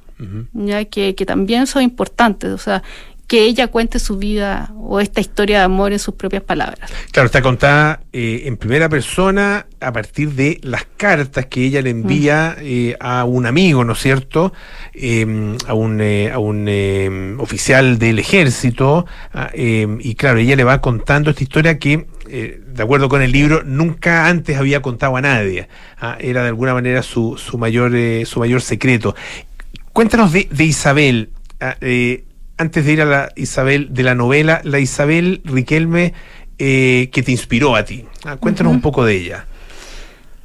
ya 0.53 0.85
que, 0.85 1.13
que 1.15 1.25
también 1.25 1.67
son 1.67 1.81
importantes. 1.81 2.49
O 2.49 2.57
sea, 2.57 2.81
que 3.29 3.43
ella 3.43 3.67
cuente 3.67 3.99
su 3.99 4.17
vida 4.17 4.71
o 4.75 4.99
esta 4.99 5.21
historia 5.21 5.59
de 5.59 5.65
amor 5.65 5.93
en 5.93 5.99
sus 5.99 6.15
propias 6.15 6.41
palabras. 6.41 6.91
Claro, 7.11 7.27
está 7.27 7.43
contada 7.43 8.01
eh, 8.11 8.41
en 8.45 8.57
primera 8.57 8.89
persona 8.89 9.67
a 9.79 9.93
partir 9.93 10.31
de 10.31 10.59
las 10.63 10.87
cartas 10.97 11.45
que 11.45 11.63
ella 11.63 11.83
le 11.83 11.91
envía 11.91 12.55
mm. 12.57 12.61
eh, 12.63 12.97
a 12.99 13.25
un 13.25 13.45
amigo, 13.45 13.85
¿no 13.85 13.93
es 13.93 13.99
cierto? 13.99 14.51
Em, 14.95 15.55
a 15.67 15.75
un, 15.75 16.01
eh, 16.01 16.31
a 16.31 16.39
un 16.39 16.67
em, 16.67 17.39
oficial 17.39 17.99
del 17.99 18.17
ejército. 18.17 19.05
Ah, 19.31 19.51
em, 19.53 19.99
y 20.01 20.15
claro, 20.15 20.39
ella 20.39 20.55
le 20.55 20.63
va 20.63 20.81
contando 20.81 21.29
esta 21.29 21.43
historia 21.43 21.77
que 21.77 22.07
de 22.29 22.83
acuerdo 22.83 23.09
con 23.09 23.23
el 23.23 23.31
libro, 23.31 23.63
nunca 23.63 24.27
antes 24.27 24.57
había 24.57 24.83
contado 24.83 25.17
a 25.17 25.21
nadie. 25.21 25.67
Ah, 25.99 26.17
era 26.19 26.41
de 26.41 26.49
alguna 26.49 26.73
manera 26.75 27.03
su, 27.03 27.37
su, 27.37 27.57
mayor, 27.59 27.91
su 28.25 28.39
mayor 28.39 28.61
secreto. 28.61 29.15
Cuéntanos 29.93 30.31
de, 30.31 30.47
de 30.51 30.63
Isabel. 30.63 31.29
Ah, 31.59 31.75
antes 32.59 32.85
de 32.85 32.91
ir 32.91 33.01
a 33.01 33.05
la 33.05 33.31
Isabel 33.35 33.87
de 33.91 34.03
la 34.03 34.13
novela, 34.13 34.61
la 34.63 34.79
Isabel 34.79 35.41
Riquelme 35.45 36.13
eh, 36.59 37.09
que 37.11 37.23
te 37.23 37.31
inspiró 37.31 37.75
a 37.75 37.85
ti. 37.85 38.05
Ah, 38.25 38.35
cuéntanos 38.35 38.73
un 38.73 38.81
poco 38.81 39.05
de 39.05 39.15
ella. 39.15 39.45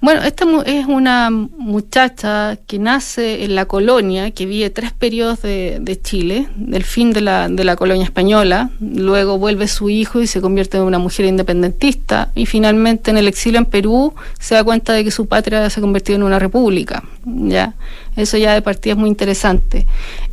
Bueno, 0.04 0.20
esta 0.20 0.44
es 0.66 0.84
una 0.84 1.30
muchacha 1.30 2.58
que 2.66 2.78
nace 2.78 3.42
en 3.42 3.54
la 3.54 3.64
colonia, 3.64 4.32
que 4.32 4.44
vive 4.44 4.68
tres 4.68 4.92
periodos 4.92 5.40
de, 5.40 5.98
Chile, 6.02 6.46
del 6.56 6.84
fin 6.84 7.14
de 7.14 7.22
la, 7.22 7.48
de 7.48 7.64
la, 7.64 7.74
colonia 7.74 8.04
española, 8.04 8.68
luego 8.80 9.38
vuelve 9.38 9.66
su 9.66 9.88
hijo 9.88 10.20
y 10.20 10.26
se 10.26 10.42
convierte 10.42 10.76
en 10.76 10.82
una 10.82 10.98
mujer 10.98 11.24
independentista, 11.24 12.32
y 12.34 12.44
finalmente 12.44 13.12
en 13.12 13.16
el 13.16 13.28
exilio 13.28 13.58
en 13.58 13.64
Perú 13.64 14.12
se 14.38 14.54
da 14.54 14.62
cuenta 14.62 14.92
de 14.92 15.04
que 15.04 15.10
su 15.10 15.24
patria 15.26 15.70
se 15.70 15.80
ha 15.80 15.82
convertido 15.82 16.16
en 16.16 16.24
una 16.24 16.38
república. 16.38 17.02
¿ya? 17.24 17.72
Eso 18.14 18.36
ya 18.36 18.52
de 18.52 18.60
partida 18.60 18.92
es 18.92 18.98
muy 18.98 19.08
interesante. 19.08 19.86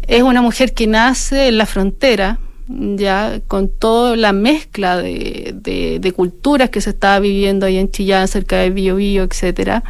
Es 0.05 0.22
una 0.22 0.41
mujer 0.41 0.74
que 0.74 0.86
nace 0.86 1.47
en 1.47 1.57
la 1.57 1.65
frontera, 1.65 2.39
ya 2.95 3.41
con 3.47 3.69
toda 3.69 4.15
la 4.15 4.34
mezcla 4.34 4.97
de, 4.97 5.53
de, 5.99 6.11
culturas 6.13 6.69
que 6.69 6.82
se 6.82 6.91
estaba 6.91 7.19
viviendo 7.19 7.65
ahí 7.65 7.78
en 7.78 7.91
Chillán, 7.91 8.28
cerca 8.28 8.57
de 8.57 8.69
Biobío, 8.69 9.24
etcétera. 9.24 9.84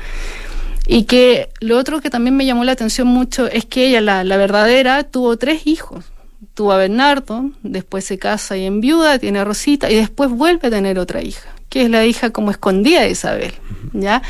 Y 0.88 1.04
que 1.04 1.50
lo 1.60 1.78
otro 1.78 2.02
que 2.02 2.10
también 2.10 2.36
me 2.36 2.46
llamó 2.46 2.64
la 2.64 2.72
atención 2.74 3.08
mucho 3.08 3.48
es 3.48 3.66
que 3.66 3.88
ella, 3.88 4.02
la, 4.02 4.38
verdadera, 4.38 5.04
tuvo 5.04 5.38
tres 5.38 5.68
hijos. 5.68 6.06
Tuvo 6.54 6.74
a 6.74 6.78
Bernardo, 6.78 7.52
después 7.64 8.04
se 8.04 8.18
casa 8.18 8.58
y 8.58 8.66
en 8.66 8.82
viuda, 8.82 9.20
tiene 9.20 9.40
a 9.40 9.46
Rosita 9.46 9.90
y 9.90 9.96
después 9.96 10.30
vuelve 10.30 10.68
a 10.68 10.72
tener 10.72 11.00
otra 11.00 11.22
hija, 11.22 11.50
que 11.70 11.84
es 11.84 11.90
la 11.90 12.06
hija 12.06 12.32
como 12.32 12.52
escondida 12.52 13.02
de 13.02 13.12
Isabel. 13.12 13.54
¿ya? 13.94 14.22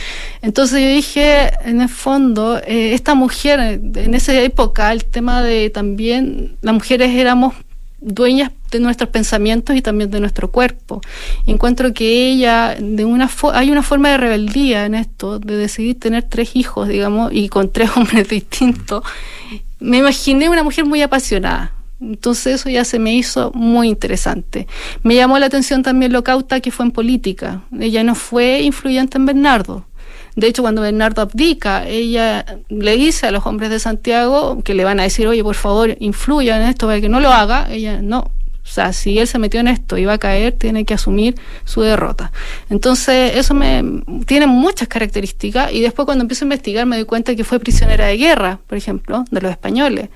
Entonces 0.42 0.82
yo 0.82 0.88
dije, 0.88 1.52
en 1.64 1.82
el 1.82 1.90
fondo, 1.90 2.60
eh, 2.60 2.94
esta 2.94 3.16
mujer, 3.16 3.60
en 3.60 4.14
esa 4.14 4.40
época, 4.40 4.92
el 4.92 5.06
tema 5.06 5.42
de 5.42 5.70
también, 5.70 6.58
las 6.62 6.74
mujeres 6.74 7.12
éramos 7.16 7.56
dueñas 8.02 8.52
de 8.72 8.80
nuestros 8.80 9.10
pensamientos 9.10 9.76
y 9.76 9.82
también 9.82 10.12
de 10.12 10.20
nuestro 10.20 10.52
cuerpo. 10.52 11.02
encuentro 11.46 11.94
que 11.94 12.30
ella, 12.32 12.76
de 12.80 13.06
una 13.06 13.30
hay 13.54 13.72
una 13.72 13.84
forma 13.84 14.10
de 14.10 14.18
rebeldía 14.18 14.86
en 14.86 14.96
esto, 14.96 15.40
de 15.40 15.56
decidir 15.56 16.00
tener 16.00 16.24
tres 16.24 16.56
hijos, 16.56 16.88
digamos, 16.88 17.32
y 17.34 17.48
con 17.48 17.72
tres 17.72 17.92
hombres 17.96 18.28
distintos. 18.28 19.04
Me 19.80 20.00
imaginé 20.00 20.50
una 20.50 20.64
mujer 20.64 20.86
muy 20.86 21.02
apasionada. 21.02 21.74
Entonces 22.02 22.56
eso 22.56 22.70
ya 22.70 22.84
se 22.84 22.98
me 22.98 23.14
hizo 23.14 23.52
muy 23.54 23.88
interesante. 23.88 24.68
Me 25.04 25.16
llamó 25.16 25.38
la 25.38 25.46
atención 25.46 25.84
también 25.84 26.12
lo 26.12 26.24
cauta 26.24 26.60
que 26.60 26.72
fue 26.72 26.86
en 26.86 26.92
política. 26.92 27.62
Ella 27.80 28.04
no 28.04 28.16
fue 28.16 28.62
influyente 28.62 29.20
en 29.20 29.28
Bernardo. 29.28 29.86
De 30.36 30.48
hecho, 30.48 30.62
cuando 30.62 30.82
Bernardo 30.82 31.22
abdica, 31.22 31.88
ella 31.88 32.46
le 32.70 32.96
dice 32.98 33.28
a 33.28 33.32
los 33.32 33.46
hombres 33.46 33.70
de 33.70 33.80
Santiago 33.80 34.62
que 34.64 34.74
le 34.74 34.84
van 34.86 35.00
a 35.00 35.04
decir, 35.04 35.28
oye, 35.28 35.44
por 35.44 35.56
favor, 35.56 35.96
influya 36.00 36.58
en 36.58 36.70
esto 36.70 36.88
para 36.88 37.02
que 37.02 37.10
no 37.10 37.20
lo 37.20 37.32
haga. 37.32 37.68
Ella 37.70 38.02
no, 38.02 38.32
O 38.64 38.68
sea, 38.68 38.94
si 38.94 39.18
él 39.20 39.28
se 39.28 39.40
metió 39.40 39.60
en 39.60 39.68
esto 39.68 39.98
y 39.98 40.06
va 40.06 40.14
a 40.14 40.18
caer, 40.18 40.54
tiene 40.54 40.86
que 40.86 40.94
asumir 40.94 41.36
su 41.66 41.82
derrota. 41.82 42.32
Entonces, 42.70 43.36
eso 43.36 43.54
me 43.54 43.84
tiene 44.26 44.48
muchas 44.48 44.88
características 44.88 45.74
y 45.74 45.82
después 45.82 46.06
cuando 46.06 46.22
empiezo 46.22 46.46
a 46.46 46.48
investigar 46.48 46.86
me 46.86 46.96
doy 46.96 47.06
cuenta 47.06 47.36
que 47.36 47.44
fue 47.44 47.60
prisionera 47.60 48.06
de 48.06 48.18
guerra, 48.18 48.60
por 48.68 48.78
ejemplo, 48.78 49.26
de 49.32 49.42
los 49.42 49.52
españoles. 49.52 50.10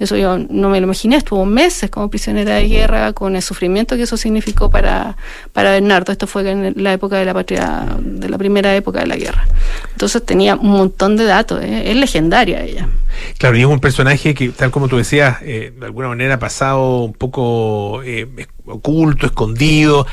Eso 0.00 0.16
yo 0.16 0.38
no 0.38 0.70
me 0.70 0.80
lo 0.80 0.86
imaginé, 0.86 1.16
estuvo 1.16 1.44
meses 1.44 1.90
como 1.90 2.08
prisionera 2.08 2.54
de 2.54 2.66
guerra 2.68 3.12
con 3.12 3.36
el 3.36 3.42
sufrimiento 3.42 3.96
que 3.96 4.04
eso 4.04 4.16
significó 4.16 4.70
para, 4.70 5.18
para 5.52 5.72
Bernardo. 5.72 6.10
Esto 6.10 6.26
fue 6.26 6.50
en 6.50 6.72
la 6.82 6.94
época 6.94 7.18
de 7.18 7.26
la 7.26 7.34
patria, 7.34 7.86
de 8.00 8.30
la 8.30 8.38
primera 8.38 8.74
época 8.74 9.00
de 9.00 9.06
la 9.06 9.16
guerra. 9.16 9.46
Entonces 9.92 10.24
tenía 10.24 10.54
un 10.54 10.70
montón 10.70 11.18
de 11.18 11.24
datos, 11.24 11.62
¿eh? 11.62 11.90
es 11.90 11.96
legendaria 11.96 12.62
ella. 12.62 12.88
Claro, 13.36 13.58
y 13.58 13.60
es 13.60 13.66
un 13.66 13.78
personaje 13.78 14.32
que, 14.32 14.48
tal 14.48 14.70
como 14.70 14.88
tú 14.88 14.96
decías, 14.96 15.36
eh, 15.42 15.74
de 15.78 15.84
alguna 15.84 16.08
manera 16.08 16.36
ha 16.36 16.38
pasado 16.38 17.04
un 17.04 17.12
poco 17.12 18.02
eh, 18.02 18.26
oculto, 18.64 19.26
escondido. 19.26 20.06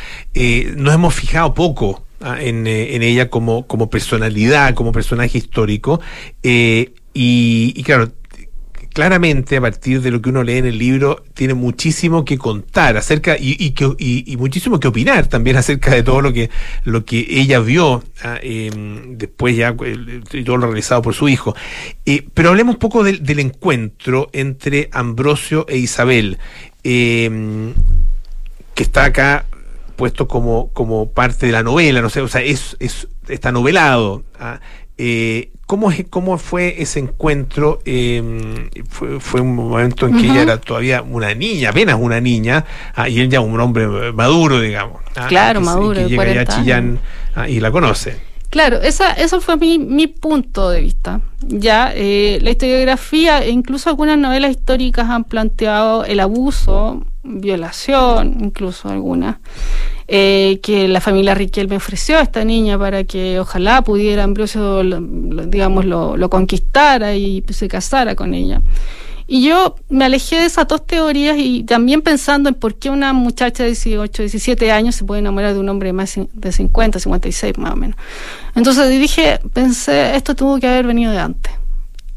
Nos 0.75 0.93
hemos 0.93 1.15
fijado 1.15 1.53
poco 1.53 2.03
ah, 2.19 2.41
en, 2.41 2.67
en, 2.67 3.03
ella 3.03 3.29
como, 3.29 3.65
como 3.67 3.89
personalidad, 3.89 4.73
como 4.73 4.91
personaje 4.91 5.37
histórico. 5.37 6.01
y, 6.43 6.89
y 7.13 7.83
claro, 7.83 8.11
claramente 8.97 9.57
a 9.57 9.61
partir 9.61 10.01
de 10.01 10.09
lo 10.09 10.23
que 10.23 10.29
uno 10.29 10.41
lee 10.41 10.57
en 10.57 10.65
el 10.65 10.79
libro 10.79 11.23
tiene 11.35 11.53
muchísimo 11.53 12.25
que 12.25 12.39
contar 12.39 12.97
acerca 12.97 13.37
y, 13.37 13.75
muchísimo 14.39 14.79
que 14.79 14.87
opinar 14.87 15.27
también 15.27 15.55
acerca 15.63 15.91
de 15.93 16.01
todo 16.01 16.19
lo 16.19 16.33
que 16.33 16.49
lo 16.83 17.05
que 17.05 17.23
ella 17.29 17.59
vio 17.59 18.03
ah, 18.23 18.39
eh, 18.41 18.71
después 19.09 19.55
ya 19.55 19.75
todo 19.75 20.57
lo 20.57 20.65
realizado 20.65 21.03
por 21.03 21.13
su 21.13 21.29
hijo 21.29 21.55
eh, 22.07 22.27
pero 22.33 22.49
hablemos 22.49 22.73
un 22.73 22.79
poco 22.79 23.03
del, 23.03 23.39
encuentro 23.39 24.31
entre 24.33 24.89
Ambrosio 24.91 25.67
e 25.69 25.77
Isabel 25.77 26.39
eh, 26.83 27.73
que 28.73 28.81
está 28.81 29.05
acá 29.05 29.45
puesto 29.95 30.27
como 30.27 30.69
como 30.73 31.11
parte 31.11 31.45
de 31.45 31.51
la 31.51 31.61
novela 31.61 32.01
no 32.01 32.09
sé 32.09 32.21
o 32.21 32.27
sea 32.27 32.41
es 32.41 32.75
está 33.27 33.51
novelado 33.51 34.23
¿ah? 34.39 34.59
Eh, 34.97 35.51
¿cómo, 35.67 35.91
¿Cómo 36.09 36.37
fue 36.39 36.81
ese 36.81 36.99
encuentro? 36.99 37.79
Eh, 37.85 38.69
fue, 38.89 39.19
fue, 39.19 39.41
un 39.41 39.55
momento 39.55 40.07
en 40.07 40.13
que 40.13 40.23
uh 40.23 40.29
-huh. 40.29 40.31
ella 40.31 40.41
era 40.41 40.57
todavía 40.59 41.03
una 41.03 41.35
niña, 41.35 41.69
apenas 41.69 41.97
una 41.99 42.19
niña, 42.19 42.65
ah, 42.95 43.07
y 43.07 43.19
él 43.19 43.29
ya 43.29 43.41
un 43.41 43.59
hombre 43.59 43.87
maduro, 44.13 44.59
digamos. 44.59 45.01
Ah, 45.15 45.27
claro, 45.27 45.59
que, 45.59 45.65
maduro. 45.65 45.99
Que 45.99 46.09
llega 46.09 46.33
ya 46.33 46.41
a 46.41 46.45
Chillán 46.45 46.99
ah, 47.35 47.47
y 47.47 47.59
la 47.59 47.69
conoce. 47.71 48.15
Claro, 48.49 48.81
esa, 48.81 49.11
eso 49.11 49.41
fue 49.41 49.57
mi, 49.57 49.77
mi 49.77 50.07
punto 50.07 50.69
de 50.69 50.79
vista. 50.79 51.19
Ya, 51.41 51.91
eh, 51.93 52.39
la 52.41 52.51
historiografía 52.51 53.45
incluso 53.45 53.89
algunas 53.89 54.17
novelas 54.17 54.51
históricas 54.51 55.09
han 55.09 55.25
planteado 55.25 56.05
el 56.05 56.21
abuso, 56.21 57.05
violación, 57.27 58.37
incluso 58.39 58.89
algunas, 58.89 59.37
eh, 60.07 60.59
que 60.63 60.87
la 60.87 61.01
familia 61.01 61.35
Riquel 61.35 61.67
me 61.67 61.75
ofreció 61.75 62.17
a 62.17 62.21
esta 62.21 62.43
niña 62.43 62.79
para 62.79 63.03
que 63.03 63.39
ojalá 63.39 63.81
pudiera 63.83 64.23
Ambrosio, 64.23 64.83
lo, 64.83 64.99
digamos, 65.01 65.85
lo, 65.85 66.17
lo 66.17 66.29
conquistara 66.29 67.15
y 67.15 67.43
se 67.49 67.67
casara 67.67 68.15
con 68.15 68.33
ella. 68.33 68.61
Y 69.29 69.43
yo 69.43 69.75
me 69.89 70.05
alejé 70.05 70.37
de 70.37 70.45
esas 70.45 70.69
dos 70.69 70.85
teorías 70.85 71.35
y 71.37 71.63
también 71.63 72.01
pensando 72.01 72.47
en 72.47 72.55
por 72.55 72.75
qué 72.75 72.89
una 72.89 73.11
muchacha 73.11 73.63
de 73.63 73.69
18, 73.69 74.23
17 74.23 74.71
años 74.71 74.95
se 74.95 75.03
puede 75.03 75.19
enamorar 75.19 75.53
de 75.53 75.59
un 75.59 75.67
hombre 75.67 75.91
más 75.91 76.17
de 76.31 76.51
50, 76.53 76.99
56 76.99 77.57
más 77.57 77.73
o 77.73 77.75
menos. 77.75 77.97
Entonces 78.55 78.89
dije, 78.89 79.41
pensé, 79.51 80.15
esto 80.15 80.33
tuvo 80.33 80.59
que 80.59 80.67
haber 80.67 80.87
venido 80.87 81.11
de 81.11 81.19
antes. 81.19 81.51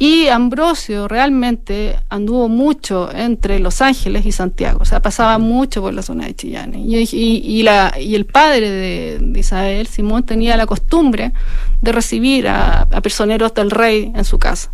Y 0.03 0.29
Ambrosio 0.29 1.09
realmente 1.09 1.95
anduvo 2.09 2.49
mucho 2.49 3.15
entre 3.15 3.59
Los 3.59 3.83
Ángeles 3.83 4.25
y 4.25 4.33
Santiago, 4.33 4.79
o 4.81 4.87
sea, 4.87 5.03
pasaba 5.03 5.37
mucho 5.37 5.83
por 5.83 5.93
la 5.93 6.01
zona 6.01 6.25
de 6.25 6.35
Chillán. 6.35 6.75
Y, 6.75 6.97
y, 6.97 7.43
y, 7.45 7.63
la, 7.63 7.93
y 8.01 8.15
el 8.15 8.25
padre 8.25 8.71
de, 8.71 9.19
de, 9.21 9.41
Isabel, 9.41 9.87
Simón, 9.87 10.25
tenía 10.25 10.57
la 10.57 10.65
costumbre 10.65 11.35
de 11.83 11.93
recibir 11.93 12.49
a, 12.49 12.89
a, 12.91 13.01
personeros 13.03 13.53
del 13.53 13.71
rey 13.71 14.11
en 14.17 14.25
su 14.25 14.39
casa. 14.39 14.73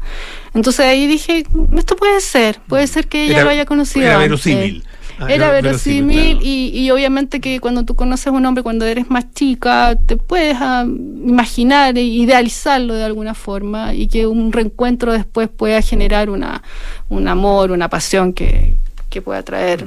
Entonces 0.54 0.86
ahí 0.86 1.08
dije, 1.08 1.44
esto 1.76 1.96
puede 1.96 2.20
ser, 2.20 2.60
puede 2.68 2.86
ser 2.86 3.08
que 3.08 3.24
ella 3.24 3.38
era, 3.38 3.44
lo 3.46 3.50
haya 3.50 3.64
conocido. 3.64 4.06
Era 4.06 4.20
antes. 4.20 4.84
Ah, 5.18 5.32
era 5.32 5.50
verosímil 5.50 6.32
claro. 6.32 6.40
y, 6.42 6.70
y, 6.74 6.90
obviamente 6.90 7.40
que 7.40 7.58
cuando 7.58 7.84
tú 7.84 7.94
conoces 7.94 8.26
a 8.26 8.32
un 8.32 8.44
hombre 8.44 8.62
cuando 8.62 8.84
eres 8.84 9.08
más 9.08 9.32
chica 9.32 9.96
te 10.06 10.16
puedes 10.16 10.58
uh, 10.60 10.86
imaginar 11.26 11.96
e 11.96 12.02
idealizarlo 12.02 12.92
de 12.94 13.04
alguna 13.04 13.32
forma 13.32 13.94
y 13.94 14.08
que 14.08 14.26
un 14.26 14.52
reencuentro 14.52 15.12
después 15.12 15.48
pueda 15.48 15.80
generar 15.80 16.28
una, 16.28 16.62
un 17.08 17.28
amor, 17.28 17.70
una 17.70 17.88
pasión 17.88 18.34
que, 18.34 18.74
que 19.08 19.22
pueda 19.22 19.42
traer 19.42 19.86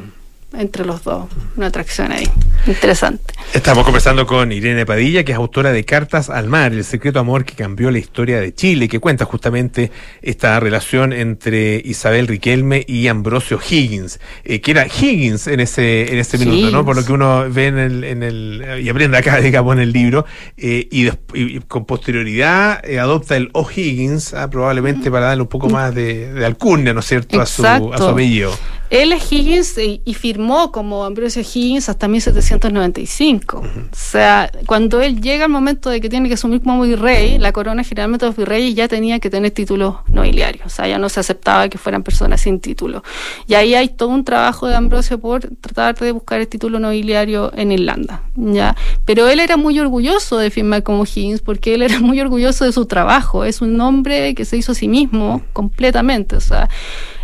entre 0.58 0.86
los 0.86 1.04
dos, 1.04 1.28
una 1.56 1.68
atracción 1.68 2.12
ahí. 2.12 2.28
Interesante. 2.66 3.34
Estamos 3.54 3.84
conversando 3.84 4.26
con 4.26 4.52
Irene 4.52 4.86
Padilla, 4.86 5.24
que 5.24 5.32
es 5.32 5.38
autora 5.38 5.72
de 5.72 5.86
Cartas 5.86 6.30
al 6.30 6.48
Mar, 6.48 6.74
el 6.74 6.84
secreto 6.84 7.20
amor 7.20 7.46
que 7.46 7.56
cambió 7.56 7.92
la 7.92 8.00
historia 8.00 8.40
de 8.40 8.54
Chile, 8.54 8.88
que 8.88 9.00
cuenta 9.00 9.26
justamente 9.26 9.92
esta 10.22 10.60
relación 10.60 11.14
entre 11.14 11.82
Isabel 11.84 12.28
Riquelme 12.28 12.84
y 12.88 13.08
Ambrosio 13.08 13.60
Higgins, 13.60 14.20
eh, 14.44 14.62
que 14.62 14.72
era 14.72 14.88
Higgins 14.88 15.48
en 15.48 15.60
ese, 15.60 16.12
en 16.12 16.20
ese 16.20 16.38
minuto. 16.38 16.72
¿no? 16.72 16.86
Por 16.86 16.96
lo 16.96 17.06
que 17.06 17.14
uno 17.14 17.46
ve 17.50 17.68
en 17.68 17.78
el, 17.78 18.04
en 18.04 18.24
el 18.24 18.80
y 18.82 18.90
aprende 18.90 19.18
acá, 19.18 19.38
digamos, 19.42 19.74
en 19.76 19.82
el 19.82 19.92
libro, 19.92 20.26
eh, 20.58 20.88
y, 20.92 21.10
y, 21.34 21.60
con 21.62 21.86
posterioridad 21.86 22.84
eh, 22.84 23.00
adopta 23.00 23.38
el 23.38 23.50
O'Higgins, 23.54 24.34
ah, 24.34 24.50
probablemente 24.50 25.12
para 25.12 25.28
darle 25.28 25.44
un 25.44 25.50
poco 25.50 25.70
más 25.70 25.94
de, 25.94 26.34
de 26.34 26.46
alcurnia, 26.46 26.94
¿no 26.94 27.00
es 27.00 27.06
cierto?, 27.06 27.40
a 27.40 27.46
su, 27.46 27.66
a 27.66 27.98
su 27.98 28.08
apellido. 28.08 28.52
Él 28.90 29.14
es 29.14 29.32
Higgins 29.32 29.78
y, 29.78 30.02
y, 30.04 30.14
firmó 30.16 30.72
como 30.72 31.04
Ambrosio 31.04 31.42
Higgins 31.42 31.90
hasta 31.90 32.08
1795. 32.08 33.60
Uh 33.60 33.62
-huh. 33.64 33.86
O 33.86 33.90
sea, 33.92 34.52
cuando 34.66 35.02
él 35.02 35.22
llega 35.22 35.46
al 35.46 35.52
momento 35.52 35.90
de 35.90 36.02
que 36.02 36.10
tiene 36.10 36.28
que 36.28 36.34
asumir 36.34 36.62
como 36.62 36.82
virrey, 36.84 37.38
la 37.38 37.52
corona 37.52 37.84
generalmente 37.84 38.26
de 38.26 38.30
los 38.30 38.38
virreyes 38.38 38.76
ya 38.76 38.88
tenía 38.88 39.20
que 39.20 39.30
tener 39.30 39.52
títulos 39.52 39.98
nobiliarios. 40.08 40.66
O 40.66 40.70
sea, 40.70 40.88
ya 40.88 40.98
no 40.98 41.10
se 41.10 41.20
aceptaba 41.20 41.70
que 41.70 41.78
fueran 41.78 42.04
personas 42.04 42.42
sin 42.42 42.60
título. 42.60 43.04
Y 43.48 43.54
ahí 43.54 43.76
hay 43.76 43.90
todo 43.90 44.10
un 44.10 44.24
trabajo 44.24 44.68
de 44.68 44.76
Ambrosio 44.76 45.20
por 45.20 45.42
tratar 45.62 45.96
de 45.96 46.12
buscar 46.12 46.40
el 46.40 46.48
título 46.48 46.80
nobiliario 46.80 47.52
en 47.56 47.72
Irlanda. 47.72 48.24
¿ya? 48.36 48.76
Pero 49.06 49.28
él 49.30 49.40
era 49.40 49.58
muy 49.58 49.80
orgulloso 49.80 50.38
de 50.38 50.50
firmar 50.50 50.84
como 50.84 51.04
Higgins 51.04 51.42
porque 51.42 51.76
él 51.76 51.84
era 51.84 52.00
muy 52.00 52.20
orgulloso 52.20 52.66
de 52.66 52.72
su 52.72 52.86
trabajo. 52.86 53.44
Es 53.44 53.62
un 53.62 53.80
hombre 53.82 54.34
que 54.36 54.46
se 54.46 54.58
hizo 54.58 54.72
a 54.72 54.76
sí 54.76 54.88
mismo 54.88 55.42
completamente. 55.54 56.36
O 56.36 56.42
sea, 56.42 56.70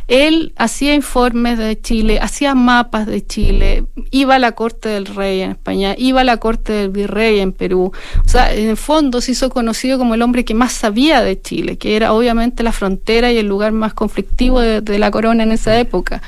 él 0.08 0.54
hacía 0.56 0.94
informes 0.94 1.58
de 1.58 1.80
Chile, 1.82 2.20
hacía 2.22 2.54
mapas 2.54 3.08
de 3.08 3.26
Chile, 3.26 3.86
iba 4.12 4.36
a 4.36 4.40
la 4.40 4.52
corte 4.52 4.90
del 4.90 5.08
rey 5.08 5.42
en 5.42 5.52
España, 5.52 5.96
iba 5.98 6.22
a 6.22 6.24
la 6.24 6.38
corte 6.38 6.74
del 6.74 6.90
virrey 6.90 7.40
en 7.40 7.52
Perú. 7.52 7.92
O 8.24 8.30
sea, 8.30 8.54
en 8.54 8.70
el 8.70 8.78
fondo 8.78 9.20
se 9.20 9.32
hizo 9.32 9.50
conocido 9.50 9.98
como 9.98 10.14
el 10.14 10.22
hombre 10.22 10.46
que 10.46 10.54
más 10.54 10.74
sabía 10.74 11.24
de 11.24 11.42
Chile, 11.42 11.78
que 11.78 11.96
era 11.96 12.14
obviamente 12.14 12.62
la 12.62 12.72
frontera 12.72 13.32
y 13.32 13.38
el 13.38 13.48
lugar 13.48 13.72
más 13.72 13.94
conflictivo 13.94 14.60
de, 14.60 15.00
la 15.00 15.12
corona 15.12 15.44
en 15.44 15.52
esa 15.52 15.78
época. 15.80 16.22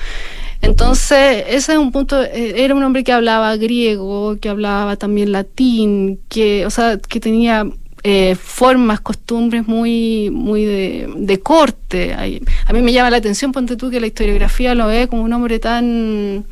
Entonces, 0.62 1.46
ese 1.48 1.74
es 1.74 1.78
un 1.78 1.92
punto, 1.92 2.22
era 2.24 2.74
un 2.74 2.84
hombre 2.84 3.04
que 3.04 3.14
hablaba 3.14 3.56
griego, 3.58 4.38
que 4.42 4.50
hablaba 4.50 4.96
también 4.96 5.32
latín, 5.32 6.20
que, 6.30 6.66
o 6.66 6.72
sea, 6.72 6.98
que 6.98 7.20
tenía 7.20 7.68
eh, 8.10 8.36
formas, 8.36 9.02
costumbres 9.02 9.68
muy, 9.68 10.30
muy 10.32 10.64
de, 10.64 11.10
de 11.14 11.40
corte. 11.42 12.14
a 12.14 12.72
mí 12.72 12.82
me 12.82 12.94
llama 12.94 13.10
la 13.10 13.18
atención, 13.18 13.52
ponte 13.52 13.76
tú, 13.76 13.92
que 13.92 14.00
la 14.00 14.08
historiografía 14.08 14.74
lo 14.76 14.88
ve 14.88 15.10
como 15.10 15.24
un 15.24 15.34
hombre 15.34 15.60
tan 15.60 16.46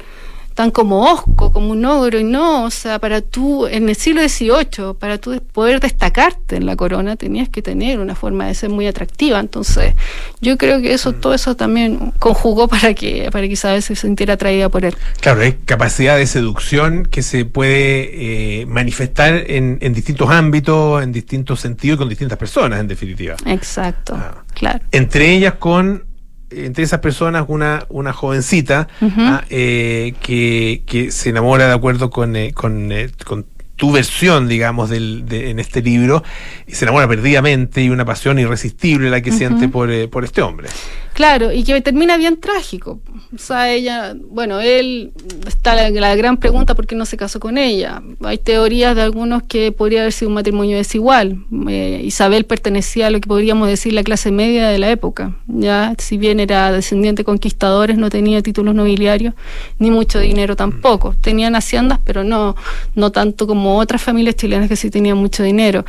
tan 0.55 0.71
como 0.71 1.11
osco, 1.11 1.51
como 1.51 1.71
un 1.71 1.83
ogro, 1.83 2.17
y 2.17 2.23
no, 2.23 2.63
o 2.63 2.71
sea, 2.71 2.97
para 2.97 3.19
tú, 3.19 3.67
en 3.67 3.89
el 3.89 3.95
siglo 3.95 4.21
XVIII, 4.21 4.93
para 4.97 5.17
tú 5.17 5.41
poder 5.51 5.81
destacarte 5.81 6.55
en 6.55 6.65
la 6.65 6.77
corona, 6.77 7.17
tenías 7.17 7.49
que 7.49 7.61
tener 7.61 7.99
una 7.99 8.15
forma 8.15 8.47
de 8.47 8.53
ser 8.53 8.69
muy 8.69 8.87
atractiva, 8.87 9.39
entonces 9.41 9.95
yo 10.39 10.57
creo 10.57 10.81
que 10.81 10.93
eso, 10.93 11.11
todo 11.11 11.33
eso 11.33 11.55
también 11.55 12.13
conjugó 12.19 12.69
para 12.69 12.93
que, 12.93 13.29
para 13.31 13.47
que 13.47 13.53
Isabel 13.53 13.83
se 13.83 13.97
sintiera 13.97 14.35
atraída 14.35 14.69
por 14.69 14.85
él. 14.85 14.95
Claro, 15.19 15.41
es 15.41 15.55
capacidad 15.65 16.17
de 16.17 16.25
seducción 16.25 17.05
que 17.05 17.21
se 17.21 17.43
puede 17.43 18.61
eh, 18.61 18.65
manifestar 18.65 19.43
en, 19.47 19.77
en, 19.81 19.93
distintos 19.93 20.29
ámbitos, 20.29 21.03
en 21.03 21.11
distintos 21.11 21.59
sentidos 21.59 21.97
y 21.97 21.99
con 21.99 22.09
distintas 22.09 22.37
personas, 22.37 22.79
en 22.79 22.87
definitiva. 22.87 23.35
Exacto, 23.45 24.15
ah. 24.15 24.43
claro. 24.53 24.79
Entre 24.91 25.31
ellas 25.31 25.55
con 25.55 26.14
entre 26.49 26.83
esas 26.83 26.99
personas 26.99 27.45
una, 27.47 27.85
una 27.89 28.13
jovencita 28.13 28.87
uh 29.01 29.05
-huh. 29.05 29.13
ah, 29.17 29.43
eh, 29.49 30.13
que, 30.21 30.83
que, 30.85 31.11
se 31.11 31.29
enamora 31.29 31.67
de 31.67 31.73
acuerdo 31.73 32.09
con, 32.09 32.35
eh, 32.35 32.53
con, 32.53 32.91
eh, 32.91 33.09
con, 33.25 33.45
tu 33.75 33.91
versión, 33.91 34.47
digamos, 34.47 34.89
del, 34.89 35.25
de, 35.25 35.49
en 35.49 35.59
este 35.59 35.81
libro, 35.81 36.23
y 36.65 36.75
se 36.75 36.85
enamora 36.85 37.09
perdidamente 37.09 37.83
y 37.83 37.89
una 37.89 38.05
pasión 38.05 38.39
irresistible 38.39 39.09
la 39.09 39.19
que 39.19 39.31
uh 39.31 39.33
-huh. 39.33 39.37
siente 39.37 39.67
por, 39.67 39.89
por 40.09 40.23
este 40.23 40.41
hombre. 40.41 40.69
Claro, 41.15 41.53
y 41.53 41.63
que 41.63 41.79
termina 41.79 42.17
bien 42.17 42.35
trágico. 42.41 42.99
O 43.33 43.37
sea, 43.37 43.71
ella, 43.71 44.13
bueno, 44.31 44.59
él, 44.59 45.13
está 45.47 45.73
la, 45.73 45.89
la 45.89 46.13
gran 46.13 46.35
pregunta 46.35 46.75
por 46.75 46.87
qué 46.87 46.95
no 46.95 47.05
se 47.05 47.15
casó 47.15 47.39
con 47.39 47.57
ella. 47.57 48.03
Hay 48.21 48.37
teorías 48.37 48.97
de 48.97 49.03
algunos 49.03 49.43
que 49.43 49.71
podría 49.71 50.01
haber 50.01 50.11
sido 50.11 50.27
un 50.27 50.35
matrimonio 50.35 50.75
desigual. 50.75 51.37
Eh, 51.69 52.01
Isabel 52.03 52.43
pertenecía 52.43 53.07
a 53.07 53.11
lo 53.11 53.21
que 53.21 53.29
podríamos 53.29 53.69
decir 53.69 53.93
la 53.93 54.03
clase 54.03 54.29
media 54.29 54.67
de 54.67 54.77
la 54.77 54.91
época. 54.91 55.37
Ya, 55.47 55.95
si 55.99 56.17
bien 56.17 56.41
era 56.41 56.69
descendiente 56.73 57.21
de 57.21 57.25
conquistadores, 57.25 57.97
no 57.97 58.09
tenía 58.09 58.41
títulos 58.41 58.75
nobiliarios 58.75 59.35
ni 59.79 59.91
mucho 59.91 60.19
dinero 60.19 60.57
tampoco. 60.57 61.15
Tenían 61.21 61.55
haciendas, 61.55 61.99
pero 62.03 62.25
no, 62.25 62.57
no 62.93 63.13
tanto 63.13 63.47
como 63.47 63.77
otras 63.77 64.01
familias 64.01 64.35
chilenas 64.35 64.67
que 64.67 64.75
sí 64.75 64.89
tenían 64.89 65.15
mucho 65.15 65.43
dinero. 65.43 65.85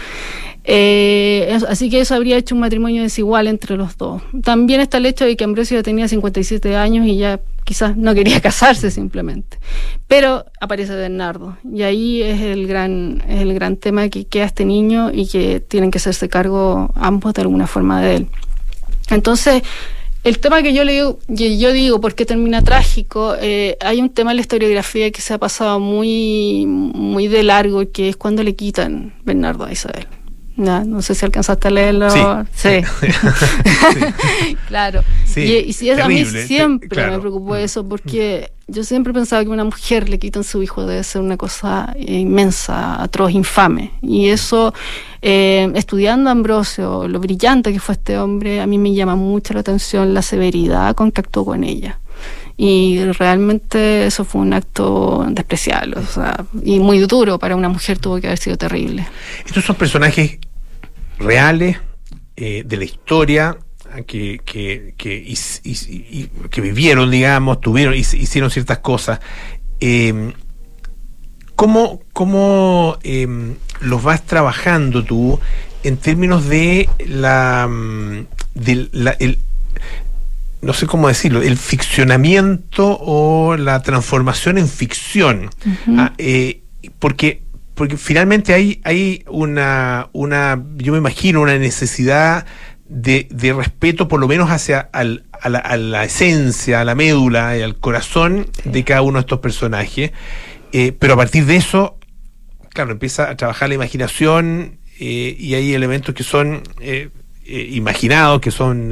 Eh, 0.68 1.58
así 1.68 1.88
que 1.88 2.00
eso 2.00 2.16
habría 2.16 2.36
hecho 2.36 2.56
un 2.56 2.60
matrimonio 2.60 3.02
desigual 3.02 3.46
entre 3.46 3.76
los 3.76 3.96
dos. 3.96 4.20
También 4.42 4.80
está 4.80 4.98
el 4.98 5.06
hecho 5.06 5.24
de 5.24 5.36
que 5.36 5.44
Ambrosio 5.44 5.76
ya 5.76 5.82
tenía 5.84 6.08
57 6.08 6.74
años 6.74 7.06
y 7.06 7.16
ya 7.16 7.40
quizás 7.62 7.96
no 7.96 8.14
quería 8.14 8.40
casarse 8.42 8.90
simplemente. 8.90 9.58
Pero 10.08 10.44
aparece 10.60 10.96
Bernardo 10.96 11.56
y 11.64 11.82
ahí 11.82 12.20
es 12.22 12.40
el 12.40 12.66
gran, 12.66 13.22
es 13.28 13.42
el 13.42 13.54
gran 13.54 13.76
tema 13.76 14.08
que 14.08 14.24
queda 14.24 14.44
este 14.44 14.64
niño 14.64 15.12
y 15.12 15.28
que 15.28 15.60
tienen 15.60 15.92
que 15.92 15.98
hacerse 15.98 16.28
cargo 16.28 16.90
ambos 16.96 17.32
de 17.34 17.42
alguna 17.42 17.68
forma 17.68 18.02
de 18.02 18.16
él. 18.16 18.26
Entonces, 19.08 19.62
el 20.24 20.40
tema 20.40 20.60
que 20.60 20.74
yo 20.74 20.82
le 20.82 20.94
digo, 20.94 21.20
que 21.36 21.56
yo 21.56 21.70
digo, 21.70 22.00
¿por 22.00 22.16
qué 22.16 22.26
termina 22.26 22.60
trágico? 22.60 23.36
Eh, 23.40 23.76
hay 23.80 24.00
un 24.00 24.10
tema 24.10 24.32
en 24.32 24.38
la 24.38 24.40
historiografía 24.40 25.12
que 25.12 25.20
se 25.20 25.32
ha 25.32 25.38
pasado 25.38 25.78
muy, 25.78 26.66
muy 26.66 27.28
de 27.28 27.44
largo, 27.44 27.88
que 27.92 28.08
es 28.08 28.16
cuando 28.16 28.42
le 28.42 28.56
quitan 28.56 29.14
Bernardo 29.24 29.64
a 29.64 29.70
Isabel. 29.70 30.08
Ya, 30.57 30.84
no 30.84 31.02
sé 31.02 31.14
si 31.14 31.24
alcanzaste 31.24 31.68
a 31.68 31.70
leerlo. 31.70 32.11
Sí. 32.11 32.20
Sí. 32.54 32.68
claro. 34.68 35.02
Sí, 35.24 35.42
y, 35.42 35.57
y 35.68 35.72
si 35.72 35.90
es, 35.90 35.98
a 35.98 36.09
mí 36.09 36.16
terrible, 36.16 36.46
siempre 36.46 36.88
claro. 36.88 37.12
me 37.12 37.18
preocupó 37.18 37.57
eso, 37.57 37.86
porque 37.86 38.50
yo 38.68 38.82
siempre 38.82 39.12
pensaba 39.12 39.44
que 39.44 39.50
una 39.50 39.64
mujer 39.64 40.09
le 40.09 40.18
quitan 40.18 40.42
su 40.42 40.62
hijo 40.62 40.86
debe 40.86 41.04
ser 41.04 41.22
una 41.22 41.36
cosa 41.36 41.94
inmensa, 41.98 43.02
atroz, 43.02 43.32
infame. 43.32 43.92
Y 44.02 44.28
eso, 44.28 44.72
eh, 45.22 45.70
estudiando 45.74 46.30
a 46.30 46.32
Ambrosio, 46.32 47.07
lo 47.07 47.20
brillante 47.20 47.72
que 47.72 47.78
fue 47.78 47.94
este 47.94 48.18
hombre, 48.18 48.61
a 48.61 48.66
mí 48.66 48.78
me 48.78 48.94
llama 48.94 49.14
mucho 49.14 49.54
la 49.54 49.61
atención 49.61 50.14
la 50.14 50.22
severidad 50.22 50.94
con 50.96 51.12
que 51.12 51.20
actuó 51.20 51.44
con 51.44 51.64
ella. 51.64 52.00
Y 52.57 53.04
realmente 53.12 54.07
eso 54.07 54.24
fue 54.24 54.40
un 54.40 54.54
acto 54.54 55.26
despreciable, 55.28 55.98
o 55.98 56.07
sea, 56.07 56.42
y 56.64 56.78
muy 56.78 56.98
duro 57.00 57.38
para 57.38 57.54
una 57.54 57.68
mujer, 57.68 57.98
tuvo 57.98 58.18
que 58.18 58.28
haber 58.28 58.38
sido 58.38 58.57
terrible. 58.57 59.07
Estos 59.44 59.62
son 59.62 59.76
personajes 59.76 60.38
reales 61.18 61.78
eh, 62.36 62.62
de 62.66 62.76
la 62.76 62.84
historia 62.84 63.56
que, 64.06 64.40
que, 64.44 64.94
que, 64.96 65.14
y- 65.16 66.30
vivieron, 66.60 67.10
digamos, 67.10 67.60
tuvieron, 67.60 67.94
hic- 67.94 68.18
hicieron 68.18 68.50
ciertas 68.50 68.78
cosas. 68.78 69.20
Eh, 69.80 70.32
¿Cómo, 71.54 72.00
cómo 72.12 72.98
eh, 73.02 73.26
los 73.80 74.02
vas 74.02 74.22
trabajando 74.26 75.02
tú 75.04 75.40
en 75.84 75.96
términos 75.96 76.46
de 76.48 76.88
la, 77.06 77.66
mm, 77.70 78.26
la- 78.92 79.16
el, 79.18 79.38
no 80.60 80.72
sé 80.74 80.86
cómo 80.86 81.08
decirlo, 81.08 81.40
el 81.40 81.56
ficcionamiento 81.56 82.98
o 83.00 83.56
la 83.56 83.82
transformación 83.82 84.58
en 84.58 84.68
ficción? 84.68 85.48
Ah, 85.96 86.12
eh, 86.18 86.60
porque, 86.98 87.40
porque 87.76 87.96
finalmente 87.96 88.52
hay, 88.54 88.80
hay 88.82 89.22
una, 89.28 90.08
una, 90.12 90.60
yo 90.76 90.92
me 90.92 90.98
imagino, 90.98 91.40
una 91.42 91.56
necesidad 91.58 92.46
de, 92.88 93.28
de 93.30 93.52
respeto, 93.52 94.08
por 94.08 94.18
lo 94.18 94.26
menos 94.26 94.50
hacia 94.50 94.80
al- 94.92 95.24
a, 95.32 95.48
la, 95.48 95.58
a 95.58 95.76
la 95.76 96.04
esencia, 96.04 96.80
a 96.80 96.84
la 96.84 96.94
médula 96.94 97.56
y 97.56 97.62
al 97.62 97.76
corazón 97.76 98.46
de 98.64 98.82
cada 98.82 99.02
uno 99.02 99.18
de 99.18 99.20
estos 99.20 99.40
personajes. 99.40 100.12
Eh, 100.72 100.92
pero 100.98 101.14
a 101.14 101.16
partir 101.16 101.44
de 101.46 101.56
eso, 101.56 101.98
claro, 102.70 102.92
empieza 102.92 103.30
a 103.30 103.36
trabajar 103.36 103.68
la 103.68 103.74
imaginación 103.74 104.78
eh, 104.98 105.36
y 105.38 105.54
hay 105.54 105.74
elementos 105.74 106.14
que 106.14 106.22
son 106.24 106.62
eh, 106.80 107.10
imaginados, 107.44 108.40
que 108.40 108.50
son 108.50 108.88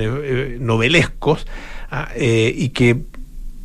novelescos 0.64 1.47
ah, 1.91 2.11
y 2.16 2.68
que 2.68 2.99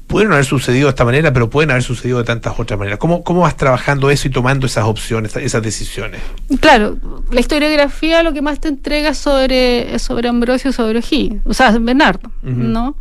pueden 0.10 0.34
haber 0.34 0.43
sucedido 0.43 0.88
de 0.88 0.89
esta 0.89 1.05
manera, 1.05 1.32
pero 1.32 1.49
pueden 1.49 1.70
haber 1.70 1.84
sucedido 1.84 2.18
de 2.18 2.24
tantas 2.24 2.60
otras 2.60 2.78
maneras. 2.78 2.97
¿Cómo, 2.99 3.24
cómo 3.24 3.41
vas 3.41 3.55
trabajando 3.55 4.10
eso 4.10 4.28
y 4.28 4.32
tomando 4.32 4.66
esas 4.66 4.86
opciones, 4.86 5.36
esas 5.36 5.62
decisiones? 5.62 6.20
Claro, 6.60 6.97
la 7.32 7.39
historiografía 7.39 8.24
lo 8.24 8.34
que 8.34 8.41
más 8.41 8.60
te 8.60 8.68
entrega 8.70 9.10
es 9.10 9.20
sobre, 9.20 9.97
sobre 9.99 10.28
Ambrosio, 10.28 10.74
sobre 10.74 10.99
O'Higgins, 10.99 11.41
o 11.45 11.53
sea, 11.53 11.72
Bernardo. 11.80 12.32
¿no? 12.41 12.95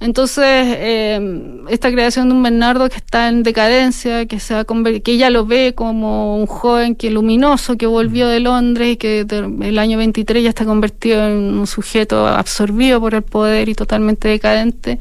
Entonces, 0.00 0.44
eh, 0.46 1.62
esta 1.70 1.90
creación 1.90 2.28
de 2.28 2.34
un 2.34 2.42
Bernardo 2.42 2.88
que 2.90 2.96
está 2.96 3.28
en 3.28 3.42
decadencia, 3.42 4.26
que 4.26 4.38
se 4.38 4.52
va 4.54 4.60
a 4.60 4.66
conver- 4.66 5.02
que 5.02 5.12
ella 5.12 5.30
lo 5.30 5.46
ve 5.46 5.72
como 5.74 6.36
un 6.36 6.46
joven 6.46 6.94
que 6.94 7.10
luminoso, 7.10 7.76
que 7.78 7.86
volvió 7.86 8.28
de 8.28 8.40
Londres 8.40 8.92
y 8.92 8.96
que 8.96 9.26
el 9.62 9.78
año 9.78 9.96
23 9.96 10.42
ya 10.42 10.50
está 10.50 10.64
convertido 10.66 11.26
en 11.26 11.58
un 11.58 11.66
sujeto 11.66 12.26
absorbido 12.26 13.00
por 13.00 13.14
el 13.14 13.22
poder 13.22 13.68
y 13.68 13.74
totalmente 13.74 14.28
decadente, 14.28 14.98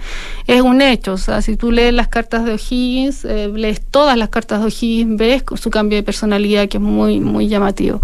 es 0.47 0.61
un 0.61 0.81
hecho. 0.81 1.13
O 1.13 1.17
sea, 1.17 1.41
si 1.41 1.57
tú 1.57 1.71
lees 1.71 1.93
las 1.93 2.07
cartas 2.07 2.45
de 2.45 2.53
O'Higgins, 2.53 3.25
eh, 3.25 3.49
lees 3.53 3.81
todas 3.81 4.17
las 4.17 4.29
cartas 4.29 4.61
de 4.61 4.67
O'Higgins, 4.67 5.17
ves 5.17 5.43
su 5.55 5.69
cambio 5.69 5.97
de 5.97 6.03
personalidad 6.03 6.69
que 6.69 6.77
es 6.77 6.83
muy, 6.83 7.19
muy 7.19 7.47
llamativo. 7.49 7.99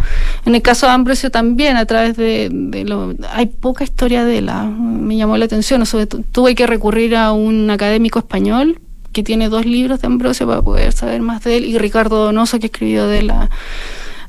En 0.45 0.55
el 0.55 0.61
caso 0.61 0.85
de 0.87 0.91
Ambrosio 0.93 1.31
también, 1.31 1.77
a 1.77 1.85
través 1.85 2.17
de, 2.17 2.49
de 2.51 2.83
lo... 2.83 3.13
Hay 3.31 3.45
poca 3.45 3.83
historia 3.83 4.25
de 4.25 4.39
él, 4.39 4.49
ah, 4.49 4.65
me 4.65 5.15
llamó 5.15 5.37
la 5.37 5.45
atención, 5.45 5.83
todo, 5.85 6.05
tuve 6.31 6.55
que 6.55 6.67
recurrir 6.79 7.17
a 7.17 7.33
un 7.33 7.69
académico 7.69 8.19
español 8.19 8.79
que 9.11 9.21
tiene 9.21 9.49
dos 9.49 9.65
libros 9.65 9.99
de 9.99 10.07
Ambrosio 10.07 10.47
para 10.47 10.61
poder 10.61 10.93
saber 10.93 11.21
más 11.21 11.43
de 11.43 11.57
él, 11.57 11.65
y 11.65 11.77
Ricardo 11.77 12.23
Donoso 12.23 12.57
que 12.57 12.67
escribió 12.67 13.05
de 13.05 13.19
él 13.19 13.31
a, 13.31 13.49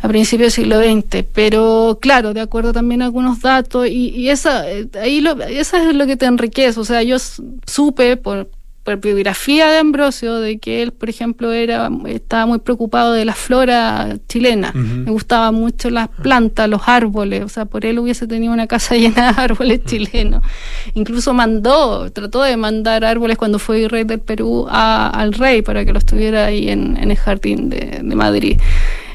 principios 0.09 0.57
del 0.57 0.64
siglo 0.64 0.80
XX. 0.80 1.24
Pero 1.32 1.98
claro, 2.01 2.34
de 2.34 2.40
acuerdo 2.40 2.72
también 2.72 3.03
a 3.03 3.05
algunos 3.05 3.40
datos, 3.40 3.86
y, 3.86 4.09
y 4.09 4.30
esa, 4.30 4.68
eh, 4.68 4.88
ahí 5.01 5.20
lo, 5.20 5.40
esa 5.42 5.88
es 5.88 5.94
lo 5.94 6.07
que 6.07 6.16
te 6.16 6.26
enriquece. 6.26 6.80
O 6.80 6.84
sea, 6.84 7.05
yo 7.05 7.18
supe 7.66 8.16
por, 8.16 8.48
por 8.83 8.99
biografía 8.99 9.68
de 9.68 9.76
Ambrosio 9.78 10.37
de 10.41 10.59
que 10.59 10.83
él, 10.83 10.93
por 10.93 11.11
ejemplo, 11.11 11.53
era 11.53 11.91
estaba 12.07 12.47
muy 12.47 12.59
preocupado 12.61 13.12
de 13.12 13.24
la 13.26 13.35
flora 13.35 14.16
chilena. 14.28 14.72
Le 15.05 15.11
gustaban 15.11 15.55
mucho 15.55 15.91
las 15.91 16.09
plantas, 16.09 16.68
los 16.68 16.83
árboles. 16.87 17.45
O 17.45 17.49
sea, 17.49 17.66
por 17.66 17.85
él 17.85 17.99
hubiese 17.99 18.26
tenido 18.26 18.53
una 18.53 18.66
casa 18.66 18.95
llena 18.97 19.33
de 19.33 19.41
árboles 19.43 19.85
chilenos. 19.85 20.43
Incluso 20.95 21.35
mandó, 21.35 22.11
trató 22.11 22.43
de 22.43 22.57
mandar 22.57 23.05
árboles 23.05 23.37
cuando 23.37 23.59
fue 23.59 23.87
rey 23.89 24.05
del 24.05 24.20
Perú 24.20 24.66
a- 24.70 25.09
al 25.11 25.35
rey 25.35 25.61
para 25.62 25.85
que 25.85 25.93
los 25.93 26.07
tuviera 26.07 26.47
ahí 26.47 26.68
en, 26.70 26.97
en 26.97 27.11
el 27.11 27.16
jardín 27.18 27.68
de, 27.68 28.01
de 28.03 28.14
Madrid. 28.16 28.59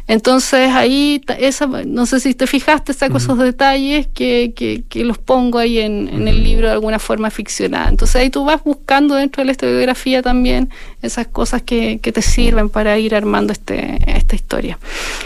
Entonces 0.08 0.72
ahí, 0.72 1.22
esa, 1.40 1.66
no 1.68 2.06
sé 2.06 2.20
si 2.20 2.34
te 2.34 2.46
fijaste, 2.46 2.94
saco 2.94 3.18
esos 3.18 3.40
detalles 3.40 4.08
que, 4.08 4.54
que, 4.56 4.84
que 4.88 5.04
los 5.04 5.18
pongo 5.18 5.58
ahí 5.58 5.80
en, 5.80 6.08
en 6.10 6.28
el 6.28 6.44
libro 6.44 6.68
de 6.68 6.74
alguna 6.74 7.00
forma 7.00 7.32
ficcionada. 7.32 7.90
Entonces 7.90 8.16
ahí 8.18 8.30
tú 8.30 8.46
vas 8.46 8.64
buscando 8.64 9.16
dentro 9.16 9.42
de 9.42 9.46
la 9.46 9.52
historiografía 9.52 10.22
también 10.22 10.70
esas 11.02 11.28
cosas 11.28 11.64
que, 11.64 12.00
que 12.00 12.12
te 12.12 12.22
sirven 12.22 12.70
para 12.70 12.98
ir 13.00 13.16
armando 13.16 13.52
este, 13.52 13.98
esta 14.06 14.36
historia. 14.36 14.78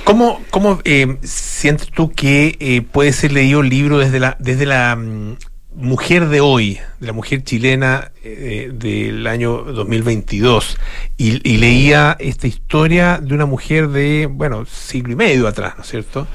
¿Cómo, 0.03 0.41
cómo 0.49 0.79
eh, 0.85 1.17
sientes 1.23 1.89
tú 1.91 2.11
que 2.11 2.55
eh, 2.59 2.81
puede 2.81 3.11
ser 3.11 3.33
leído 3.33 3.61
el 3.61 3.69
libro 3.69 3.97
desde 3.97 4.19
la, 4.19 4.37
desde 4.39 4.65
la 4.65 4.95
mm, 4.95 5.35
mujer 5.79 6.27
de 6.27 6.41
hoy, 6.41 6.79
de 6.99 7.07
la 7.07 7.13
mujer 7.13 7.43
chilena 7.43 8.11
eh, 8.23 8.69
del 8.73 9.25
año 9.27 9.63
2022? 9.63 10.77
Y, 11.17 11.49
y 11.49 11.57
leía 11.57 12.15
esta 12.19 12.47
historia 12.47 13.19
de 13.21 13.33
una 13.33 13.45
mujer 13.45 13.89
de, 13.89 14.27
bueno, 14.29 14.65
siglo 14.65 15.13
y 15.13 15.15
medio 15.15 15.47
atrás, 15.47 15.73
¿no 15.77 15.83
es 15.83 15.89
cierto? 15.89 16.27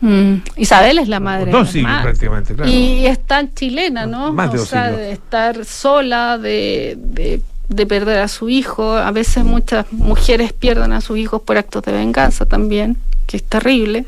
Mm, 0.00 0.34
Isabel 0.56 0.98
es 0.98 1.08
la 1.08 1.18
madre. 1.20 1.50
Dos 1.50 1.70
siglos 1.70 2.02
prácticamente, 2.02 2.54
claro. 2.54 2.70
Y 2.70 3.06
es 3.06 3.24
tan 3.26 3.54
chilena, 3.54 4.06
¿no? 4.06 4.32
Más 4.32 4.52
de 4.52 4.58
o 4.58 4.60
dos 4.60 4.68
sea, 4.68 4.84
siglos. 4.84 5.00
de 5.00 5.12
estar 5.12 5.64
sola, 5.64 6.38
de, 6.38 6.96
de, 6.98 7.40
de 7.68 7.86
perder 7.86 8.18
a 8.18 8.28
su 8.28 8.48
hijo. 8.48 8.96
A 8.96 9.10
veces 9.10 9.44
muchas 9.44 9.90
mujeres 9.92 10.52
pierden 10.52 10.92
a 10.92 11.00
sus 11.00 11.18
hijos 11.18 11.42
por 11.42 11.56
actos 11.56 11.82
de 11.84 11.92
venganza 11.92 12.44
también, 12.46 12.96
que 13.26 13.38
es 13.38 13.44
terrible. 13.44 14.04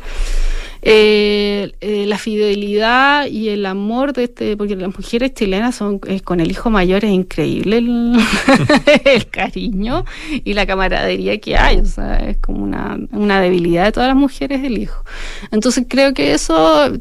Eh, 0.89 1.73
la 2.07 2.17
fidelidad 2.17 3.27
y 3.27 3.49
el 3.49 3.67
amor 3.67 4.13
de 4.13 4.25
este, 4.25 4.57
porque 4.57 4.77
las 4.77 4.97
mujeres 4.97 5.35
chilenas 5.35 5.75
son 5.75 6.01
eh, 6.07 6.21
con 6.21 6.39
el 6.39 6.49
hijo 6.49 6.71
mayor 6.71 7.05
es 7.05 7.11
increíble 7.11 7.79
el, 9.05 9.27
cariño 9.29 10.05
y 10.45 10.55
la 10.55 10.65
camaradería 10.65 11.39
que 11.39 11.57
hay, 11.57 11.79
o 11.79 11.87
sea, 11.87 12.19
es 12.19 12.37
como 12.37 12.63
una, 12.63 13.01
una 13.11 13.41
debilidad 13.41 13.87
de 13.87 13.91
todas 13.91 14.09
las 14.09 14.17
mujeres 14.17 14.63
el 14.63 14.79
hijo. 14.79 15.05
Entonces 15.51 15.87
creo 15.89 16.15
que 16.15 16.33
eso, 16.35 16.87
eh, 16.87 17.01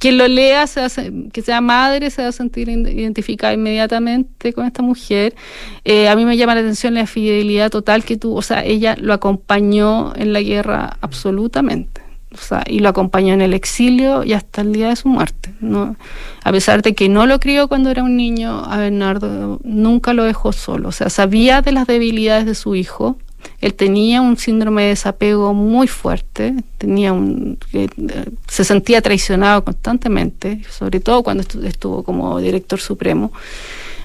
quien 0.00 0.18
lo 0.18 0.26
lea, 0.26 0.66
se 0.66 0.80
sen- 0.80 1.30
que 1.30 1.42
sea 1.42 1.60
madre, 1.60 2.10
se 2.10 2.22
va 2.22 2.28
a 2.28 2.32
sentir 2.32 2.68
identificada 2.68 3.52
inmediatamente 3.52 4.52
con 4.52 4.66
esta 4.66 4.82
mujer. 4.82 5.36
Eh, 5.84 6.08
a 6.08 6.16
mí 6.16 6.24
me 6.24 6.36
llama 6.36 6.56
la 6.56 6.62
atención 6.62 6.94
la 6.94 7.06
fidelidad 7.06 7.70
total 7.70 8.04
que 8.04 8.16
tuvo, 8.16 8.36
o 8.36 8.42
sea, 8.42 8.64
ella 8.64 8.96
lo 8.98 9.12
acompañó 9.12 10.12
en 10.16 10.32
la 10.32 10.40
guerra 10.42 10.96
absolutamente. 11.00 12.03
Y 12.66 12.80
lo 12.80 12.88
acompañó 12.88 13.34
en 13.34 13.40
el 13.42 13.54
exilio 13.54 14.24
y 14.24 14.32
hasta 14.32 14.60
el 14.62 14.72
día 14.72 14.88
de 14.88 14.96
su 14.96 15.08
muerte. 15.08 15.52
¿no? 15.60 15.96
A 16.42 16.52
pesar 16.52 16.82
de 16.82 16.94
que 16.94 17.08
no 17.08 17.26
lo 17.26 17.40
crió 17.40 17.68
cuando 17.68 17.90
era 17.90 18.02
un 18.02 18.16
niño, 18.16 18.64
a 18.64 18.76
Bernardo 18.78 19.60
nunca 19.64 20.12
lo 20.12 20.24
dejó 20.24 20.52
solo. 20.52 20.88
O 20.88 20.92
sea, 20.92 21.10
sabía 21.10 21.62
de 21.62 21.72
las 21.72 21.86
debilidades 21.86 22.46
de 22.46 22.54
su 22.54 22.74
hijo. 22.74 23.16
Él 23.60 23.74
tenía 23.74 24.22
un 24.22 24.36
síndrome 24.38 24.82
de 24.84 24.88
desapego 24.88 25.52
muy 25.52 25.86
fuerte, 25.86 26.54
tenía 26.78 27.12
un, 27.12 27.58
eh, 27.74 27.88
se 28.48 28.64
sentía 28.64 29.02
traicionado 29.02 29.64
constantemente, 29.64 30.62
sobre 30.70 31.00
todo 31.00 31.22
cuando 31.22 31.42
estu- 31.42 31.62
estuvo 31.64 32.02
como 32.02 32.38
director 32.40 32.80
supremo. 32.80 33.32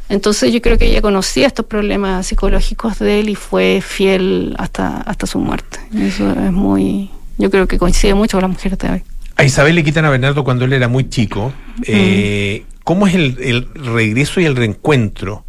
Entonces 0.09 0.51
yo 0.51 0.61
creo 0.61 0.77
que 0.77 0.87
ella 0.87 1.01
conocía 1.01 1.47
estos 1.47 1.65
problemas 1.67 2.25
psicológicos 2.27 2.99
de 2.99 3.19
él 3.21 3.29
y 3.29 3.35
fue 3.35 3.79
fiel 3.85 4.55
hasta, 4.57 4.97
hasta 5.01 5.25
su 5.27 5.39
muerte. 5.39 5.79
Eso 5.95 6.29
es 6.31 6.51
muy, 6.51 7.09
yo 7.39 7.49
creo 7.49 7.67
que 7.67 7.79
coincide 7.79 8.13
mucho 8.13 8.37
con 8.37 8.43
las 8.43 8.51
mujeres 8.51 8.77
de 8.77 8.89
hoy. 8.91 9.03
A 9.37 9.43
Isabel 9.43 9.73
le 9.75 9.83
quitan 9.83 10.05
a 10.05 10.09
Bernardo 10.11 10.43
cuando 10.43 10.65
él 10.65 10.73
era 10.73 10.87
muy 10.87 11.09
chico. 11.09 11.51
Eh, 11.87 12.65
¿Cómo 12.83 13.07
es 13.07 13.15
el, 13.15 13.37
el 13.41 13.67
regreso 13.93 14.39
y 14.41 14.45
el 14.45 14.55
reencuentro 14.55 15.45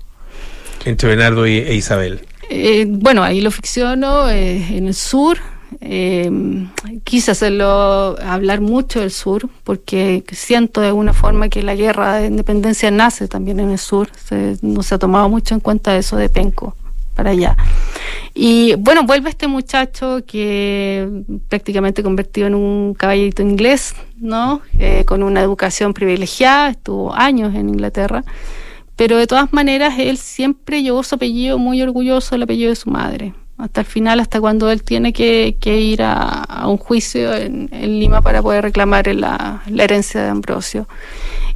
entre 0.85 1.09
Bernardo 1.11 1.47
y, 1.47 1.59
e 1.59 1.75
Isabel? 1.75 2.21
Eh, 2.49 2.87
bueno, 2.89 3.23
ahí 3.23 3.41
lo 3.41 3.51
ficciono 3.51 4.29
eh, 4.31 4.65
en 4.77 4.87
el 4.87 4.95
sur. 4.95 5.39
Eh, 5.81 6.31
quise 7.05 7.31
hacerlo 7.31 8.17
hablar 8.23 8.61
mucho 8.61 9.01
del 9.01 9.11
sur 9.13 9.49
porque 9.65 10.25
siento 10.33 10.81
de 10.81 10.89
alguna 10.89 11.13
forma 11.13 11.49
que 11.49 11.63
la 11.63 11.75
guerra 11.77 12.17
de 12.17 12.27
independencia 12.27 12.91
nace 12.91 13.29
también 13.29 13.61
en 13.61 13.71
el 13.71 13.79
sur. 13.79 14.09
Se- 14.29 14.57
no 14.63 14.83
se 14.83 14.95
ha 14.95 14.99
tomado 14.99 15.29
mucho 15.29 15.55
en 15.55 15.61
cuenta 15.61 15.97
eso 15.97 16.17
de 16.17 16.29
Penco 16.29 16.77
para 17.15 17.31
allá. 17.31 17.57
Y 18.35 18.75
bueno, 18.77 19.05
vuelve 19.05 19.31
este 19.31 19.49
muchacho 19.49 20.21
que 20.27 21.09
prácticamente 21.49 22.03
convertido 22.03 22.47
en 22.47 22.55
un 22.55 22.95
caballito 22.95 23.43
inglés, 23.43 23.95
¿no? 24.19 24.63
Eh, 24.79 25.05
con 25.05 25.23
una 25.23 25.41
educación 25.41 25.95
privilegiada, 25.95 26.71
estuvo 26.71 27.13
años 27.15 27.55
en 27.55 27.69
Inglaterra. 27.69 28.25
Pero 28.97 29.17
de 29.17 29.27
todas 29.27 29.53
maneras, 29.53 29.95
él 29.99 30.17
siempre 30.19 30.83
llevó 30.83 31.03
su 31.03 31.15
apellido 31.15 31.59
muy 31.59 31.81
orgulloso 31.83 32.35
del 32.35 32.43
apellido 32.43 32.71
de 32.71 32.77
su 32.77 32.91
madre. 32.91 33.35
Hasta 33.57 33.81
el 33.81 33.87
final, 33.87 34.21
hasta 34.21 34.41
cuando 34.41 34.71
él 34.71 34.83
tiene 34.83 35.13
que, 35.13 35.57
ir 35.65 36.03
a, 36.03 36.65
un 36.67 36.77
juicio 36.77 37.35
en, 37.35 37.69
Lima 37.99 38.23
para 38.23 38.43
poder 38.43 38.65
reclamar 38.65 39.07
la, 39.15 39.63
herencia 39.77 40.23
de 40.23 40.29
Ambrosio. 40.29 40.87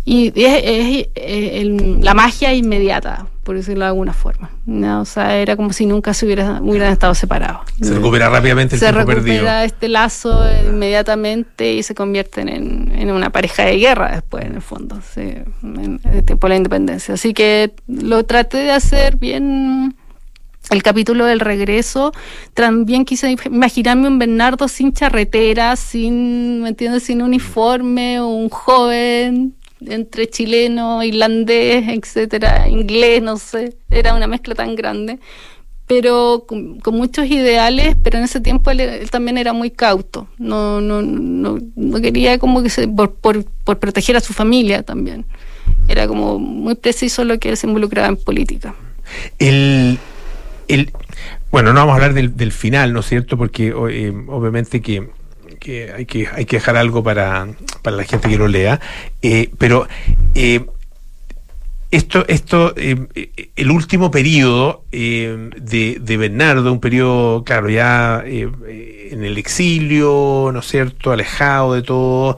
Y 0.05 0.29
es, 0.29 0.35
eh, 0.37 1.11
el- 1.14 2.01
la 2.03 2.14
magia 2.14 2.53
inmediata, 2.53 3.27
por 3.45 3.57
decirlo 3.57 3.84
de 3.84 3.88
alguna 3.88 4.12
forma. 4.12 4.51
¿no? 4.66 5.03
O 5.03 5.05
sea, 5.05 5.36
era 5.36 5.55
como 5.55 5.72
si 5.72 5.86
nunca 5.86 6.14
se 6.14 6.26
hubiera, 6.26 6.61
hubieran 6.61 6.90
estado 6.90 7.14
separados. 7.14 7.62
Se 7.80 7.95
recupera 7.95 8.28
rápidamente 8.28 8.74
el 8.74 8.80
se 8.80 8.86
tiempo 8.86 9.11
recupera 9.11 9.22
perdido. 9.22 9.59
este 9.61 9.88
lazo 9.88 10.47
eh, 10.49 10.64
inmediatamente 10.66 11.74
y 11.74 11.82
se 11.82 11.95
convierten 11.95 12.49
en, 12.49 12.92
en 12.92 13.11
una 13.11 13.30
pareja 13.30 13.64
de 13.64 13.78
guerra 13.78 14.12
después, 14.12 14.45
en 14.45 14.55
el 14.57 14.62
fondo, 14.62 15.01
sí, 15.14 15.34
en 15.62 16.01
el 16.03 16.24
tiempo 16.24 16.47
de 16.47 16.49
la 16.49 16.57
independencia. 16.57 17.14
Así 17.14 17.34
que 17.34 17.74
lo 17.86 18.24
traté 18.24 18.59
de 18.59 18.72
hacer 18.72 19.16
bien. 19.16 19.95
El 20.70 20.82
capítulo 20.82 21.26
del 21.26 21.40
regreso, 21.40 22.14
también 22.55 23.05
quise 23.05 23.36
imaginarme 23.45 24.09
un 24.09 24.18
Bernardo 24.18 24.66
sin 24.66 24.95
charretera, 24.95 25.76
sin, 25.76 26.62
¿me 26.62 26.70
entiendes? 26.70 27.03
Sin 27.03 27.20
uniforme, 27.20 28.18
un 28.22 28.49
joven 28.49 29.55
entre 29.89 30.28
chileno, 30.28 31.03
irlandés, 31.03 31.85
etcétera, 31.89 32.68
inglés, 32.68 33.22
no 33.22 33.37
sé, 33.37 33.76
era 33.91 34.14
una 34.14 34.26
mezcla 34.26 34.55
tan 34.55 34.74
grande, 34.74 35.18
pero 35.87 36.45
con, 36.47 36.80
muchos 36.93 37.26
ideales, 37.26 37.97
pero 38.03 38.18
en 38.18 38.24
ese 38.24 38.41
tiempo 38.41 38.70
él, 38.70 39.09
también 39.11 39.39
era 39.39 39.53
muy 39.53 39.70
cauto, 39.70 40.28
no, 40.39 40.80
no, 40.80 41.03
no, 41.03 41.59
no 41.76 42.01
quería 42.01 42.39
como 42.39 42.62
que 42.62 42.70
se, 42.70 42.89
por, 42.89 43.14
por, 43.14 43.45
por 43.64 43.78
proteger 43.78 44.16
a 44.16 44.20
su 44.20 44.32
familia 44.32 44.82
también, 44.82 45.24
era 45.89 46.07
como 46.07 46.39
muy 46.39 46.74
preciso 46.74 47.24
lo 47.24 47.39
que 47.39 47.51
él 47.51 47.57
se 47.57 47.66
involucraba 47.66 48.09
en 48.09 48.16
política. 48.16 48.74
El, 49.39 49.99
el, 50.68 50.91
bueno, 51.51 51.72
no 51.72 51.80
vamos 51.80 51.93
a 51.93 51.97
hablar 51.97 52.14
del, 52.14 52.37
del 52.37 52.53
final, 52.53 52.93
¿no 52.93 53.01
es 53.01 53.07
cierto? 53.07 53.37
Porque 53.37 53.68
eh, 53.68 54.12
obviamente 54.28 54.80
que, 54.80 55.09
que 55.64 55.90
hay 55.90 56.04
que 56.04 56.28
hay 56.28 56.44
que 56.44 56.56
dejar 56.56 56.76
algo 56.76 57.02
para, 57.02 57.48
para 57.82 57.96
la 57.96 58.04
gente 58.04 58.28
que 58.28 58.36
lo 58.36 58.46
lea. 58.46 58.80
Eh, 59.22 59.50
pero 59.58 59.88
eh, 60.34 60.66
esto, 61.97 62.24
esto, 62.28 62.74
eh, 62.76 63.07
eh, 63.14 63.51
el 63.57 63.70
último 63.70 64.11
periodo 64.11 64.84
eh, 64.92 65.51
de, 65.61 65.99
de 66.01 66.16
Bernardo, 66.16 66.72
un 66.72 66.80
periodo, 66.80 67.45
claro, 67.45 67.68
ya 67.70 68.22
eh, 68.26 68.49
eh, 68.66 69.09
en 69.12 69.24
el 69.24 69.38
exilio, 69.38 70.51
¿no 70.53 70.59
es 70.61 70.66
cierto?, 70.66 71.12
alejado 71.12 71.74
de 71.74 71.82
todo. 71.82 72.36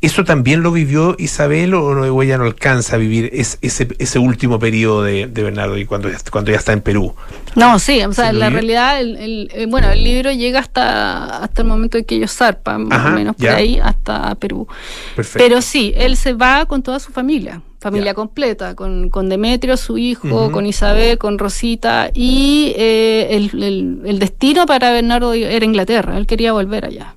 ¿Eso 0.00 0.24
también 0.24 0.62
lo 0.62 0.72
vivió 0.72 1.14
Isabel 1.18 1.74
o, 1.74 1.94
no, 1.94 2.22
ella 2.22 2.36
no 2.38 2.44
alcanza 2.44 2.96
a 2.96 2.98
vivir 2.98 3.30
es- 3.32 3.58
ese, 3.62 3.86
ese 3.98 4.18
último 4.18 4.58
periodo 4.58 5.04
de, 5.04 5.28
de 5.28 5.42
Bernardo 5.44 5.78
y 5.78 5.84
cuando 5.84 6.10
ya, 6.10 6.18
cuando 6.30 6.50
ya 6.50 6.58
está 6.58 6.72
en 6.72 6.80
Perú? 6.80 7.14
No, 7.54 7.78
sí, 7.78 8.02
o 8.02 8.12
sea, 8.12 8.24
¿Se 8.24 8.30
en 8.30 8.34
lo 8.34 8.40
la 8.40 8.48
vive? 8.48 8.60
realidad, 8.62 9.00
el, 9.00 9.48
el- 9.52 9.66
bueno, 9.68 9.90
el 9.90 10.02
libro 10.02 10.32
llega 10.32 10.58
hasta, 10.58 11.38
hasta 11.44 11.62
el 11.62 11.68
momento 11.68 11.98
en 11.98 12.04
que 12.04 12.16
ellos 12.16 12.32
zarpan, 12.32 12.88
más 12.88 12.98
Ajá, 12.98 13.10
o 13.10 13.12
menos 13.12 13.36
por 13.36 13.44
ya. 13.46 13.56
ahí, 13.56 13.78
hasta 13.80 14.34
Perú. 14.34 14.66
Perfecto. 15.14 15.38
Pero 15.44 15.62
sí, 15.62 15.92
él 15.96 16.16
se 16.16 16.32
va 16.32 16.66
con 16.66 16.82
toda 16.82 16.98
su 16.98 17.12
familia, 17.12 17.62
familia 17.82 18.14
completa, 18.14 18.74
con, 18.74 19.10
con 19.10 19.28
Demetrio, 19.28 19.76
su 19.76 19.98
hijo, 19.98 20.50
con 20.52 20.64
Isabel, 20.66 21.18
con 21.18 21.38
Rosita, 21.38 22.10
y 22.14 22.72
eh, 22.76 23.28
el, 23.32 23.62
el- 23.62 24.00
el 24.06 24.18
destino 24.18 24.64
para 24.66 24.92
Bernardo 24.92 25.34
era 25.34 25.64
Inglaterra, 25.64 26.16
él 26.16 26.26
quería 26.26 26.52
volver 26.52 26.84
allá. 26.86 27.16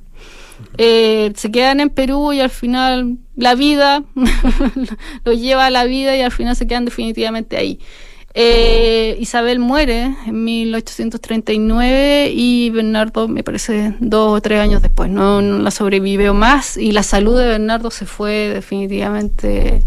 Eh, 0.78 1.32
se 1.36 1.52
quedan 1.52 1.80
en 1.80 1.90
Perú 1.90 2.34
y 2.34 2.40
al 2.42 2.50
final 2.50 3.18
la 3.36 3.56
vida 3.56 4.04
lo 5.26 5.34
lleva 5.34 5.66
a 5.68 5.70
la 5.70 5.86
vida 5.86 6.18
y 6.18 6.22
al 6.22 6.32
final 6.32 6.56
se 6.56 6.66
quedan 6.68 6.86
definitivamente 6.86 7.56
ahí. 7.58 7.80
Eh, 8.38 9.16
Isabel 9.22 9.60
muere 9.60 10.14
en 10.28 10.44
1839 10.44 12.32
y 12.36 12.70
Bernardo 12.70 13.30
me 13.30 13.44
parece 13.44 13.94
dos 14.02 14.38
o 14.38 14.42
tres 14.42 14.60
años 14.60 14.82
después, 14.82 15.10
no, 15.10 15.42
no 15.42 15.60
la 15.60 15.72
sobrevivió 15.72 16.34
más 16.34 16.76
y 16.76 16.92
la 16.92 17.04
salud 17.04 17.38
de 17.40 17.48
Bernardo 17.48 17.92
se 17.92 18.06
fue 18.06 18.50
definitivamente 18.54 19.82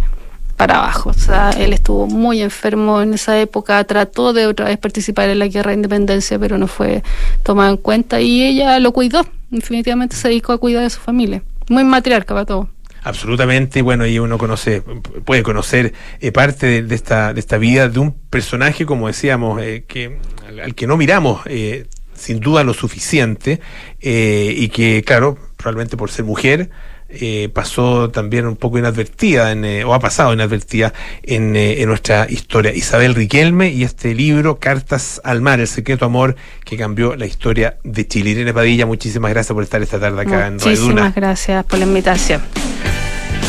para 0.58 0.78
abajo. 0.78 1.10
O 1.10 1.14
sea, 1.14 1.50
él 1.50 1.72
estuvo 1.72 2.06
muy 2.06 2.42
enfermo 2.42 3.00
en 3.00 3.14
esa 3.14 3.40
época, 3.40 3.82
trató 3.84 4.32
de 4.34 4.46
otra 4.46 4.66
vez 4.66 4.76
participar 4.76 5.30
en 5.30 5.38
la 5.38 5.46
guerra 5.46 5.70
de 5.70 5.76
independencia, 5.76 6.38
pero 6.38 6.58
no 6.58 6.66
fue 6.66 7.02
tomado 7.44 7.70
en 7.70 7.76
cuenta 7.78 8.20
y 8.20 8.42
ella 8.42 8.78
lo 8.80 8.92
cuidó. 8.92 9.24
Definitivamente 9.50 10.16
se 10.16 10.28
dedicó 10.28 10.52
a 10.52 10.58
cuidar 10.58 10.82
de 10.82 10.90
su 10.90 11.00
familia. 11.00 11.42
Muy 11.70 11.84
matriarca 11.84 12.34
para 12.34 12.44
todo. 12.44 12.68
Absolutamente, 13.04 13.82
bueno, 13.82 14.04
y 14.04 14.18
uno 14.18 14.36
conoce, 14.36 14.82
puede 15.24 15.44
conocer 15.44 15.94
eh, 16.18 16.32
parte 16.32 16.82
de, 16.82 16.94
esta, 16.94 17.32
de 17.32 17.38
esta 17.38 17.56
vida 17.56 17.88
de 17.88 18.00
un 18.00 18.12
personaje, 18.12 18.84
como 18.84 19.06
decíamos, 19.06 19.62
eh, 19.62 19.84
que 19.86 20.18
al, 20.62 20.74
que 20.74 20.88
no 20.88 20.96
miramos 20.96 21.42
eh, 21.46 21.86
sin 22.14 22.40
duda 22.40 22.64
lo 22.64 22.74
suficiente 22.74 23.60
y 24.00 24.68
que, 24.70 25.04
claro, 25.06 25.38
probablemente 25.56 25.96
por 25.96 26.10
ser 26.10 26.24
mujer, 26.24 26.70
eh, 27.10 27.48
pasó 27.52 28.10
también 28.10 28.46
un 28.46 28.56
poco 28.56 28.78
inadvertida, 28.78 29.52
en, 29.52 29.64
eh, 29.64 29.84
o 29.84 29.94
ha 29.94 29.98
pasado 29.98 30.32
inadvertida 30.34 30.92
en, 31.22 31.56
eh, 31.56 31.80
en 31.80 31.88
nuestra 31.88 32.26
historia. 32.28 32.74
Isabel 32.74 33.14
Riquelme 33.14 33.70
y 33.70 33.82
este 33.82 34.14
libro, 34.14 34.58
Cartas 34.58 35.20
al 35.24 35.40
Mar, 35.40 35.58
el 35.60 35.68
secreto 35.68 36.04
amor 36.04 36.36
que 36.64 36.76
cambió 36.76 37.16
la 37.16 37.24
historia 37.26 37.78
de 37.82 38.06
Chile. 38.06 38.30
Irene 38.30 38.52
Padilla, 38.52 38.84
muchísimas 38.84 39.30
gracias 39.30 39.54
por 39.54 39.62
estar 39.62 39.80
esta 39.82 39.98
tarde 39.98 40.20
acá 40.20 40.46
en 40.48 40.58
Radio 40.58 40.76
Duna. 40.76 40.92
Muchísimas 40.92 41.14
gracias 41.14 41.64
por 41.64 41.78
la 41.78 41.86
invitación. 41.86 42.42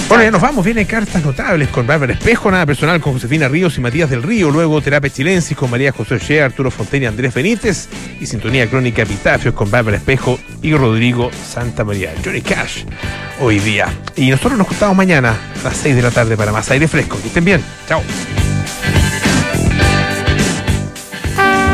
Bueno, 0.10 0.24
ya 0.24 0.32
nos 0.32 0.42
vamos. 0.42 0.66
Vienen 0.66 0.88
cartas 0.88 1.24
notables 1.24 1.70
con 1.70 1.86
Bárbara 1.86 2.14
Espejo, 2.14 2.50
nada 2.50 2.66
personal 2.66 3.00
con 3.00 3.14
Josefina 3.14 3.48
Ríos 3.48 3.78
y 3.78 3.82
Matías 3.82 4.10
del 4.10 4.24
Río. 4.24 4.50
Luego 4.50 4.82
Terapia 4.82 5.12
Chilensis 5.12 5.56
con 5.56 5.70
María 5.70 5.92
José 5.92 6.16
Oshea, 6.16 6.46
Arturo 6.46 6.72
Fontaine 6.72 7.04
y 7.04 7.08
Andrés 7.08 7.32
Benítez. 7.32 7.88
Y 8.20 8.26
Sintonía 8.26 8.68
Crónica 8.68 9.04
Epitafios 9.04 9.54
con 9.54 9.70
Bárbara 9.70 9.98
Espejo 9.98 10.40
y 10.64 10.74
Rodrigo 10.74 11.30
Santa 11.32 11.84
María. 11.84 12.12
Johnny 12.26 12.42
Cash 12.42 12.86
hoy 13.40 13.60
día. 13.60 13.88
Y 14.16 14.32
nosotros 14.32 14.58
nos 14.58 14.68
juntamos 14.68 14.98
mañana 14.98 15.38
a 15.60 15.64
las 15.64 15.78
6 15.78 15.96
de 15.96 16.02
la 16.02 16.10
tarde 16.10 16.36
para 16.36 16.52
más 16.52 16.72
aire 16.72 16.88
fresco. 16.88 17.20
Que 17.22 17.28
estén 17.28 17.46
bien. 17.46 17.64
Chao. 17.88 18.02